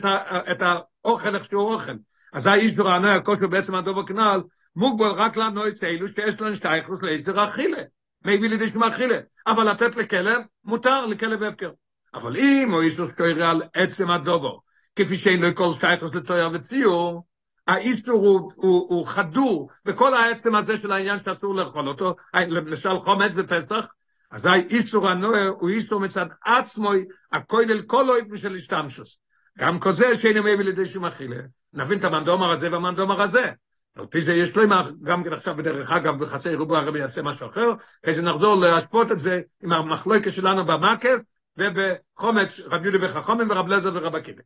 את 0.52 0.62
האוכל 0.62 1.34
איך 1.34 1.44
שהוא 1.44 1.74
אוכל. 1.74 1.92
אז 2.32 2.46
האיסור 2.46 2.88
הענוי 2.88 3.10
הכושר 3.10 3.46
בעצם 3.46 3.74
הדובו 3.74 4.06
כנל, 4.06 4.40
מוגבל 4.76 5.10
רק 5.10 5.36
לנוי 5.36 5.72
צאלו 5.72 6.08
שיש 6.08 6.40
לנו 6.40 6.56
שייכות 6.56 7.02
להסדר 7.02 7.48
אכילה. 7.48 7.82
מביא 8.24 8.48
לידי 8.48 8.68
שמה 8.68 8.88
אכילה. 8.88 9.18
אבל 9.46 9.70
לתת 9.70 9.96
לכלב, 9.96 10.42
מותר 10.64 11.06
לכלב 11.06 11.42
הפקר. 11.42 11.70
אבל 12.14 12.36
אם 12.36 12.70
הוא 12.72 12.82
איסור 12.82 13.08
שתוירה 13.08 13.50
על 13.50 13.62
עצם 13.74 14.10
הדובו, 14.10 14.60
כפי 14.96 15.16
שאין 15.16 15.42
לו 15.42 15.54
כל 15.54 15.72
שייכות 15.80 16.14
לתויר 16.14 16.48
וציור, 16.52 17.24
האיסור 17.66 18.26
הוא, 18.26 18.52
הוא, 18.54 18.86
הוא 18.88 19.06
חדור 19.06 19.70
בכל 19.84 20.14
העצם 20.14 20.54
הזה 20.54 20.78
של 20.78 20.92
העניין 20.92 21.18
שאסור 21.24 21.54
לאכול 21.54 21.88
אותו, 21.88 22.16
למשל 22.34 22.98
חומץ 22.98 23.32
בפסח, 23.32 23.86
אז 24.30 24.46
האיסור 24.46 25.08
הנוער 25.08 25.48
הוא 25.48 25.68
איסור 25.68 26.00
מצד 26.00 26.26
עצמו, 26.44 26.92
הכולל 27.32 27.82
כל 27.82 28.10
אוהב 28.10 28.32
משל 28.32 28.54
השתמשוס. 28.54 29.18
גם 29.60 29.80
כזה 29.80 30.14
שאינו 30.14 30.42
מביא 30.42 30.64
לידי 30.64 30.86
שום 30.86 31.04
אכילה. 31.04 31.36
נבין 31.72 31.98
את 31.98 32.04
המנדומר 32.04 32.50
הזה 32.50 32.72
והמנדומר 32.72 33.22
הזה. 33.22 33.50
על 33.94 34.06
פי 34.06 34.20
זה 34.20 34.34
יש 34.34 34.56
לו 34.56 34.62
גם 35.02 35.24
כן 35.24 35.32
עכשיו 35.32 35.56
בדרך 35.56 35.92
אגב 35.92 36.24
בחסי 36.24 36.54
רובו 36.54 36.76
הרבי 36.76 36.98
יעשה 36.98 37.22
משהו 37.22 37.48
אחר, 37.48 37.72
אחרי 38.02 38.14
זה 38.14 38.22
נחזור 38.22 38.54
להשפוט 38.56 39.12
את 39.12 39.18
זה 39.18 39.40
עם 39.62 39.72
המחלוקת 39.72 40.32
שלנו 40.32 40.64
במקס 40.64 41.20
ובחומץ 41.56 42.48
רב 42.60 42.84
יהודה 42.84 43.06
וחכומים 43.06 43.50
ורב 43.50 43.68
לזר 43.68 43.90
ורב 43.94 44.14
עקיבא. 44.14 44.42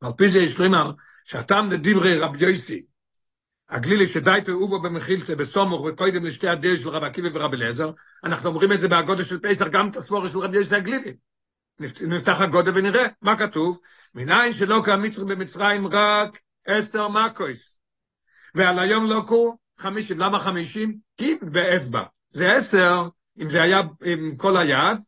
על 0.00 0.12
פי 0.16 0.28
זה 0.28 0.38
יש 0.38 0.58
לו 0.58 0.66
שאתם 1.24 1.68
לדברי 1.70 2.18
רב 2.18 2.42
יויסי, 2.42 2.82
הגלילי 3.68 4.06
שדי 4.06 4.38
תאובו 4.44 4.82
במחילתא 4.82 5.34
בסומוך 5.34 5.80
וקודם 5.80 6.24
לשתי 6.24 6.48
הדיר 6.48 6.76
של 6.76 6.88
רב 6.88 7.02
עקיבא 7.02 7.28
ורב 7.32 7.52
אליעזר, 7.52 7.90
אנחנו 8.24 8.48
אומרים 8.48 8.72
את 8.72 8.80
זה 8.80 8.88
בהגודל 8.88 9.24
של 9.24 9.38
פסח, 9.38 9.66
גם 9.66 9.90
את 9.90 9.96
הספורי 9.96 10.28
של 10.28 10.38
רב 10.38 10.54
יויסי 10.54 10.74
הגלילי. 10.74 11.14
נפתח 11.80 12.40
הגודל 12.40 12.72
ונראה 12.74 13.06
מה 13.22 13.36
כתוב, 13.36 13.78
מניין 14.14 14.52
שלא 14.52 14.82
כמצרים 14.84 15.28
במצרים 15.28 15.86
רק 15.86 16.38
אסתר 16.68 17.08
מקויס. 17.08 17.78
ועל 18.54 18.78
היום 18.78 19.06
לא 19.06 19.22
קור 19.26 19.58
חמישים, 19.78 20.18
למה 20.18 20.38
חמישים? 20.38 20.98
כי 21.16 21.34
באצבע. 21.42 22.02
זה 22.30 22.52
עשר, 22.56 23.08
אם 23.40 23.48
זה 23.48 23.62
היה 23.62 23.82
עם 24.04 24.36
כל 24.36 24.56
היד, 24.56 24.98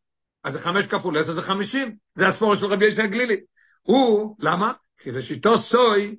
אז 0.44 0.52
זה 0.52 0.61
חמש 0.61 0.87
כפול 0.87 1.18
עשר 1.18 1.33
זה 1.33 1.42
חמישים. 1.42 1.96
זה 2.14 2.28
הספור 2.28 2.54
של 2.54 2.66
רבי 2.66 2.87
ישי 2.87 3.02
הגלילי. 3.02 3.40
הוא, 3.83 4.37
למה? 4.38 4.72
כי 4.98 5.11
לשיטו 5.11 5.61
סוי, 5.61 6.16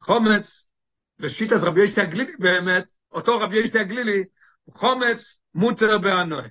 חומץ, 0.00 0.66
לשיט 1.18 1.52
אז 1.52 1.64
רבי 1.64 1.84
ישי 1.84 2.00
הגלילי 2.00 2.32
באמת, 2.38 2.92
אותו 3.12 3.40
רבי 3.40 3.56
ישי 3.56 3.78
הגלילי, 3.78 4.24
חומץ 4.70 5.38
מותר 5.54 5.98
באנוי. 5.98 6.48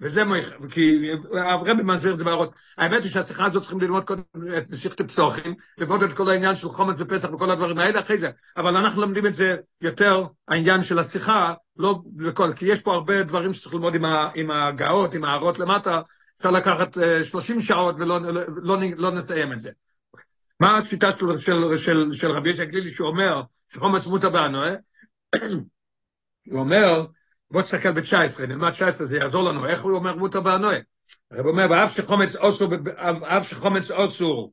וזה 0.00 0.24
מויך, 0.24 0.52
כי 0.70 1.10
הרבי 1.32 1.82
מסביר 1.82 2.12
את 2.12 2.18
זה 2.18 2.24
בהראות. 2.24 2.54
האמת 2.78 3.02
היא 3.02 3.12
שהשיחה 3.12 3.44
הזאת 3.44 3.62
צריכים 3.62 3.80
ללמוד 3.80 4.04
קודם 4.04 4.22
את 4.58 4.70
נסיכת 4.70 5.00
הפסוחים, 5.00 5.54
ללמוד 5.78 6.02
את 6.02 6.12
כל 6.12 6.28
העניין 6.28 6.56
של 6.56 6.68
חומץ 6.68 6.96
ופסח 6.98 7.32
וכל 7.32 7.50
הדברים 7.50 7.78
האלה 7.78 8.00
אחרי 8.00 8.18
זה, 8.18 8.30
אבל 8.56 8.76
אנחנו 8.76 9.00
לומדים 9.00 9.26
את 9.26 9.34
זה 9.34 9.56
יותר, 9.80 10.24
העניין 10.48 10.82
של 10.82 10.98
השיחה, 10.98 11.54
לא 11.76 12.02
לכל, 12.18 12.52
כי 12.56 12.66
יש 12.66 12.80
פה 12.80 12.94
הרבה 12.94 13.22
דברים 13.22 13.54
שצריך 13.54 13.74
ללמוד 13.74 13.94
עם, 13.94 14.04
ה, 14.04 14.30
עם 14.34 14.50
הגאות, 14.50 15.14
עם 15.14 15.24
ההערות 15.24 15.58
למטה, 15.58 16.00
אפשר 16.38 16.50
לקחת 16.50 16.96
30 17.24 17.62
שעות 17.62 17.94
ולא 17.98 18.20
לא, 18.20 18.42
לא, 18.62 18.78
לא 18.96 19.10
נסיים 19.10 19.52
את 19.52 19.60
זה. 19.60 19.70
מה 20.60 20.78
השיטה 20.78 21.12
של, 21.12 21.38
של, 21.38 21.78
של, 21.78 22.12
של 22.12 22.30
רבי 22.30 22.50
ישי 22.50 22.66
גלילי 22.66 22.90
שאומר 22.90 23.42
שחומץ 23.72 24.06
מותר 24.06 24.30
באנוה? 24.30 24.70
הוא 26.50 26.60
אומר, 26.60 27.06
בוא 27.50 27.62
תסתכל 27.62 27.92
ב-19, 27.92 28.46
נלמד 28.48 28.70
19, 28.70 29.06
זה 29.06 29.16
יעזור 29.16 29.42
לנו, 29.42 29.66
איך 29.66 29.82
הוא 29.82 29.92
אומר 29.92 30.16
מותר 30.16 30.40
באנוה? 30.40 30.76
הרב 31.30 31.46
אומר, 31.46 31.66
ואף 31.70 31.96
שחומץ 31.96 32.36
אוסור, 32.36 32.72
אף 33.22 33.48
שחומץ 33.48 33.90
אוסור 33.90 34.52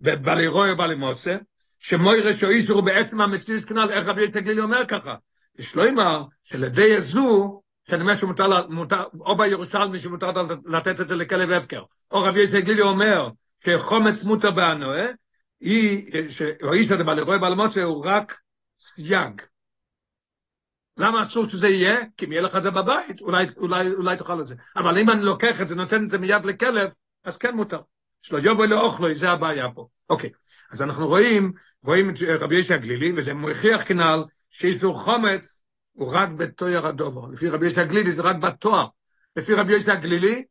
בבלי 0.00 0.46
רוי 0.46 0.72
ובלי 0.72 0.94
מוסה, 0.94 1.36
שמוי 1.78 2.20
רשו 2.20 2.48
איסור 2.48 2.82
בעצם 2.82 3.20
המציאות 3.20 3.64
כנל, 3.64 3.90
איך 3.90 4.08
רבי 4.08 4.22
ישי 4.22 4.40
גלילי 4.40 4.60
אומר 4.60 4.86
ככה? 4.88 5.14
יש 5.58 5.74
לו 5.74 5.88
אמר 5.88 6.24
שלדי 6.44 6.84
יזו, 6.84 7.62
שאני 7.88 8.02
אומר 8.02 8.16
שמותר, 8.16 8.66
מותר, 8.66 9.04
או 9.20 9.36
בירושלמי 9.36 9.98
שמותר 9.98 10.32
לתת 10.66 11.00
את 11.00 11.08
זה 11.08 11.16
לכלב 11.16 11.50
הפקר, 11.50 11.82
או 12.10 12.22
רבי 12.22 12.40
ישי 12.40 12.62
גלילי 12.62 12.82
אומר 12.82 13.28
שחומץ 13.64 14.22
מותר 14.22 14.50
באנוה, 14.50 15.06
היא, 15.60 16.12
או 16.62 16.72
איש 16.72 16.90
הזה 16.90 17.04
בעלי 17.04 17.22
רואה 17.22 17.38
בעל 17.38 17.54
מוצא 17.54 17.82
הוא 17.82 18.06
רק 18.06 18.38
סייג. 18.78 19.42
למה 21.02 21.22
אסור 21.22 21.48
שזה 21.48 21.68
יהיה? 21.68 21.96
כי 22.16 22.26
אם 22.26 22.32
יהיה 22.32 22.42
לך 22.42 22.56
את 22.56 22.62
זה 22.62 22.70
בבית, 22.70 23.20
אולי, 23.20 23.46
אולי, 23.56 23.90
אולי 23.90 24.16
תאכל 24.16 24.40
את 24.40 24.46
זה. 24.46 24.54
אבל 24.76 24.98
אם 24.98 25.10
אני 25.10 25.22
לוקח 25.22 25.60
את 25.60 25.68
זה, 25.68 25.74
נותן 25.74 26.04
את 26.04 26.08
זה 26.08 26.18
מיד 26.18 26.44
לכלב, 26.44 26.90
אז 27.24 27.36
כן 27.36 27.56
מותר. 27.56 27.80
שלא 28.22 28.38
יבוא 28.38 28.66
לאוכלו, 28.66 29.14
זה 29.14 29.30
הבעיה 29.30 29.68
פה. 29.74 29.88
אוקיי, 30.10 30.30
אז 30.72 30.82
אנחנו 30.82 31.08
רואים, 31.08 31.52
רואים 31.84 32.10
את 32.10 32.16
רבי 32.40 32.56
ישי 32.56 32.74
הגלילי, 32.74 33.12
וזה 33.16 33.34
מוכיח 33.34 33.82
כנ"ל, 33.84 34.24
שאיסור 34.50 34.98
חומץ 34.98 35.60
הוא 35.92 36.12
רק 36.14 36.28
בתואר 36.28 36.86
הדובר. 36.86 37.26
לפי 37.32 37.48
רבי 37.48 37.66
ישי 37.66 37.80
הגלילי 37.80 38.12
זה 38.12 38.22
רק 38.22 38.36
בתואר. 38.36 38.86
לפי 39.36 39.54
רבי 39.54 39.72
ישי 39.72 39.90
הגלילי, 39.90 40.44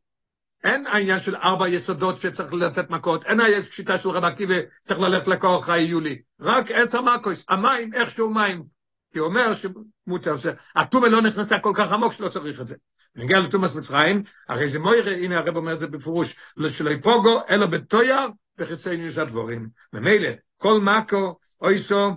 אין 0.64 0.86
העניין 0.86 1.20
של 1.20 1.36
ארבע 1.36 1.68
יסודות 1.68 2.16
שצריך 2.16 2.52
לתת 2.52 2.90
מכות, 2.90 3.24
אין 3.24 3.40
השיטה 3.40 3.98
של 3.98 4.08
רבי 4.08 4.26
עקיבא, 4.26 4.54
צריך 4.84 5.00
ללכת 5.00 5.28
לכוח 5.28 5.68
היולי. 5.68 6.22
רק 6.40 6.70
עשר 6.70 7.02
מכות, 7.02 7.36
המים, 7.48 7.94
איכשהו 7.94 8.30
מים. 8.30 8.81
כי 9.12 9.18
הוא 9.18 9.28
אומר 9.28 9.52
שמותר, 9.54 10.36
שהטומא 10.36 11.06
לא 11.06 11.22
נכנסה 11.22 11.58
כל 11.58 11.72
כך 11.74 11.92
עמוק 11.92 12.12
שלא 12.12 12.28
צריך 12.28 12.60
את 12.60 12.66
זה. 12.66 12.76
נגיע 13.16 13.40
לתומאס 13.40 13.74
מצרים, 13.74 14.22
הרי 14.48 14.68
זה 14.68 14.78
מוירה, 14.78 15.12
הנה 15.12 15.38
הרב 15.38 15.56
אומר 15.56 15.72
את 15.72 15.78
זה 15.78 15.86
בפירוש, 15.86 16.36
שלא 16.68 16.90
יפוגו, 16.90 17.40
אלא 17.50 17.66
בתויר, 17.66 18.20
וחיצי 18.58 18.96
ניס 18.96 19.18
הדבורים. 19.18 19.68
ממילא, 19.92 20.28
כל 20.56 20.80
מקו, 20.80 21.38
אויסו, 21.60 22.10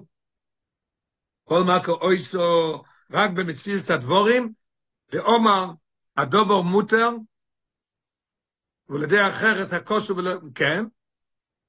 כל 1.44 1.64
מקו, 1.64 1.92
אויסו, 1.92 2.84
רק 3.12 3.32
במצליס 3.32 3.92
הדבורים, 3.92 4.54
ואומר, 5.14 5.66
הדובר 6.18 6.62
מותר, 6.62 7.10
ולדי 8.90 9.28
אחרת 9.28 9.74
הכוסו 9.74 10.18
ולא, 10.18 10.32
כן? 10.56 10.86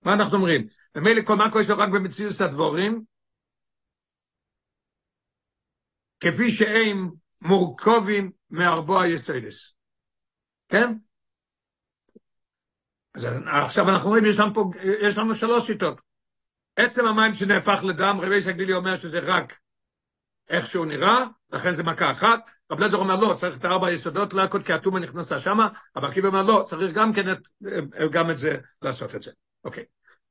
מה 0.02 0.12
אנחנו 0.12 0.36
אומרים? 0.36 0.66
ממילא 0.96 1.22
כל 1.22 1.36
מקו 1.36 1.60
יש 1.60 1.70
לו 1.70 1.78
רק 1.78 1.88
במצליס 1.88 2.40
הדבורים, 2.40 3.02
כפי 6.20 6.50
שהם 6.50 7.10
מורכבים 7.40 8.30
מארבוע 8.50 9.02
היסודס. 9.02 9.74
כן? 10.68 10.94
אז 13.14 13.26
עכשיו 13.46 13.88
אנחנו 13.88 14.08
רואים, 14.08 14.24
יש 14.24 14.38
לנו 14.38 14.54
פה, 14.54 14.70
יש 15.00 15.18
לנו 15.18 15.34
שלוש 15.34 15.66
שיטות. 15.66 16.00
עצם 16.76 17.06
המים 17.06 17.34
שנהפך 17.34 17.84
לדם, 17.84 18.18
רבי 18.22 18.40
סגלילי 18.40 18.72
אומר 18.72 18.96
שזה 18.96 19.18
רק 19.18 19.58
איך 20.48 20.66
שהוא 20.66 20.86
נראה, 20.86 21.24
לכן 21.50 21.72
זה 21.72 21.82
מכה 21.82 22.10
אחת. 22.10 22.40
רב 22.72 22.80
לזר 22.80 22.96
אומר 22.96 23.16
לא, 23.16 23.34
צריך 23.40 23.56
את 23.56 23.64
ארבע 23.64 23.86
היסודות 23.86 24.34
להכות 24.34 24.66
כי 24.66 24.72
הטומאה 24.72 25.00
נכנסה 25.00 25.38
שמה, 25.38 25.68
אבל 25.96 26.08
עקיבא 26.08 26.28
אומר 26.28 26.42
לא, 26.42 26.64
צריך 26.66 26.92
גם 26.92 27.12
כן 27.12 27.32
את, 27.32 27.38
גם 28.10 28.30
את 28.30 28.38
זה, 28.38 28.56
לעשות 28.82 29.14
את 29.14 29.22
זה. 29.22 29.30
אוקיי. 29.64 29.84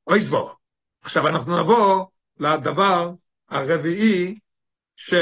אוי 0.06 0.20
סבור. 0.20 0.54
עכשיו 1.02 1.28
אנחנו 1.28 1.62
נבוא 1.62 2.04
לדבר 2.38 3.12
הרביעי, 3.48 4.38
ש... 4.96 5.14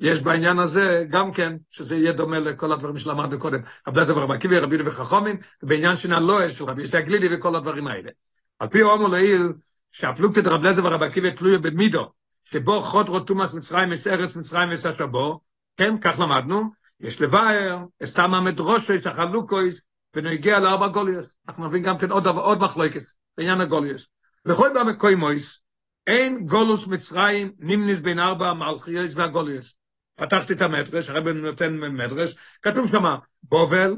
יש 0.00 0.20
בעניין 0.20 0.58
הזה 0.58 1.04
גם 1.10 1.32
כן, 1.32 1.56
שזה 1.70 1.96
יהיה 1.96 2.12
דומה 2.12 2.38
לכל 2.38 2.72
הדברים 2.72 2.98
שלמדנו 2.98 3.38
קודם. 3.38 3.58
רבי 3.88 4.00
עזר 4.00 4.16
ורבי 4.16 4.34
עקיבא, 4.34 4.58
רבי 4.58 4.76
יהודה 4.76 4.90
וחכומים, 4.90 5.36
ובעניין 5.62 5.96
של 5.96 6.14
הלואה 6.14 6.50
של 6.50 6.64
רבי 6.64 6.82
ישי 6.82 6.96
הגלילי 6.96 7.36
וכל 7.36 7.56
הדברים 7.56 7.86
האלה. 7.86 8.10
על 8.58 8.68
פי 8.68 8.80
הומו 8.80 9.08
לעיל, 9.08 9.52
שהפלוגתת 9.92 10.46
רבי 10.46 10.68
עזר 10.68 10.84
ורבי 10.84 11.06
עקיבא 11.06 11.30
תלויה 11.30 11.58
במידו, 11.58 12.12
שבו 12.44 12.82
חוד 12.82 13.08
רוטומאס 13.08 13.54
מצרים 13.54 13.92
יש 13.92 14.06
ארץ 14.06 14.36
מצרים 14.36 14.72
יש 14.72 14.86
השבו, 14.86 15.40
כן, 15.76 15.98
כך 16.00 16.20
למדנו, 16.20 16.70
יש 17.00 17.20
לבאר, 17.20 17.78
אסתם 18.04 18.34
עמד 18.34 18.60
ראשו, 18.60 18.98
שחלוקויס, 18.98 19.80
ונגיע 20.16 20.60
לארבע 20.60 20.88
גוליוס. 20.88 21.36
אנחנו 21.48 21.66
נבין 21.66 21.82
גם 21.82 21.98
כן 21.98 22.10
עוד, 22.10 22.26
עוד 22.26 22.60
מחלוקס, 22.60 23.18
בעניין 23.38 23.60
הגוליוס. 23.60 24.06
וכל 24.46 24.68
במקוימויס, 24.74 25.60
אין 26.06 26.46
גולוס 26.46 26.86
מצרים 26.86 27.52
נמניס 27.58 28.00
בין 28.00 28.18
ארבע 28.18 28.48
המלכיוס 28.48 29.12
והגוליוס. 29.16 29.77
פתחתי 30.18 30.52
את 30.52 30.62
המדרש, 30.62 31.08
הרב 31.08 31.28
נותן 31.28 31.78
מדרש, 31.78 32.34
כתוב 32.62 32.88
שם 32.88 33.04
בובל, 33.42 33.96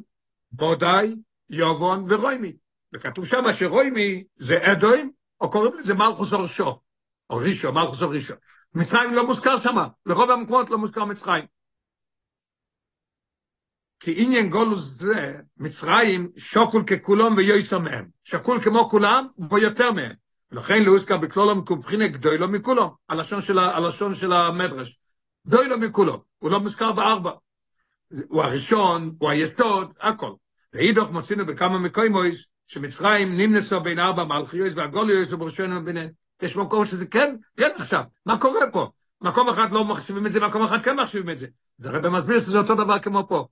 בודאי, 0.52 1.16
יובון 1.50 2.04
ורוימי. 2.08 2.52
וכתוב 2.92 3.26
שם 3.26 3.44
שרוימי 3.58 4.24
זה 4.36 4.72
אדוים, 4.72 5.10
או 5.40 5.50
קוראים 5.50 5.78
לזה 5.78 5.94
מלכוס 5.94 6.32
אורשו, 6.32 6.80
או 7.30 7.36
רישו, 7.36 7.72
מלכוס 7.72 8.02
אורשו. 8.02 8.34
מצרים 8.74 9.14
לא 9.14 9.26
מוזכר 9.26 9.60
שם, 9.60 9.76
לרוב 10.06 10.30
המקומות 10.30 10.70
לא 10.70 10.78
מוזכר 10.78 11.04
מצרים. 11.04 11.44
כי 14.00 14.14
עניין 14.16 14.50
גולוס 14.50 14.82
זה, 14.82 15.36
מצרים 15.56 16.30
שוקול 16.36 16.84
ככולם 16.84 17.36
ויועסר 17.36 17.78
מהם. 17.78 18.08
שקול 18.24 18.60
כמו 18.60 18.90
כולם 18.90 19.26
ויותר 19.50 19.92
מהם. 19.92 20.12
ולכן 20.52 20.82
לא 20.82 20.90
הוזכר 20.90 21.16
בכלולו 21.16 21.54
מבחינה 21.54 22.08
גדולו 22.08 22.48
מכולם, 22.48 22.88
הלשון 23.08 24.14
של 24.14 24.32
המדרש. 24.32 25.00
דוי 25.50 25.68
לו 25.68 25.78
מכולו, 25.78 26.22
הוא 26.38 26.50
לא 26.50 26.60
מוזכר 26.60 26.92
בארבע. 26.92 27.30
הוא 28.28 28.42
הראשון, 28.42 29.14
הוא 29.18 29.30
היסוד, 29.30 29.92
הכל. 30.00 30.32
ואידוך 30.72 31.10
מוצאינו 31.10 31.46
בכמה 31.46 31.78
מקוימויס, 31.78 32.44
שמצרים 32.66 33.36
נמנסו 33.36 33.80
בין 33.80 33.98
ארבע 33.98 34.24
מלכיוס 34.24 34.72
והגוליוס 34.76 35.32
ובראשנו 35.32 35.84
ביניהם. 35.84 36.08
יש 36.42 36.56
מקום 36.56 36.84
שזה 36.84 37.06
כן, 37.06 37.36
כן 37.56 37.70
עכשיו, 37.78 38.02
מה 38.26 38.38
קורה 38.38 38.70
פה? 38.72 38.90
מקום 39.20 39.48
אחד 39.48 39.72
לא 39.72 39.84
מחשיבים 39.84 40.26
את 40.26 40.32
זה, 40.32 40.40
מקום 40.40 40.62
אחד 40.62 40.82
כן 40.82 40.96
מחשיבים 40.96 41.30
את 41.30 41.38
זה. 41.38 41.46
זה 41.78 41.88
הרי 41.88 42.00
במסביר 42.00 42.40
שזה 42.40 42.58
אותו 42.58 42.74
דבר 42.74 42.98
כמו 42.98 43.28
פה. 43.28 43.46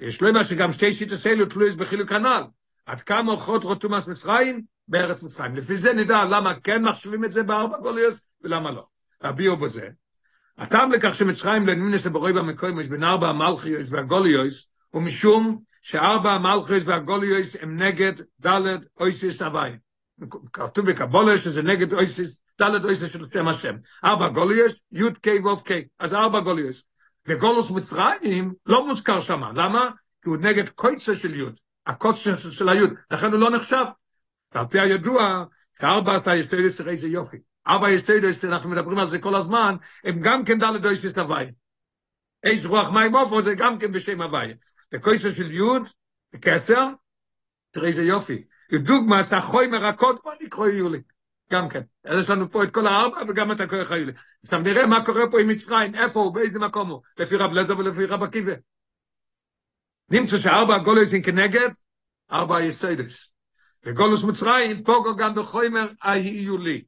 יש 0.00 0.22
לו 0.22 0.32
מה 0.32 0.44
שגם 0.44 0.72
שתי 0.72 0.92
שיטות 0.92 1.26
אלו 1.26 1.46
תלויס 1.46 1.74
בחילוק 1.74 2.12
הנ"ל. 2.12 2.42
עד 2.86 3.00
כמה 3.00 3.32
אוכלות 3.32 3.64
רוטומאס 3.64 4.06
מצרים? 4.06 4.62
בארץ 4.88 5.22
מצרים. 5.22 5.56
לפי 5.56 5.76
זה 5.76 5.92
נדע 5.92 6.24
למה 6.24 6.54
כן 6.54 6.82
מחשיבים 6.82 7.24
את 7.24 7.30
זה 7.30 7.42
בארבע 7.42 7.78
גוליוס 7.78 8.20
ולמה 8.42 8.70
לא. 8.70 8.86
הביאו 9.20 9.56
בזה. 9.56 9.88
הטעם 10.58 10.92
לכך 10.92 11.14
שמצרים 11.14 11.66
לנמינס 11.66 12.06
לברוי 12.06 12.32
במקוימוס 12.32 12.86
בין 12.86 13.04
ארבע 13.04 13.28
המלכיוס 13.28 13.88
והגוליוס 13.90 14.68
הוא 14.90 15.02
משום 15.02 15.62
שארבע 15.82 16.32
המלכיוס 16.32 16.84
והגוליוס 16.86 17.56
הם 17.60 17.82
נגד 17.82 18.12
דלת 18.40 18.80
אויסיס 19.00 19.42
הוואי. 19.42 19.70
כתוב 20.52 20.90
בקבולה 20.90 21.38
שזה 21.38 21.62
נגד 21.62 21.92
אויסיס, 21.92 22.36
דלת 22.58 22.84
אויסיס 22.84 23.12
של 23.12 23.28
שם 23.28 23.48
השם. 23.48 23.76
ארבע 24.04 24.28
גוליוס, 24.28 24.74
י' 24.92 25.14
קי 25.22 25.38
ו' 25.38 25.62
קי, 25.64 25.84
אז 25.98 26.14
ארבע 26.14 26.40
גוליוס. 26.40 26.84
וגולוס 27.28 27.70
מצרים 27.70 28.54
לא 28.66 28.86
מוזכר 28.86 29.20
שם, 29.20 29.42
למה? 29.54 29.90
כי 30.22 30.28
הוא 30.28 30.36
נגד 30.36 30.68
קויצה 30.68 31.14
של 31.14 31.40
י', 31.40 31.44
הקוצה 31.86 32.38
של 32.38 32.68
הי', 32.68 32.80
לכן 33.10 33.32
הוא 33.32 33.40
לא 33.40 33.50
נחשב. 33.50 33.84
ועל 34.54 34.66
פי 34.66 34.80
הידוע, 34.80 35.44
כארבע 35.78 36.16
אתה 36.16 36.36
יש 36.36 36.46
איזה 36.86 37.08
יופי. 37.08 37.36
אבא 37.66 37.90
יסטיידס, 37.90 38.44
אנחנו 38.44 38.70
מדברים 38.70 38.98
על 38.98 39.08
זה 39.08 39.18
כל 39.18 39.34
הזמן, 39.34 39.76
הם 40.04 40.20
גם 40.20 40.44
כן 40.44 40.58
דלת 40.58 40.82
דויסטיס 40.82 41.18
הוואי. 41.18 41.46
איש 42.46 42.64
רוח 42.64 42.90
מים 42.90 43.14
אופו 43.14 43.42
זה 43.42 43.54
גם 43.54 43.78
כן 43.78 43.92
בשם 43.92 44.22
הוואי. 44.22 44.54
בקויסר 44.92 45.30
של 45.30 45.50
יוד, 45.50 45.82
בקסר, 46.32 46.88
תראי 47.70 47.88
איזה 47.88 48.04
יופי. 48.04 48.44
דוגמה, 48.72 49.22
סחוי 49.22 49.66
מרקות, 49.66 50.22
בוא 50.24 50.32
נקרוא 50.42 50.66
יולי. 50.66 50.98
גם 51.50 51.68
כן. 51.68 51.82
אז 52.04 52.18
יש 52.18 52.30
לנו 52.30 52.50
פה 52.50 52.64
את 52.64 52.70
כל 52.70 52.86
הארבע 52.86 53.18
וגם 53.28 53.52
את 53.52 53.60
הכוח 53.60 53.92
היולי. 53.92 54.12
עכשיו 54.44 54.58
נראה 54.58 54.86
מה 54.86 55.04
קורה 55.04 55.30
פה 55.30 55.40
עם 55.40 55.48
מצרים, 55.48 55.94
איפה 55.94 56.20
הוא, 56.20 56.34
באיזה 56.34 56.58
מקום 56.58 56.88
הוא, 56.88 57.02
לפי 57.18 57.36
רב 57.36 57.52
לזר 57.52 57.78
ולפי 57.78 58.04
רב 58.04 58.22
עקיבא. 58.22 58.52
נמצא 60.10 60.36
שארבע 60.36 60.78
גולוסים 60.78 61.22
כנגד, 61.22 61.68
ארבע 62.32 62.62
יסטיידס. 62.62 63.30
וגולוס 63.84 64.24
מצרים 64.24 64.84
פוגו 64.84 65.16
גם 65.16 65.34
בחומר 65.34 65.86
היולי. 66.02 66.84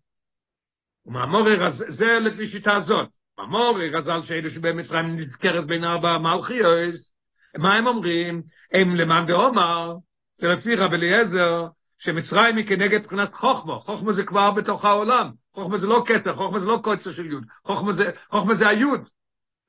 ומאמורי 1.06 1.56
רז... 1.56 1.84
זה 1.88 2.18
לפי 2.18 2.46
שיטה 2.46 2.74
הזאת. 2.74 3.08
מאמורי 3.38 3.90
רזל 3.90 4.22
שאלו 4.22 4.50
שבמצרים 4.50 5.16
נזכרת 5.16 5.64
בין 5.64 5.84
ארבע 5.84 6.18
מלכיוס, 6.18 7.12
מה 7.58 7.74
הם 7.74 7.86
אומרים? 7.86 8.42
הם 8.72 8.94
למאן 8.94 9.26
דאומר, 9.26 9.94
זה 10.36 10.48
לפי 10.48 10.74
רב 10.74 10.94
אליעזר, 10.94 11.66
שמצרים 11.98 12.56
היא 12.56 12.66
כנגד 12.66 13.00
מבחינת 13.00 13.34
חוכמו, 13.34 13.80
חוכמו 13.80 14.12
זה 14.12 14.24
כבר 14.24 14.50
בתוך 14.50 14.84
העולם, 14.84 15.30
חוכמו 15.54 15.78
זה 15.78 15.86
לא 15.86 16.02
כסר, 16.06 16.34
חוכמו 16.34 16.58
זה 16.58 16.66
לא 16.66 16.80
קוצר 16.82 17.12
של 17.12 17.26
יוד, 17.26 17.44
חוכמו 17.64 17.92
זה, 17.92 18.10
חוכמו 18.30 18.54
זה 18.54 18.68
היוד. 18.68 19.08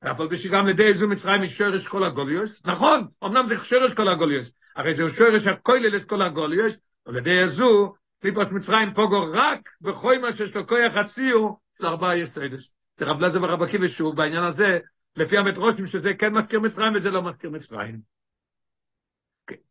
אבל 0.02 0.28
בשביל 0.28 0.52
גם 0.52 0.66
לידי 0.66 0.86
איזו 0.86 1.08
מצרים 1.08 1.42
היא 1.42 1.50
שורש 1.50 1.86
כל 1.86 2.04
הגוליוס, 2.04 2.60
נכון, 2.64 3.08
אמנם 3.24 3.46
זה 3.46 3.58
שורש 3.64 3.92
כל 3.92 4.08
הגוליוס, 4.08 4.50
הרי 4.76 4.94
זה 4.94 5.10
שורש 5.10 5.46
הכולל 5.46 6.00
כל 6.00 6.22
הגוליוס, 6.22 6.72
ולידי 7.06 7.38
איזו 7.38 7.94
קליפות 8.20 8.52
מצרים 8.52 8.94
פוגו 8.94 9.26
רק 9.32 9.68
בכוי 9.80 10.18
מה 10.18 10.32
שיש 10.32 10.54
לו 10.54 10.66
כוח 10.66 10.96
הציור 10.96 11.60
של 11.78 11.86
ארבעה 11.86 12.16
יסיידס. 12.16 12.74
זה 12.96 13.04
רב 13.04 13.20
לזה 13.20 13.42
ורב 13.42 13.62
עקיבא 13.62 13.88
שהוא 13.88 14.14
בעניין 14.14 14.44
הזה, 14.44 14.78
לפי 15.16 15.38
המטרושים 15.38 15.86
שזה 15.86 16.14
כן 16.14 16.32
מזכיר 16.32 16.60
מצרים 16.60 16.94
וזה 16.94 17.10
לא 17.10 17.22
מזכיר 17.22 17.50
מצרים. 17.50 18.00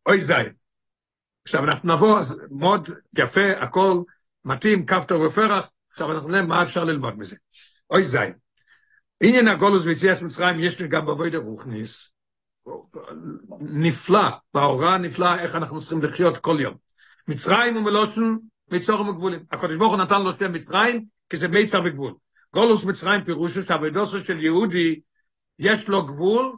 אוי 0.05 0.19
זין. 0.19 0.53
עכשיו 1.43 1.63
אנחנו 1.63 1.93
נבוא, 1.93 2.19
מאוד 2.51 2.87
יפה, 3.17 3.51
הכל 3.59 4.01
מתאים, 4.45 4.85
כפתור 4.85 5.21
ופרח, 5.21 5.69
עכשיו 5.91 6.11
אנחנו 6.11 6.29
נראה 6.29 6.41
מה 6.41 6.63
אפשר 6.63 6.83
ללמוד 6.83 7.17
מזה. 7.17 7.35
אוי 7.89 8.03
זין. 8.03 8.33
עניין 9.23 9.47
הגולוס 9.47 9.85
ויציאס 9.85 10.21
מצרים 10.21 10.59
יש 10.59 10.81
גם 10.81 11.05
בבוי 11.05 11.29
דרוכניס, 11.29 12.11
נפלא, 13.59 14.29
בהוראה 14.53 14.93
הנפלאה 14.93 15.39
איך 15.39 15.55
אנחנו 15.55 15.79
צריכים 15.79 16.01
לחיות 16.01 16.37
כל 16.37 16.57
יום. 16.59 16.86
מצרים 17.27 17.75
ומלושן, 17.75 18.35
מצורם 18.71 19.09
וגבולים. 19.09 19.39
הקדוש 19.51 19.75
ברוך 19.75 19.93
הוא 19.93 20.01
נתן 20.01 20.21
לו 20.21 20.31
שם 20.31 20.53
מצרים, 20.53 21.05
כי 21.29 21.37
זה 21.37 21.47
מיצר 21.47 21.81
וגבול. 21.85 22.13
גולוס 22.53 22.83
מצרים 22.83 23.23
פירושו 23.23 23.61
שהעבודוסו 23.61 24.19
של 24.19 24.43
יהודי 24.43 24.99
יש 25.59 25.87
לו 25.87 26.05
גבול, 26.05 26.55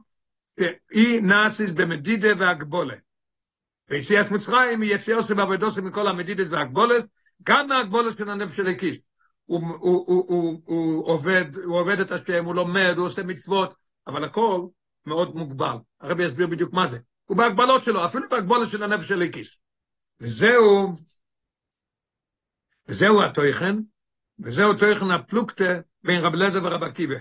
שאי 0.60 1.22
נאסיס 1.22 1.72
במדידה 1.72 2.30
והגבולה. 2.38 2.96
ויציאת 3.90 4.32
מצרים 4.32 4.82
היא 4.82 4.96
יציאה 4.96 5.18
עושה 5.18 5.34
בעבודוסו 5.34 5.82
מכל 5.82 6.08
המדידס 6.08 6.52
והגבולס, 6.52 7.04
גם 7.44 7.68
מהגבולס 7.68 8.18
של 8.18 8.30
הנפש 8.30 8.58
של 8.58 8.68
הכיס. 8.68 9.06
הוא, 9.46 9.62
הוא, 9.80 10.04
הוא, 10.08 10.26
הוא, 10.28 10.62
הוא, 10.66 11.06
עובד, 11.06 11.46
הוא 11.56 11.80
עובד 11.80 12.00
את 12.00 12.12
השם, 12.12 12.46
הוא 12.46 12.56
לומד, 12.56 12.94
הוא 12.98 13.06
עושה 13.06 13.24
מצוות, 13.24 13.74
אבל 14.08 14.24
הכל 14.24 14.66
מאוד 15.06 15.36
מוגבל. 15.36 15.76
הרבי 16.02 16.24
יסביר 16.24 16.48
בדיוק 16.48 16.74
מה 16.74 16.88
זה. 16.88 17.00
הוא 17.26 17.38
בהגבלות 17.38 17.84
שלו, 17.84 18.06
אפילו 18.06 18.30
בהגבולת 18.30 18.70
של 18.70 18.84
הנפש 18.84 19.08
של 19.08 19.22
הכיס. 19.22 19.60
וזהו, 20.22 20.94
וזהו 22.88 23.24
התויכן, 23.24 23.76
וזהו 24.40 24.74
תויכן 24.74 25.12
הפלוקטה 25.12 25.80
בין 26.04 26.22
רב 26.22 26.36
לזר 26.36 26.60
ורב 26.64 26.84
עקיבא. 26.84 27.16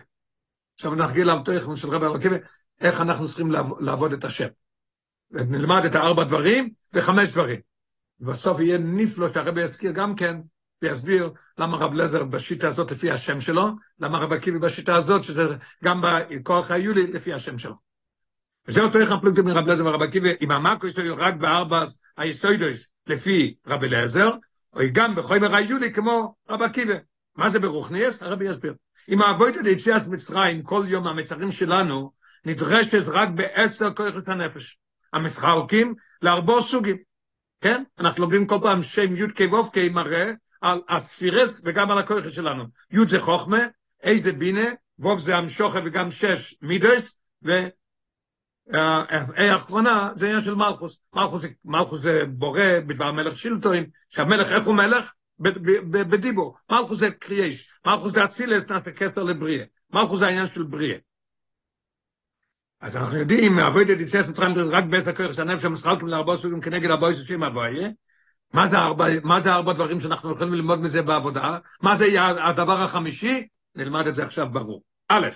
עכשיו 0.75 0.95
נחגיל 0.95 1.31
על 1.31 1.39
תויכן 1.45 1.77
של 1.77 1.89
רב 1.89 2.17
עקיבא, 2.17 2.37
איך 2.81 3.01
אנחנו 3.01 3.27
צריכים 3.27 3.51
לעבוד 3.81 4.13
את 4.13 4.25
השם. 4.25 4.49
נלמד 5.31 5.85
את 5.85 5.95
הארבע 5.95 6.25
דברים 6.25 6.71
וחמש 6.93 7.29
דברים. 7.29 7.61
ובסוף 8.21 8.61
יהיה 8.61 8.79
נפלא 8.79 9.29
שהרבי 9.33 9.63
יזכיר 9.63 9.93
גם 9.93 10.15
כן, 10.15 10.41
ויסביר 10.83 11.33
למה 11.59 11.77
רב 11.77 11.95
לזר 11.95 12.25
בשיטה 12.25 12.69
הזאת 12.69 12.91
לפי 12.91 13.11
השם 13.11 13.41
שלו, 13.41 13.69
למה 13.99 14.19
רב 14.19 14.33
עקיבא 14.33 14.59
בשיטה 14.59 14.97
הזאת, 14.97 15.25
שזה 15.25 15.43
גם 15.85 16.01
בכוח 16.03 16.71
היולי 16.71 17.07
לפי 17.07 17.33
השם 17.33 17.59
שלו. 17.59 17.75
וזה 18.69 18.81
אותו 18.81 18.99
איך 18.99 19.13
הפלוגתא 19.13 19.41
מרב 19.41 19.67
לזר 19.67 19.87
ורב 19.87 20.03
עקיבא, 20.03 20.29
אם 20.41 20.51
המקו 20.51 20.91
שלו 20.91 21.17
רק 21.17 21.35
בארבע 21.35 21.85
היסוידוס 22.19 22.91
לפי 23.07 23.55
רב 23.67 23.85
אליעזר, 23.85 24.31
או 24.73 24.81
גם 24.93 25.15
בחומר 25.15 25.55
היולי 25.55 25.93
כמו 25.93 26.35
רב 26.49 26.63
עקיבא. 26.63 26.95
מה 27.37 27.49
זה 27.49 27.59
ברוכניאס? 27.59 28.23
הרבי 28.23 28.49
יסביר. 28.49 28.75
אם 29.09 29.23
העבוד 29.23 29.57
את 29.57 29.67
יציאת 29.67 30.07
מצרים 30.07 30.63
כל 30.63 30.83
יום 30.89 31.07
המצרים 31.07 31.53
שלנו, 31.53 32.13
נדרשת 32.45 32.95
רק 33.07 33.29
בעשר 33.29 33.95
כוחות 33.95 34.29
הנפש. 34.29 34.79
המתחלקים 35.13 35.95
לארבע 36.23 36.63
סוגים. 36.63 36.97
כן? 37.61 37.83
אנחנו 37.99 38.23
לומדים 38.23 38.47
כל 38.47 38.59
פעם 38.63 38.83
שם 38.83 39.17
י' 39.17 39.29
כ' 39.35 39.53
ו' 39.53 39.71
כ' 39.73 39.79
מראה 39.91 40.33
על 40.61 40.81
הספירס 40.89 41.61
וגם 41.65 41.91
על 41.91 41.99
הכוחות 41.99 42.33
שלנו. 42.33 42.65
י' 42.91 43.07
זה 43.07 43.21
חוכמה, 43.21 43.59
א' 44.05 44.17
זה 44.23 44.33
בינה, 44.33 44.69
ו' 44.99 45.19
זה 45.19 45.37
המשוכה 45.37 45.79
וגם 45.85 46.11
שש 46.11 46.55
מידס, 46.63 47.15
האחרונה 48.73 50.11
זה 50.15 50.27
עניין 50.27 50.41
של 50.41 50.55
מלכוס. 50.55 50.99
מלכוס, 51.15 51.45
מלכוס 51.65 52.01
זה 52.01 52.23
בורא 52.29 52.61
בדבר 52.87 53.13
מלך 53.13 53.39
שילטוין, 53.39 53.87
שהמלך 54.11 54.53
איך 54.53 54.65
הוא 54.65 54.75
מלך? 54.75 55.13
בדיבור. 55.91 56.57
מלכוס 56.71 56.99
זה 56.99 57.11
קריאש. 57.11 57.71
מלכוס 57.87 58.13
זה 58.13 58.25
אצילס, 58.25 58.71
נעשה 58.71 58.91
כסר 58.91 59.23
לבריאה. 59.23 59.65
מלכוס 59.93 60.19
זה 60.19 60.27
העניין 60.27 60.47
של 60.47 60.63
בריאה. 60.63 60.99
אז 62.81 62.97
אנחנו 62.97 63.19
יודעים, 63.19 63.59
את 63.59 64.01
יציאת 64.01 64.29
מצרים 64.29 64.53
רק 64.71 64.85
בית 64.85 65.07
הכוח 65.07 65.33
של 65.33 65.43
הנפש 65.43 65.65
המשחקים 65.65 66.09
לארבע 66.09 66.37
סוגים 66.37 66.61
כנגד 66.61 66.91
ארבע 66.91 67.13
סוגים 67.13 67.43
אבויה. 67.43 67.89
מה 68.53 68.67
זה 68.67 68.79
ארבע, 68.79 69.07
מה 69.23 69.41
זה 69.41 69.53
ארבע 69.53 69.73
דברים 69.73 70.01
שאנחנו 70.01 70.33
יכולים 70.33 70.55
ללמוד 70.55 70.81
מזה 70.81 71.03
בעבודה? 71.03 71.59
מה 71.83 71.97
זה 71.97 72.07
הדבר 72.23 72.83
החמישי? 72.83 73.47
נלמד 73.75 74.07
את 74.07 74.15
זה 74.15 74.25
עכשיו 74.25 74.49
ברור. 74.53 74.83
א', 75.09 75.29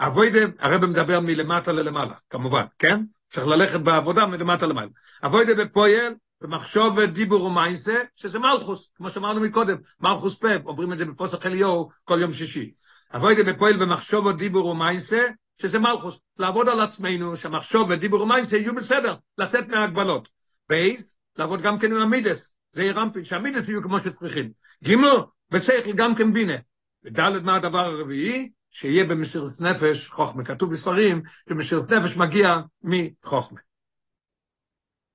אבוידה, 0.00 0.40
הרב 0.58 0.86
מדבר 0.86 1.20
מלמטה 1.20 1.72
ללמעלה, 1.72 2.14
כמובן, 2.30 2.64
כן? 2.78 3.00
צריך 3.32 3.46
ללכת 3.46 3.80
בעבודה 3.80 4.26
מלמטה 4.26 4.66
למעלה. 4.66 4.88
אבוידה 5.24 5.64
בפועל, 5.64 6.14
במחשוב 6.40 7.00
דיבור 7.00 7.44
ומיינסה, 7.44 7.94
שזה 8.16 8.38
מלכוס, 8.38 8.90
כמו 8.94 9.10
שאמרנו 9.10 9.40
מקודם, 9.40 9.76
מלכוס 10.00 10.36
פה, 10.36 10.48
אומרים 10.64 10.92
את 10.92 10.98
זה 10.98 11.04
בפוסח 11.04 11.46
אליהו 11.46 11.88
כל 12.04 12.18
יום 12.20 12.32
שישי. 12.32 12.72
אבוידה 13.14 13.52
בפועל 13.52 13.76
במחשוב 13.76 14.30
דיבור 14.30 14.66
ומיינסה, 14.66 15.26
שזה 15.58 15.78
מלכוס, 15.78 16.18
לעבוד 16.38 16.68
על 16.68 16.80
עצמנו, 16.80 17.36
שהמחשוב 17.36 17.90
ודיבור 17.90 18.22
ומיינסה 18.22 18.56
יהיו 18.56 18.74
בסדר, 18.74 19.14
לצאת 19.38 19.68
מההגבלות. 19.68 20.28
בייס, 20.68 21.16
לעבוד 21.36 21.62
גם 21.62 21.78
כן 21.78 21.92
עם 21.92 21.98
המידס, 21.98 22.54
זה 22.72 22.84
ירמפי, 22.84 23.24
שהמידס 23.24 23.68
יהיו 23.68 23.82
כמו 23.82 24.00
שצריכים. 24.00 24.50
גימו, 24.84 25.26
בשכל 25.50 25.92
גם 25.92 26.14
כן 26.14 26.32
בינה. 26.32 26.56
ודלת 27.04 27.42
מה 27.42 27.54
הדבר 27.54 27.78
הרביעי? 27.78 28.50
שיהיה 28.74 29.04
במסירות 29.04 29.60
נפש 29.60 30.08
חוכמה. 30.08 30.44
כתוב 30.44 30.72
בספרים 30.72 31.22
שמסירות 31.48 31.92
נפש 31.92 32.16
מגיע 32.16 32.56
מחוכמה. 32.82 33.60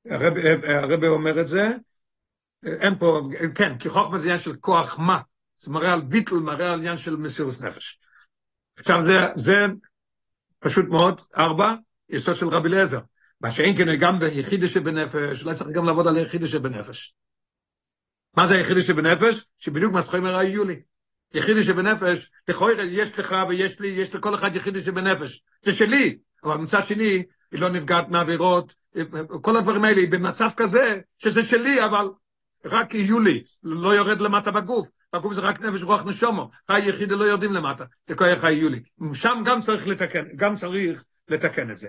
הרב, 0.06 0.34
הרב 0.64 1.04
אומר 1.04 1.42
את 1.42 1.48
זה, 1.48 1.72
אין 2.64 2.96
פה, 3.00 3.22
כן, 3.56 3.78
כי 3.78 3.90
חוכמה 3.90 4.18
זה 4.18 4.26
עניין 4.26 4.40
של 4.40 4.56
כוח 4.56 5.00
מה, 5.00 5.20
זה 5.58 5.72
מראה 5.72 5.94
על 5.94 6.02
ביטל, 6.02 6.36
מראה 6.36 6.74
על 6.74 6.80
עניין 6.80 6.98
של 6.98 7.16
מסירות 7.16 7.62
נפש. 7.62 8.00
עכשיו 8.78 9.02
זה, 9.06 9.20
זה 9.36 9.66
פשוט 10.60 10.86
מאוד, 10.86 11.22
ארבע, 11.38 11.74
יסוד 12.10 12.36
של 12.36 12.48
רבי 12.48 12.70
אליעזר. 12.70 13.00
מה 13.42 13.52
שאין 13.52 13.78
כן 13.78 13.96
גם 14.00 14.20
ביחידה 14.20 14.68
שבנפש, 14.68 15.44
אולי 15.44 15.56
צריך 15.56 15.70
גם 15.70 15.86
לעבוד 15.86 16.08
על 16.08 16.18
היחידה 16.18 16.48
שבנפש. 16.48 17.16
מה 18.38 18.48
זה 18.48 18.54
היחידה 18.56 18.82
שבנפש? 18.82 19.46
שבדיוק 19.58 19.94
מה 19.94 20.04
שחומר 20.04 20.36
היו 20.36 20.64
לי. 20.64 20.82
יחידי 21.34 21.64
שבנפש, 21.64 22.32
לכאורה 22.48 22.74
יש 22.84 23.20
לך 23.20 23.36
ויש 23.50 23.80
לי, 23.80 23.88
יש 23.88 24.16
לכל 24.16 24.36
אחד 24.36 24.56
יחידי 24.56 24.82
שבנפש. 24.82 25.42
זה 25.62 25.72
שלי, 25.72 26.18
אבל 26.44 26.58
מצד 26.58 26.86
שני, 26.86 27.24
היא 27.52 27.62
לא 27.62 27.70
נפגעת 27.70 28.10
מעבירות, 28.10 28.74
כל 29.42 29.58
הדברים 29.58 29.84
האלה, 29.84 30.02
היא 30.02 30.12
במצב 30.12 30.50
כזה, 30.58 31.00
שזה 31.18 31.44
שלי, 31.44 31.86
אבל 31.86 32.10
רק 32.66 32.94
יהיו 32.94 33.20
לי, 33.20 33.44
לא 33.64 33.96
יורד 33.96 34.22
למטה 34.22 34.52
בגוף. 34.52 34.90
בגוף 35.14 35.34
זה 35.34 35.42
רק 35.42 35.62
נפש 35.62 35.82
רוח 35.82 36.06
נשומו, 36.06 36.50
חי 36.68 36.80
יחידי 36.80 37.16
לא 37.16 37.24
יורדים 37.24 37.54
למטה, 37.54 37.84
לכוח 38.10 38.44
יהיו 38.44 38.70
לי. 38.70 38.84
שם 39.14 39.42
גם 39.46 39.62
צריך 39.62 39.88
לתקן, 39.88 40.26
גם 40.36 40.56
צריך 40.56 41.04
לתקן 41.28 41.72
את 41.72 41.78
זה. 41.78 41.88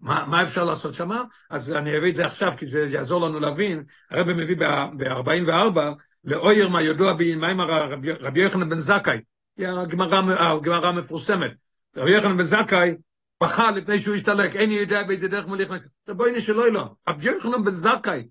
מה, 0.00 0.24
מה 0.26 0.42
אפשר 0.42 0.64
לעשות 0.64 0.94
שם? 0.94 1.10
אז 1.50 1.72
אני 1.72 1.98
אביא 1.98 2.10
את 2.10 2.16
זה 2.16 2.26
עכשיו, 2.26 2.52
כי 2.56 2.66
זה 2.66 2.86
יעזור 2.90 3.28
לנו 3.28 3.40
להבין. 3.40 3.84
הרב 4.10 4.32
מביא 4.32 4.56
ב-44, 4.56 5.80
לאויר 6.24 6.68
מה 6.68 6.82
ידוע 6.82 7.12
בימיימר 7.12 7.86
רבי 8.20 8.40
יוחנן 8.40 8.68
בן 8.68 8.78
זכאי, 8.78 9.20
היא 9.56 9.68
הגמרא 9.68 10.86
המפורסמת. 10.86 11.50
רבי 11.96 12.10
יוחנן 12.10 12.36
בן 12.36 12.44
זכאי 12.44 12.94
בכה 13.40 13.70
לפני 13.70 13.98
שהוא 13.98 14.14
השתלק, 14.14 14.56
אין 14.56 14.70
יודע 14.70 15.02
באיזה 15.02 15.28
דרך 15.28 15.46
מוליך 15.46 15.70
נשק. 15.70 15.86
בואי 16.08 16.36
נשאלו 16.36 16.64
אלו, 16.64 16.96
רבי 17.08 17.26
יוחנן 17.26 17.64
בן 17.64 17.70
זכאי, 17.70 18.28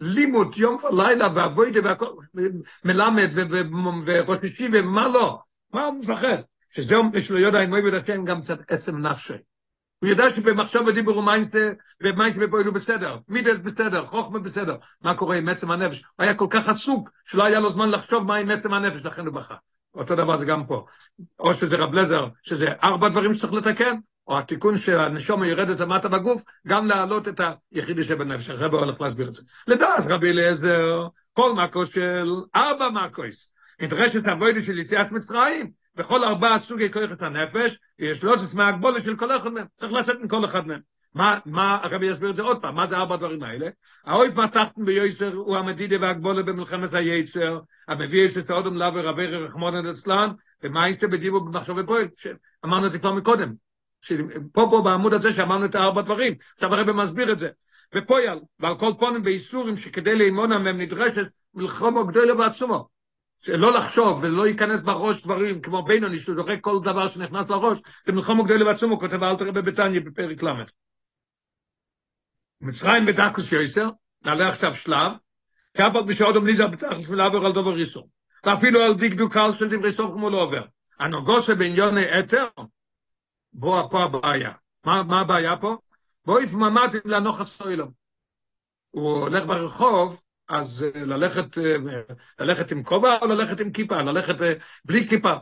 לימוד 0.00 0.56
יום 0.56 0.76
ולילה 0.84 1.28
ואבוידה 1.34 1.80
והכל, 1.84 2.12
מלמד 2.84 3.30
וראש 4.04 4.38
ישיבה 4.42 4.80
ומה 4.80 5.08
לא, 5.08 5.38
מה 5.72 5.84
הוא 5.84 5.98
מפחד? 5.98 6.38
שזהו, 6.70 7.02
יש 7.14 7.30
לו 7.30 7.38
יודע 7.38 7.64
אם 7.64 7.70
הוא 7.70 7.78
יבד 7.78 7.94
השם 7.94 8.24
גם 8.24 8.40
קצת 8.40 8.70
עצם 8.70 9.06
נפשי. 9.06 9.34
הוא 9.98 10.08
יודע 10.10 10.30
שבמחשב 10.30 10.80
ודיבור 10.86 11.16
ומיינסטר, 11.16 11.72
ומיינסטר 12.02 12.46
פועלו 12.50 12.72
בסדר, 12.72 13.16
מידס 13.28 13.58
בסדר, 13.58 14.06
חוכמה 14.06 14.38
בסדר. 14.38 14.76
מה 15.02 15.14
קורה 15.14 15.36
עם 15.36 15.48
עצם 15.48 15.70
הנפש? 15.70 15.98
הוא 15.98 16.24
היה 16.24 16.34
כל 16.34 16.46
כך 16.50 16.68
עסוק, 16.68 17.10
שלא 17.24 17.44
היה 17.44 17.60
לו 17.60 17.70
זמן 17.70 17.90
לחשוב 17.90 18.22
מה 18.22 18.36
עם 18.36 18.50
עצם 18.50 18.74
הנפש, 18.74 19.04
לכן 19.04 19.26
הוא 19.26 19.34
בכה. 19.34 19.54
אותו 19.94 20.14
דבר 20.14 20.36
זה 20.36 20.46
גם 20.46 20.66
פה. 20.66 20.86
או 21.40 21.54
שזה 21.54 21.76
רב 21.76 21.94
לזר, 21.94 22.26
שזה 22.42 22.72
ארבע 22.84 23.08
דברים 23.08 23.34
שצריך 23.34 23.52
לתקן, 23.52 23.96
או 24.28 24.38
התיקון 24.38 24.78
שהנשום 24.78 25.44
יורדת 25.44 25.80
למטה 25.80 26.08
בגוף, 26.08 26.42
גם 26.66 26.86
להעלות 26.86 27.28
את 27.28 27.40
היחידי 27.72 28.04
שבנפש. 28.04 28.50
הרב 28.50 28.74
הולך 28.74 29.00
להסביר 29.00 29.28
את 29.28 29.34
זה. 29.34 29.42
לדעס 29.66 30.06
רבי 30.06 30.30
אליעזר, 30.30 31.08
כל 31.32 31.52
מקו 31.52 31.86
של 31.86 32.28
ארבע 32.56 32.90
מקויס. 32.90 33.52
נדרשת 33.80 34.26
הווידה 34.26 34.62
של 34.62 34.78
יציאת 34.78 35.12
מצרים, 35.12 35.70
בכל 35.96 36.24
ארבעה 36.24 36.58
סוגי 36.58 36.92
כוחות 36.92 37.22
הנפש, 37.22 37.78
יש 37.98 38.24
לא 38.24 38.36
זאת 38.36 38.54
מהגבולה 38.54 39.00
של 39.00 39.16
כל 39.16 39.36
אחד 39.36 39.52
מהם, 39.52 39.66
צריך 39.80 39.92
לצאת 39.92 40.20
מכל 40.22 40.44
אחד 40.44 40.66
מהם. 40.66 40.80
מה, 41.14 41.38
מה, 41.46 41.78
הרבי 41.82 42.06
יסביר 42.06 42.30
את 42.30 42.36
זה 42.36 42.42
עוד 42.42 42.62
פעם, 42.62 42.74
מה 42.74 42.86
זה 42.86 42.96
ארבע 42.96 43.14
הדברים 43.14 43.42
האלה? 43.42 43.68
האויב 44.04 44.40
מתחתן 44.40 44.84
ביועצר 44.84 45.32
הוא 45.34 45.56
המדידה 45.56 45.96
והגבולה 46.00 46.42
במלחמת 46.42 46.94
היצר, 46.94 47.60
המביא 47.88 48.24
יש 48.24 48.36
את 48.36 48.50
האודם 48.50 48.76
לאו 48.76 48.94
ורבי 48.94 49.26
רחמון 49.26 49.86
אצלן, 49.86 50.30
ומה 50.62 50.88
יש 50.88 50.98
בדיבו 50.98 51.40
במחשב 51.40 51.74
ופועל, 51.76 52.08
שאמרנו 52.16 52.86
את 52.86 52.92
זה 52.92 52.98
כבר 52.98 53.12
מקודם. 53.12 53.52
פה 54.52 54.68
פה 54.70 54.82
בעמוד 54.84 55.14
הזה 55.14 55.32
שאמרנו 55.32 55.64
את 55.64 55.74
הארבע 55.74 56.02
דברים, 56.02 56.34
עכשיו 56.54 56.74
הרבי 56.74 56.92
מסביר 56.92 57.32
את 57.32 57.38
זה. 57.38 57.48
ופועל, 57.94 58.40
ועל 58.60 58.78
כל 58.78 58.92
פונים 58.98 59.22
באיסורים 59.22 59.76
שכדי 59.76 60.16
לאמונה 60.16 60.58
מהם 60.58 60.80
נדרשת 60.80 61.30
מלחמו 61.54 62.06
גדולה 62.06 62.34
בעצומו. 62.34 62.88
שלא 63.40 63.72
לחשוב 63.72 64.18
ולא 64.22 64.48
ייכנס 64.48 64.82
בראש 64.82 65.22
דברים 65.22 65.62
כמו 65.62 65.82
בינוני 65.82 66.16
זוכר 66.16 66.60
כל 66.60 66.78
דבר 66.84 67.08
שנכנס 67.08 67.48
לראש, 67.48 67.78
זה 68.06 68.12
מלחום 68.12 68.44
גדול 68.44 68.60
לבעצמו, 68.60 68.92
הוא 68.92 69.00
כותב 69.00 69.22
אל 69.22 69.36
תראה 69.36 69.52
בביתניה 69.52 70.00
בפרק 70.00 70.42
ל'. 70.42 70.64
מצרים 72.60 73.06
בדקוס 73.06 73.52
יויסר, 73.52 73.88
נעלה 74.22 74.48
עכשיו 74.48 74.74
שלב, 74.74 75.12
שאף 75.76 75.96
על 75.96 76.02
בשעות 76.02 76.36
המליזה 76.36 76.66
בתכלס 76.66 77.08
ולעבור 77.08 77.46
על 77.46 77.52
דובר 77.52 77.76
איסור. 77.78 78.08
ואפילו 78.44 78.80
על 78.80 78.94
דקדוקל 78.94 79.52
של 79.52 79.68
דברי 79.68 79.92
סוף 79.92 80.12
כמו 80.12 80.30
לא 80.30 80.42
עובר. 80.42 80.62
הנוגוסה 81.00 81.54
בעניוני 81.54 82.18
אתר, 82.18 82.46
בוא 83.52 83.88
פה 83.90 84.02
הבעיה. 84.02 84.52
מה, 84.84 85.20
הבעיה 85.20 85.56
פה? 85.56 85.76
בוא 86.24 86.40
יפממת 86.40 86.90
לנוח 87.04 87.40
הסוילום. 87.40 87.92
הוא 88.90 89.20
הולך 89.20 89.46
ברחוב, 89.46 90.20
אז 90.48 90.84
אה, 90.94 91.04
ללכת, 91.04 91.58
אה, 91.58 91.76
ללכת 92.38 92.72
עם 92.72 92.82
כובע 92.82 93.18
או 93.22 93.26
ללכת 93.26 93.60
עם 93.60 93.72
כיפה? 93.72 94.02
ללכת 94.02 94.42
אה, 94.42 94.52
בלי 94.84 95.08
כיפה. 95.08 95.34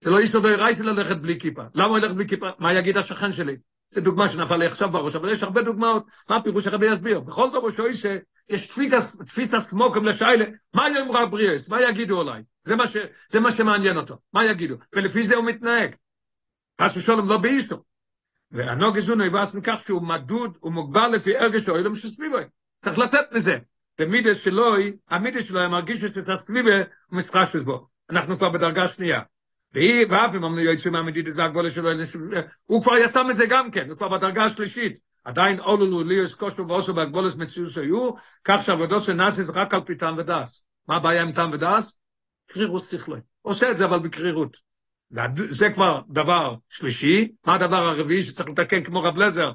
זה 0.00 0.10
לא 0.10 0.20
יסתובב 0.20 0.56
רייסי 0.58 0.82
ללכת 0.82 1.16
בלי 1.16 1.40
כיפה. 1.40 1.62
למה 1.74 1.86
הוא 1.86 1.98
ילך 1.98 2.12
בלי 2.12 2.28
כיפה? 2.28 2.48
מה 2.58 2.72
יגיד 2.72 2.96
השכן 2.96 3.32
שלי? 3.32 3.56
זו 3.90 4.00
דוגמה 4.00 4.28
שנפל 4.28 4.56
לי 4.56 4.66
עכשיו 4.66 4.90
בראש, 4.90 5.16
אבל 5.16 5.32
יש 5.32 5.42
הרבה 5.42 5.62
דוגמאות. 5.62 6.06
מה 6.28 6.36
הפירוש 6.36 6.66
הרבי 6.66 6.86
יסביר? 6.86 7.20
בכל 7.20 7.50
דבר 7.50 7.70
שהוא 7.70 7.86
אישה, 7.86 8.16
יש 8.48 8.78
תפיסת 9.26 9.62
סמוקם 9.62 10.04
לשיילה, 10.04 10.44
מה 10.74 10.90
יאמרו 10.90 11.18
הבריאס? 11.18 11.68
מה 11.68 11.82
יגידו 11.82 12.20
עליי? 12.20 12.42
זה 12.64 12.76
מה, 12.76 12.86
ש, 12.86 12.96
זה 13.32 13.40
מה 13.40 13.50
שמעניין 13.50 13.96
אותו. 13.96 14.18
מה 14.32 14.44
יגידו? 14.44 14.76
ולפי 14.92 15.22
זה 15.22 15.36
הוא 15.36 15.44
מתנהג. 15.44 15.94
חס 16.80 16.96
ושלום 16.96 17.28
לא 17.28 17.38
באיסו. 17.38 17.82
והנוגע 18.50 19.00
זו 19.00 19.14
נבס 19.14 19.54
מכך 19.54 19.80
שהוא 19.84 20.02
מדוד 20.02 20.58
ומוגבל 20.62 21.08
לפי 21.08 21.36
ארגש 21.38 21.68
האוילם 21.68 21.94
שסביבו. 21.94 22.36
צריך 22.84 22.98
לצאת 22.98 23.32
מזה. 23.32 23.58
תמידס 23.94 24.36
שלוי, 24.36 24.96
המידס 25.08 25.44
שלו 25.44 25.60
היה 25.60 25.68
מרגיש 25.68 25.98
שאת 25.98 26.28
הסביבה 26.28 26.76
הוא 27.10 27.20
בו. 27.64 27.86
אנחנו 28.10 28.38
כבר 28.38 28.50
בדרגה 28.50 28.88
שנייה. 28.88 29.20
והיא, 29.74 30.06
ואף 30.10 30.34
אם 30.34 30.44
אמנו 30.44 30.60
יוצאים 30.60 30.92
מהמדידס 30.92 31.32
והגבולה 31.36 31.70
שלו, 31.70 31.90
הוא 32.66 32.82
כבר 32.82 32.96
יצא 32.96 33.22
מזה 33.22 33.46
גם 33.46 33.70
כן, 33.70 33.88
הוא 33.88 33.96
כבר 33.96 34.08
בדרגה 34.08 34.44
השלישית. 34.44 34.98
עדיין 35.24 35.60
אולולו 35.60 36.04
ליאוס 36.04 36.34
קושו 36.34 36.68
ואוסו 36.68 36.94
בהגבולס 36.94 37.36
מציאות 37.36 37.70
שהיו, 37.70 38.10
כך 38.44 38.60
שהעבודות 38.64 39.02
של 39.02 39.12
נאסיס 39.12 39.48
רק 39.54 39.74
על 39.74 39.80
פי 39.80 39.94
טעם 39.94 40.18
ודס. 40.18 40.64
מה 40.88 40.96
הבעיה 40.96 41.22
עם 41.22 41.32
טעם 41.32 41.52
ודס? 41.52 41.98
קרירות 42.46 42.84
שכלוי. 42.90 43.20
עושה 43.42 43.70
את 43.70 43.78
זה 43.78 43.84
אבל 43.84 43.98
בקרירות. 43.98 44.69
זה 45.34 45.70
כבר 45.70 46.00
דבר 46.08 46.54
שלישי, 46.68 47.32
מה 47.46 47.54
הדבר 47.54 47.76
הרביעי 47.76 48.22
שצריך 48.22 48.48
לתקן 48.48 48.84
כמו 48.84 49.02
רב 49.02 49.16
לזר, 49.16 49.52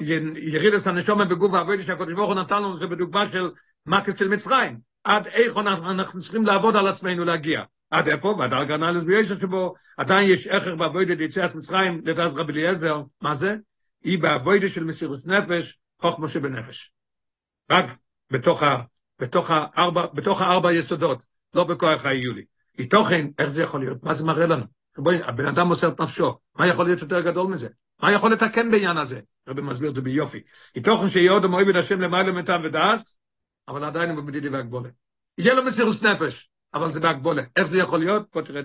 שבירידס 0.00 0.86
הנשומה 0.86 1.24
בגוף 1.24 1.54
העבודה 1.54 1.82
שהקדוש 1.82 2.12
ברוך 2.12 2.28
הוא 2.28 2.40
נתן 2.40 2.56
לנו 2.56 2.76
זה 2.76 2.86
בדוגמה 2.86 3.26
של 3.26 3.50
מקס 3.86 4.18
של 4.18 4.28
מצרים, 4.28 4.78
עד 5.04 5.26
איך 5.26 5.56
אנחנו 5.56 6.20
צריכים 6.20 6.46
לעבוד 6.46 6.76
על 6.76 6.88
עצמנו 6.88 7.24
להגיע, 7.24 7.62
עד 7.90 8.08
איפה? 8.08 8.36
והדרגה 8.38 8.74
הנ"ל 8.74 8.98
בישע 8.98 9.34
שבו 9.40 9.74
עדיין 9.96 10.30
יש 10.30 10.46
עכר 10.46 10.76
בעבודת 10.76 11.20
יציאת 11.20 11.54
מצרים 11.54 12.00
לדעת 12.04 12.32
רבי 12.34 12.52
אליעזר, 12.52 13.02
מה 13.20 13.34
זה? 13.34 13.56
היא 14.04 14.18
בעבודת 14.18 14.72
של 14.72 14.84
מסירות 14.84 15.26
נפש, 15.26 15.78
חוכמה 16.00 16.28
שבנפש. 16.28 16.92
רק 17.70 17.86
בתוך, 18.30 19.50
הארבע, 19.50 20.06
בתוך 20.14 20.40
הארבע 20.40 20.72
יסודות, 20.72 21.24
לא 21.54 21.64
בכוח 21.64 22.06
האיולי. 22.78 22.84
מתוכן, 22.84 23.26
איך 23.38 23.48
זה 23.50 23.62
יכול 23.62 23.80
להיות? 23.80 24.02
מה 24.02 24.14
זה 24.14 24.24
מראה 24.24 24.46
לנו? 24.46 24.64
בואי, 24.98 25.22
הבן 25.22 25.46
אדם 25.46 25.66
מוסר 25.66 25.88
את 25.88 26.00
נפשו, 26.00 26.38
מה 26.54 26.66
יכול 26.66 26.84
להיות 26.86 27.00
יותר 27.00 27.20
גדול 27.20 27.46
מזה? 27.46 27.68
מה 28.02 28.12
יכול 28.12 28.32
לתקן 28.32 28.70
בעניין 28.70 28.96
הזה? 28.96 29.20
רבי 29.48 29.62
מסביר 29.62 29.90
את 29.90 29.94
זה 29.94 30.02
ביופי. 30.02 30.42
מתוכן 30.76 31.08
שיהיה 31.08 31.32
עוד 31.32 31.44
המועיד 31.44 31.68
את 31.68 31.76
השם 31.76 32.00
למעלה 32.00 32.32
מטעם 32.32 32.64
ודעס, 32.64 33.16
אבל 33.68 33.84
עדיין 33.84 34.10
הוא 34.10 34.22
בבדידי 34.22 34.48
והגבולה. 34.48 34.88
יהיה 35.38 35.54
לו 35.54 35.64
מסירות 35.64 36.02
נפש, 36.02 36.50
אבל 36.74 36.90
זה 36.90 37.00
בהגבולה. 37.00 37.42
איך 37.56 37.66
זה 37.66 37.78
יכול 37.78 37.98
להיות? 37.98 38.26
פה 38.30 38.42
תראה 38.42 38.62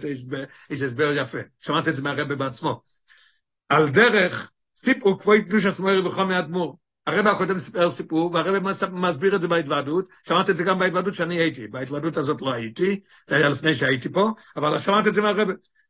איזה 0.70 0.86
הסבר 0.86 1.14
יפה. 1.16 1.38
שמעת 1.60 1.88
את 1.88 1.96
זה 1.96 2.02
מהרבה 2.02 2.36
בעצמו. 2.36 2.82
על 3.70 3.90
דרך, 3.90 4.52
סיפור 4.76 5.20
כבוי 5.20 5.46
קדוש 5.46 5.66
עצמרי 5.66 6.00
וחומי 6.00 6.40
אדמו"ר. 6.40 6.78
הרב 7.08 7.28
הקודם 7.28 7.60
סיפר 7.60 7.92
סיפור, 7.92 8.32
והרב 8.34 8.64
מסביר 8.92 9.36
את 9.36 9.42
זה 9.42 9.48
בהתוועדות, 9.48 10.08
שמעת 10.28 10.50
את 10.50 10.58
זה 10.58 10.64
גם 10.64 10.80
בהתוועדות 10.80 11.14
שאני 11.14 11.40
הייתי, 11.40 11.68
בהתוועדות 11.68 12.18
הזאת 12.18 12.42
לא 12.42 12.54
הייתי, 12.54 13.00
זה 13.28 13.36
היה 13.36 13.50
לפני 13.50 13.76
שהייתי 13.76 14.10
פה, 14.10 14.32
אבל 14.56 14.80
שמעת 14.80 15.08
את 15.08 15.14
זה 15.14 15.22
מהרב, 15.22 15.48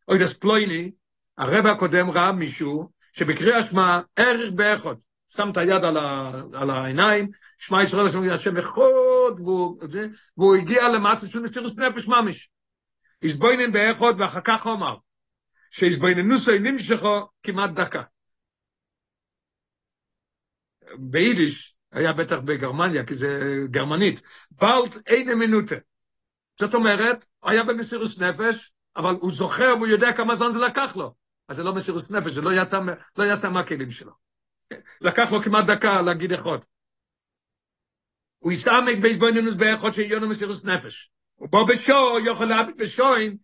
אוי 0.08 0.20
דס 0.20 0.34
פלויני, 0.34 0.92
הרב 1.38 1.66
הקודם 1.66 2.10
ראה 2.10 2.32
מישהו, 2.32 2.90
שבקריאה 3.14 3.64
שמע 3.64 4.00
ערך 4.16 4.52
באחד, 4.52 4.96
שם 5.30 5.50
את 5.50 5.58
היד 5.58 5.84
על, 5.84 5.98
ה, 5.98 6.32
על 6.54 6.70
העיניים, 6.70 7.30
שמע 7.58 7.84
ישראל 7.84 8.06
השם 8.06 8.30
השם 8.30 8.58
אחד, 8.58 9.40
והוא, 9.40 9.82
והוא 10.38 10.56
הגיע 10.56 10.90
למעשה 10.90 11.28
של 11.28 11.40
מסירות 11.40 11.78
נפש 11.78 12.08
ממש. 12.08 12.50
הסבוינן 13.24 13.72
באחד 13.72 14.14
ואחר 14.18 14.42
כך 14.44 14.66
אומר, 14.66 14.96
שהסבויננוסו 15.72 16.52
נמשכו 16.62 17.28
כמעט 17.44 17.70
דקה. 17.70 18.02
ביידיש, 20.98 21.76
היה 21.92 22.14
בטח 22.14 22.38
בגרמניה, 22.40 23.06
כי 23.06 23.16
זה 23.16 23.58
גרמנית, 23.66 24.22
בלט 24.52 24.98
אין 25.08 25.34
מינוטה. 25.34 25.76
זאת 26.60 26.74
אומרת, 26.74 27.26
היה 27.44 27.64
במסירות 27.64 28.20
נפש, 28.20 28.72
אבל 28.96 29.16
הוא 29.20 29.32
זוכר 29.32 29.74
והוא 29.76 29.88
יודע 29.88 30.14
כמה 30.14 30.36
זמן 30.36 30.52
זה 30.52 30.60
לקח 30.60 30.96
לו. 30.96 31.14
אז 31.48 31.56
זה 31.56 31.64
לא 31.64 31.76
מסירות 31.76 32.12
נפש, 32.12 32.32
זה 32.32 32.42
לא 32.42 32.62
יצא, 32.62 32.80
לא 33.18 33.34
יצא 33.34 33.50
מהכלים 33.50 33.92
שלו. 33.92 34.12
לקח 35.02 35.32
לו 35.32 35.42
כמעט 35.42 35.66
דקה 35.66 36.02
להגיד 36.02 36.34
אחד. 36.34 36.58
הוא 38.40 38.52
יסעמק 38.52 38.98
בהזבונינוס 39.02 39.54
באחד 39.54 39.90
לו 39.98 40.30
מסירות 40.30 40.66
נפש. 40.66 41.12
הוא 41.36 41.50
בא 41.50 41.60
בשו, 41.64 42.18
יכול 42.26 42.46
להביט 42.46 42.76
בשוין, 42.76 43.38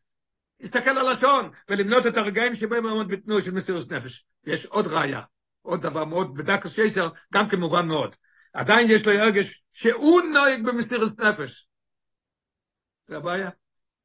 יסתכל 0.60 0.90
על 0.90 1.10
השעון, 1.10 1.50
ולמנות 1.70 2.08
את 2.08 2.18
הרגעים 2.18 2.56
שבהם 2.56 2.86
הוא 2.86 2.92
עומד 2.92 3.08
בתנועה 3.08 3.42
של 3.42 3.52
מסירות 3.52 3.92
נפש. 3.92 4.26
יש 4.46 4.66
עוד 4.66 4.88
ראיה. 4.88 5.22
עוד 5.68 5.82
דבר 5.82 6.06
מאוד, 6.06 6.38
בדקה 6.38 6.70
שייסר, 6.70 7.10
גם 7.34 7.50
כמובן 7.50 7.88
מאוד. 7.88 8.16
עדיין 8.54 8.88
יש 8.90 9.06
לו 9.06 9.12
הרגש 9.12 9.64
שהוא 9.74 10.22
נוהג 10.22 10.64
במסירת 10.66 11.20
נפש. 11.20 11.68
זה 13.08 13.18
הבעיה. 13.18 13.50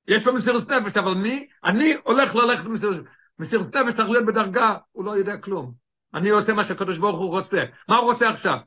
יש 0.08 0.26
לו 0.26 0.34
מסירת 0.34 0.70
נפש, 0.70 0.96
אבל 0.96 1.14
מי? 1.14 1.48
אני 1.64 1.94
הולך 2.04 2.34
ללכת 2.34 2.64
במסירת 2.64 2.96
נפש. 2.96 3.10
מסירת 3.38 3.76
נפש 3.76 3.96
צריך 3.96 4.10
להיות 4.10 4.26
בדרגה, 4.26 4.76
הוא 4.92 5.04
לא 5.04 5.10
יודע 5.10 5.36
כלום. 5.36 5.74
אני 6.14 6.30
עושה 6.30 6.52
מה 6.52 6.64
שהקדוש 6.64 6.98
ברוך 6.98 7.18
הוא 7.18 7.30
רוצה. 7.30 7.64
מה 7.88 7.96
הוא 7.96 8.10
רוצה 8.10 8.30
עכשיו? 8.30 8.58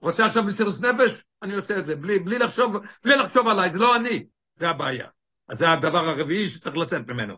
רוצה 0.00 0.26
עכשיו 0.26 0.42
מסירת 0.42 0.80
נפש? 0.80 1.24
אני 1.42 1.54
עושה 1.54 1.78
את 1.78 1.84
זה, 1.84 1.96
בלי, 1.96 2.18
בלי, 2.18 2.38
לחשוב, 2.38 2.76
בלי 3.04 3.16
לחשוב 3.16 3.48
עליי, 3.48 3.70
זה 3.70 3.78
לא 3.78 3.96
אני. 3.96 4.26
זה 4.56 4.68
הבעיה. 4.68 5.06
אז 5.48 5.58
זה 5.58 5.70
הדבר 5.70 6.08
הרביעי 6.08 6.48
שצריך 6.48 6.76
לצאת 6.76 7.08
ממנו. 7.08 7.36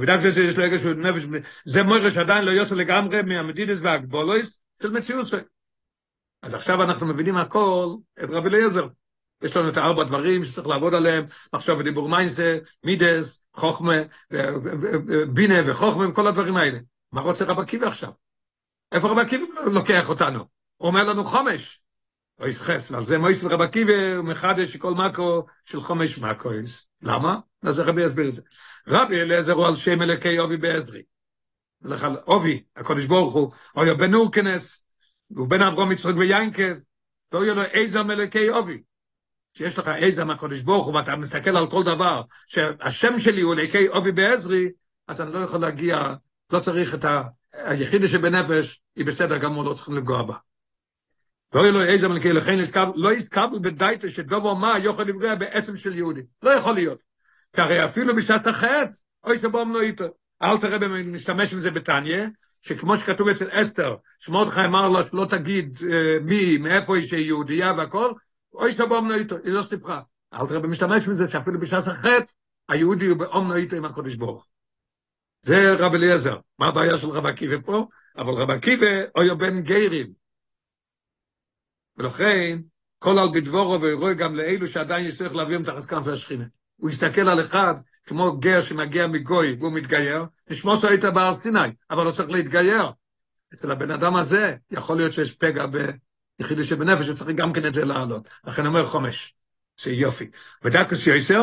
בדרך 0.00 0.20
כלל 0.20 0.30
שיש 0.30 0.56
לו 0.56 0.64
רגע 0.64 0.78
שהוא 0.78 0.92
נפש, 0.92 1.22
זה 1.64 1.82
מוירה 1.82 2.10
שעדיין 2.10 2.44
לא 2.44 2.50
יוצא 2.50 2.74
לגמרי 2.74 3.22
מהמדידס 3.22 3.78
והגבולויס 3.82 4.58
של 4.82 4.90
מציאות 4.90 5.26
שלו. 5.26 5.40
אז 6.42 6.54
עכשיו 6.54 6.82
אנחנו 6.82 7.06
מבינים 7.06 7.36
הכל 7.36 7.94
את 8.24 8.28
רבי 8.30 8.48
אליעזר. 8.48 8.86
יש 9.42 9.56
לנו 9.56 9.68
את 9.68 9.76
הארבע 9.76 10.04
דברים 10.04 10.44
שצריך 10.44 10.66
לעבוד 10.66 10.94
עליהם, 10.94 11.24
מחשוב 11.52 11.78
ודיבור 11.78 12.08
מיינסה, 12.08 12.58
מידס, 12.84 13.44
חוכמה, 13.54 13.94
בינה 15.28 15.54
וחוכמה 15.70 16.08
וכל 16.08 16.26
הדברים 16.26 16.56
האלה. 16.56 16.78
מה 17.12 17.20
רוצה 17.20 17.44
רב 17.44 17.58
עקיבא 17.58 17.86
עכשיו? 17.86 18.10
איפה 18.92 19.08
רב 19.08 19.18
עקיבא 19.18 19.44
לוקח 19.72 20.08
אותנו? 20.08 20.38
הוא 20.76 20.88
אומר 20.88 21.04
לנו 21.04 21.24
חומש. 21.24 21.80
אוי 22.40 22.52
חס, 22.52 22.92
על 22.92 23.04
זה 23.04 23.18
מויס 23.18 23.44
רב 23.44 23.60
עקיבא 23.60 24.22
מחדש 24.22 24.76
כל 24.76 24.94
מקרו 24.94 25.46
של 25.64 25.80
חומש 25.80 26.18
מקרויס. 26.18 26.86
למה? 27.02 27.38
אז 27.62 27.78
רבי 27.80 28.04
יסביר 28.04 28.28
את 28.28 28.34
זה. 28.34 28.42
רבי 28.88 29.20
אליעזר 29.20 29.52
הוא 29.52 29.66
על 29.66 29.76
שם 29.76 30.02
אלוקי 30.02 30.38
אובי 30.38 30.56
בעזרי. 30.56 31.02
הולך 31.82 32.04
על 32.04 32.16
אובי, 32.26 32.62
הקודש 32.76 33.04
ברוך 33.04 33.34
הוא, 33.34 33.52
אוי 33.76 33.94
בן 33.94 34.14
אורקנס, 34.14 34.82
הוא 35.28 35.48
בן 35.48 35.62
אברום 35.62 35.92
יצחק 35.92 36.14
ויינקב, 36.16 36.74
ואוי 37.32 37.54
לו 37.54 37.62
איזה 37.62 38.02
מלוקי 38.02 38.50
אובי. 38.50 38.82
שיש 39.52 39.78
לך 39.78 39.88
איזה 39.88 40.24
מהקודש 40.24 40.60
ברוך 40.60 40.86
הוא, 40.86 40.94
ואתה 40.94 41.16
מסתכל 41.16 41.56
על 41.56 41.70
כל 41.70 41.82
דבר, 41.82 42.22
שהשם 42.46 43.20
שלי 43.20 43.40
הוא 43.40 43.54
אלוקי 43.54 43.88
אובי 43.88 44.12
בעזרי, 44.12 44.68
אז 45.08 45.20
אני 45.20 45.32
לא 45.32 45.38
יכול 45.38 45.60
להגיע, 45.60 46.14
לא 46.50 46.60
צריך 46.60 46.94
את 46.94 47.04
ה... 47.04 47.22
היחידה 47.52 48.08
שבנפש, 48.08 48.80
היא 48.96 49.06
בסדר 49.06 49.38
גמור, 49.38 49.64
לא 49.64 49.74
צריכים 49.74 49.96
לפגוע 49.96 50.22
בה. 50.22 50.34
ואוי 51.52 51.70
לו 51.70 51.82
איזה 51.82 52.08
מלכי, 52.08 52.32
לכן 52.32 52.58
לא 52.94 53.12
יתקבל 53.12 53.58
בדייטה 53.62 54.10
שדובו 54.10 54.56
מה 54.56 54.78
יוכל 54.78 55.02
לפגוע 55.02 55.34
בעצם 55.34 55.76
של 55.76 55.94
יהודי. 55.94 56.20
לא 56.42 56.50
יכול 56.50 56.74
להיות. 56.74 57.05
כי 57.56 57.84
אפילו 57.84 58.16
בשעת 58.16 58.46
החטא, 58.46 58.90
אוי 59.24 59.38
שבום 59.38 59.74
לא 59.74 59.80
איתו. 59.80 60.04
אל 60.42 60.58
תראה 60.58 60.88
משתמש 61.02 61.52
עם 61.52 61.60
זה 61.60 61.70
בתניא, 61.70 62.26
שכמו 62.62 62.98
שכתוב 62.98 63.28
אצל 63.28 63.48
אסתר, 63.50 63.96
שמורדכי 64.20 64.64
אמר 64.64 64.88
לו 64.88 65.06
שלא 65.06 65.26
תגיד 65.30 65.78
מי, 66.22 66.58
מאיפה 66.58 66.96
היא 66.96 67.06
שהיא 67.06 67.26
יהודייה 67.26 67.72
והכל, 67.72 68.12
אוי 68.54 68.72
שבום 68.72 69.08
לא 69.08 69.14
איתו, 69.14 69.36
היא 69.44 69.52
לא 69.52 69.62
סיפרה. 69.62 70.00
אל 70.32 70.46
תראה 70.46 70.60
משתמש 70.60 71.06
עם 71.06 71.14
זה 71.14 71.28
שאפילו 71.28 71.60
בשעת 71.60 71.86
החטא, 71.86 72.32
היהודי 72.68 73.06
הוא 73.06 73.18
באום 73.18 73.50
לא 73.50 73.56
עם 73.76 73.84
הקודש 73.84 74.14
ברוך. 74.14 74.46
זה 75.42 75.72
רב 75.78 75.94
אליעזר. 75.94 76.38
מה 76.58 76.68
הבעיה 76.68 76.98
של 76.98 77.06
רב 77.06 77.26
עקיבא 77.26 77.56
פה? 77.64 77.86
אבל 78.16 78.32
רב 78.32 78.50
עקיבא 78.50 78.86
אוי 79.16 79.34
בן 79.34 79.62
גיירים. 79.62 80.12
ולכן, 81.96 82.58
כל 82.98 83.18
על 83.18 83.28
בדבורו 83.34 83.78
ורואה 83.82 84.14
גם 84.14 84.36
לאלו 84.36 84.66
שעדיין 84.66 85.06
יש 85.06 85.18
צריך 85.18 85.34
להביא 85.34 85.58
את 85.58 85.68
החזקם 85.68 86.00
והשכינה. 86.04 86.44
הוא 86.76 86.90
יסתכל 86.90 87.28
על 87.28 87.40
אחד 87.40 87.74
כמו 88.04 88.38
גר 88.38 88.60
שמגיע 88.60 89.06
מגוי 89.06 89.56
והוא 89.58 89.72
מתגייר, 89.72 90.24
נשמוס 90.50 90.82
לו 90.82 90.88
היית 90.88 91.04
בהר 91.04 91.34
סיני, 91.34 91.68
אבל 91.90 92.04
הוא 92.04 92.12
צריך 92.12 92.30
להתגייר. 92.30 92.86
אצל 93.54 93.70
הבן 93.70 93.90
אדם 93.90 94.16
הזה 94.16 94.56
יכול 94.70 94.96
להיות 94.96 95.12
שיש 95.12 95.32
פגע 95.32 95.66
ביחידי 96.38 96.64
שבנפש, 96.64 97.08
וצריך 97.08 97.36
גם 97.36 97.52
כן 97.52 97.66
את 97.66 97.72
זה 97.72 97.84
לעלות. 97.84 98.28
לכן 98.44 98.66
אומר 98.66 98.86
חומש, 98.86 99.34
זה 99.80 99.90
יופי. 99.90 100.30
ודקוס 100.64 101.06
יויסר, 101.06 101.42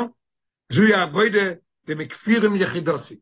זוהי 0.69 1.03
אבוידה 1.03 1.51
במכפירים 1.87 2.55
יחידוסי. 2.55 3.19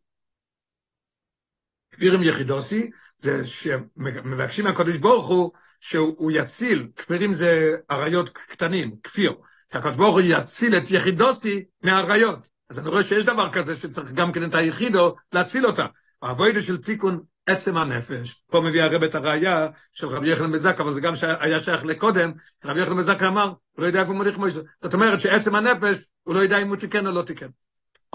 כפירים 1.92 2.24
יחידוסי, 2.24 2.92
זה 3.18 3.46
שמבקשים 3.46 4.66
מהקדוש 4.66 4.98
ברוך 4.98 5.28
הוא 5.28 5.52
שהוא 5.80 6.32
יציל, 6.32 6.88
כפירים 6.96 7.34
זה 7.34 7.76
אריות 7.92 8.30
קטנים, 8.30 8.96
כפיר, 9.04 9.34
שהקדוש 9.74 9.96
ברוך 9.96 10.16
הוא 10.16 10.22
יציל 10.26 10.78
את 10.78 10.92
יחידוסי 10.92 11.64
מהאריות. 11.84 12.50
אז 12.70 12.80
אני 12.80 12.90
רואה 12.90 13.04
שיש 13.04 13.26
דבר 13.26 13.52
כזה 13.52 13.76
שצריך 13.76 14.12
גם 14.12 14.32
כן 14.32 14.44
את 14.44 14.56
היחידו 14.56 15.16
להציל 15.34 15.66
אותה. 15.66 15.86
האבוידה 16.22 16.62
של 16.62 16.78
תיקון 16.78 17.24
עצם 17.46 17.78
הנפש, 17.78 18.44
פה 18.48 18.62
מביא 18.62 18.84
הרב 18.84 19.04
את 19.04 19.16
הראייה 19.16 19.68
של 19.94 20.08
רבי 20.08 20.30
יחנן 20.30 20.52
בזק, 20.52 20.80
אבל 20.80 20.94
זה 20.94 21.02
גם 21.02 21.14
היה 21.40 21.60
שייך 21.60 21.86
לקודם, 21.86 22.32
רבי 22.66 22.82
יחנן 22.82 22.98
בזק 22.98 23.24
אמר, 23.24 23.46
הוא 23.46 23.56
לא 23.78 23.86
יודע 23.86 24.02
איפה 24.02 24.14
מוליך 24.14 24.38
מוישה. 24.38 24.60
זאת 24.84 24.94
אומרת 24.94 25.20
שעצם 25.20 25.56
הנפש, 25.56 25.98
הוא 26.24 26.36
לא 26.36 26.40
יודע 26.40 26.58
אם 26.58 26.68
הוא 26.68 26.76
תיקן 26.76 27.08
או 27.08 27.12
לא 27.12 27.22
תיקן. 27.22 27.48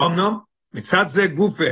אמנם, 0.01 0.37
מצד 0.73 1.05
זה 1.07 1.27
גופה, 1.27 1.69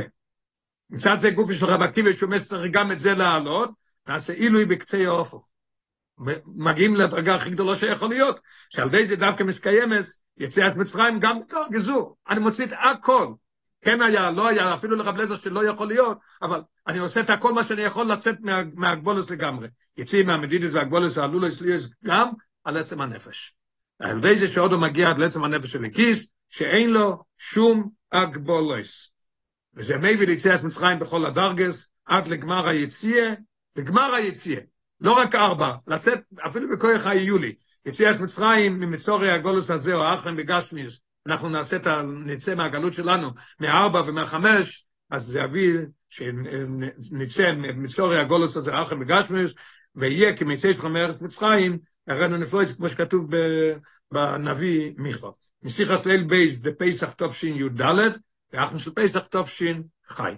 מצד 0.90 1.18
זה 1.18 1.30
גופה 1.30 1.54
של 1.54 1.66
רב 1.66 1.82
עקיבא, 1.82 2.12
שהוא 2.12 2.30
מסר 2.30 2.66
גם 2.66 2.92
את 2.92 2.98
זה 2.98 3.14
להעלות, 3.14 3.70
נעשה 4.08 4.32
עילוי 4.32 4.64
בקצה 4.64 5.06
האופו. 5.06 5.42
מגיעים 6.46 6.96
לדרגה 6.96 7.34
הכי 7.34 7.50
גדולה 7.50 7.76
שיכול 7.76 8.08
להיות, 8.08 8.40
שעל 8.70 8.88
ידי 8.88 9.06
זה 9.06 9.16
דווקא 9.16 9.42
מסקיימס, 9.42 10.22
יציאת 10.38 10.76
מצרים 10.76 11.20
גם 11.20 11.40
בתור 11.40 11.66
גזור. 11.70 12.16
אני 12.28 12.40
מוציא 12.40 12.64
את 12.64 12.72
הכל. 12.72 13.32
כן 13.80 14.02
היה, 14.02 14.30
לא 14.30 14.48
היה, 14.48 14.74
אפילו 14.74 14.96
לרב 14.96 15.16
לזר 15.16 15.34
שלא 15.34 15.64
יכול 15.64 15.88
להיות, 15.88 16.18
אבל 16.42 16.62
אני 16.86 16.98
עושה 16.98 17.20
את 17.20 17.30
הכל 17.30 17.52
מה 17.52 17.64
שאני 17.64 17.82
יכול 17.82 18.12
לצאת 18.12 18.40
מה, 18.40 18.62
מהגבולס 18.74 19.30
לגמרי. 19.30 19.68
יציא 19.96 20.24
מהמדידס 20.24 20.74
והגבולס 20.74 21.16
והלולס 21.16 21.60
ליאס 21.60 21.90
גם 22.04 22.28
על 22.64 22.76
עצם 22.76 23.00
הנפש. 23.00 23.54
על 23.98 24.18
ידי 24.18 24.38
זה 24.38 24.46
שעוד 24.46 24.72
הוא 24.72 24.80
מגיע 24.80 25.10
עד 25.10 25.18
לעצם 25.18 25.44
הנפש 25.44 25.72
של 25.72 25.84
הכיס, 25.84 26.26
שאין 26.48 26.90
לו 26.90 27.24
שום 27.38 27.90
הגבולס. 28.12 29.10
וזה 29.74 29.98
מביא 29.98 30.26
ליציאת 30.26 30.62
מצרים 30.62 30.98
בכל 30.98 31.26
הדרגס, 31.26 31.90
עד 32.04 32.28
לגמר 32.28 32.68
היציאה, 32.68 33.34
לגמר 33.76 34.14
היציאה. 34.14 34.60
לא 35.00 35.12
רק 35.12 35.34
ארבע, 35.34 35.72
לצאת 35.86 36.20
אפילו 36.46 36.68
בכוח 36.68 37.06
היולי. 37.06 37.54
יציאת 37.86 38.20
מצרים 38.20 38.80
ממצורי 38.80 39.30
הגולוס 39.30 39.70
הזה, 39.70 39.94
או 39.94 40.04
האחרם 40.04 40.36
בגשמיס, 40.36 41.00
אנחנו 41.26 41.48
נעשה 41.48 41.76
את 41.76 41.86
ה... 41.86 42.02
נצא 42.02 42.54
מהגלות 42.54 42.92
שלנו, 42.92 43.30
מארבע 43.60 44.02
ומהחמש, 44.06 44.86
אז 45.10 45.24
זה 45.24 45.40
יביא 45.40 45.78
שנצא 46.08 47.52
ממצורי 47.52 48.20
הגולוס 48.20 48.56
הזה, 48.56 48.74
האחרם 48.74 49.00
בגשמיס, 49.00 49.52
ויהיה 49.94 50.36
כמצא 50.36 50.72
שלך 50.72 50.84
מארץ 50.84 51.20
מצרים, 51.20 51.78
הראינו 52.08 52.36
נפלויס, 52.36 52.76
כמו 52.76 52.88
שכתוב 52.88 53.30
בנביא 54.12 54.92
מיכה. 54.96 55.28
מסיחס 55.62 56.06
ליל 56.06 56.22
בייס, 56.24 56.58
זה 56.58 56.70
פסח 56.78 57.12
תופשין 57.12 57.56
י"ד, 57.56 57.80
ואחרם 58.52 58.78
של 58.78 58.90
פסח 58.94 59.20
תופשין 59.20 59.82
חי. 60.08 60.32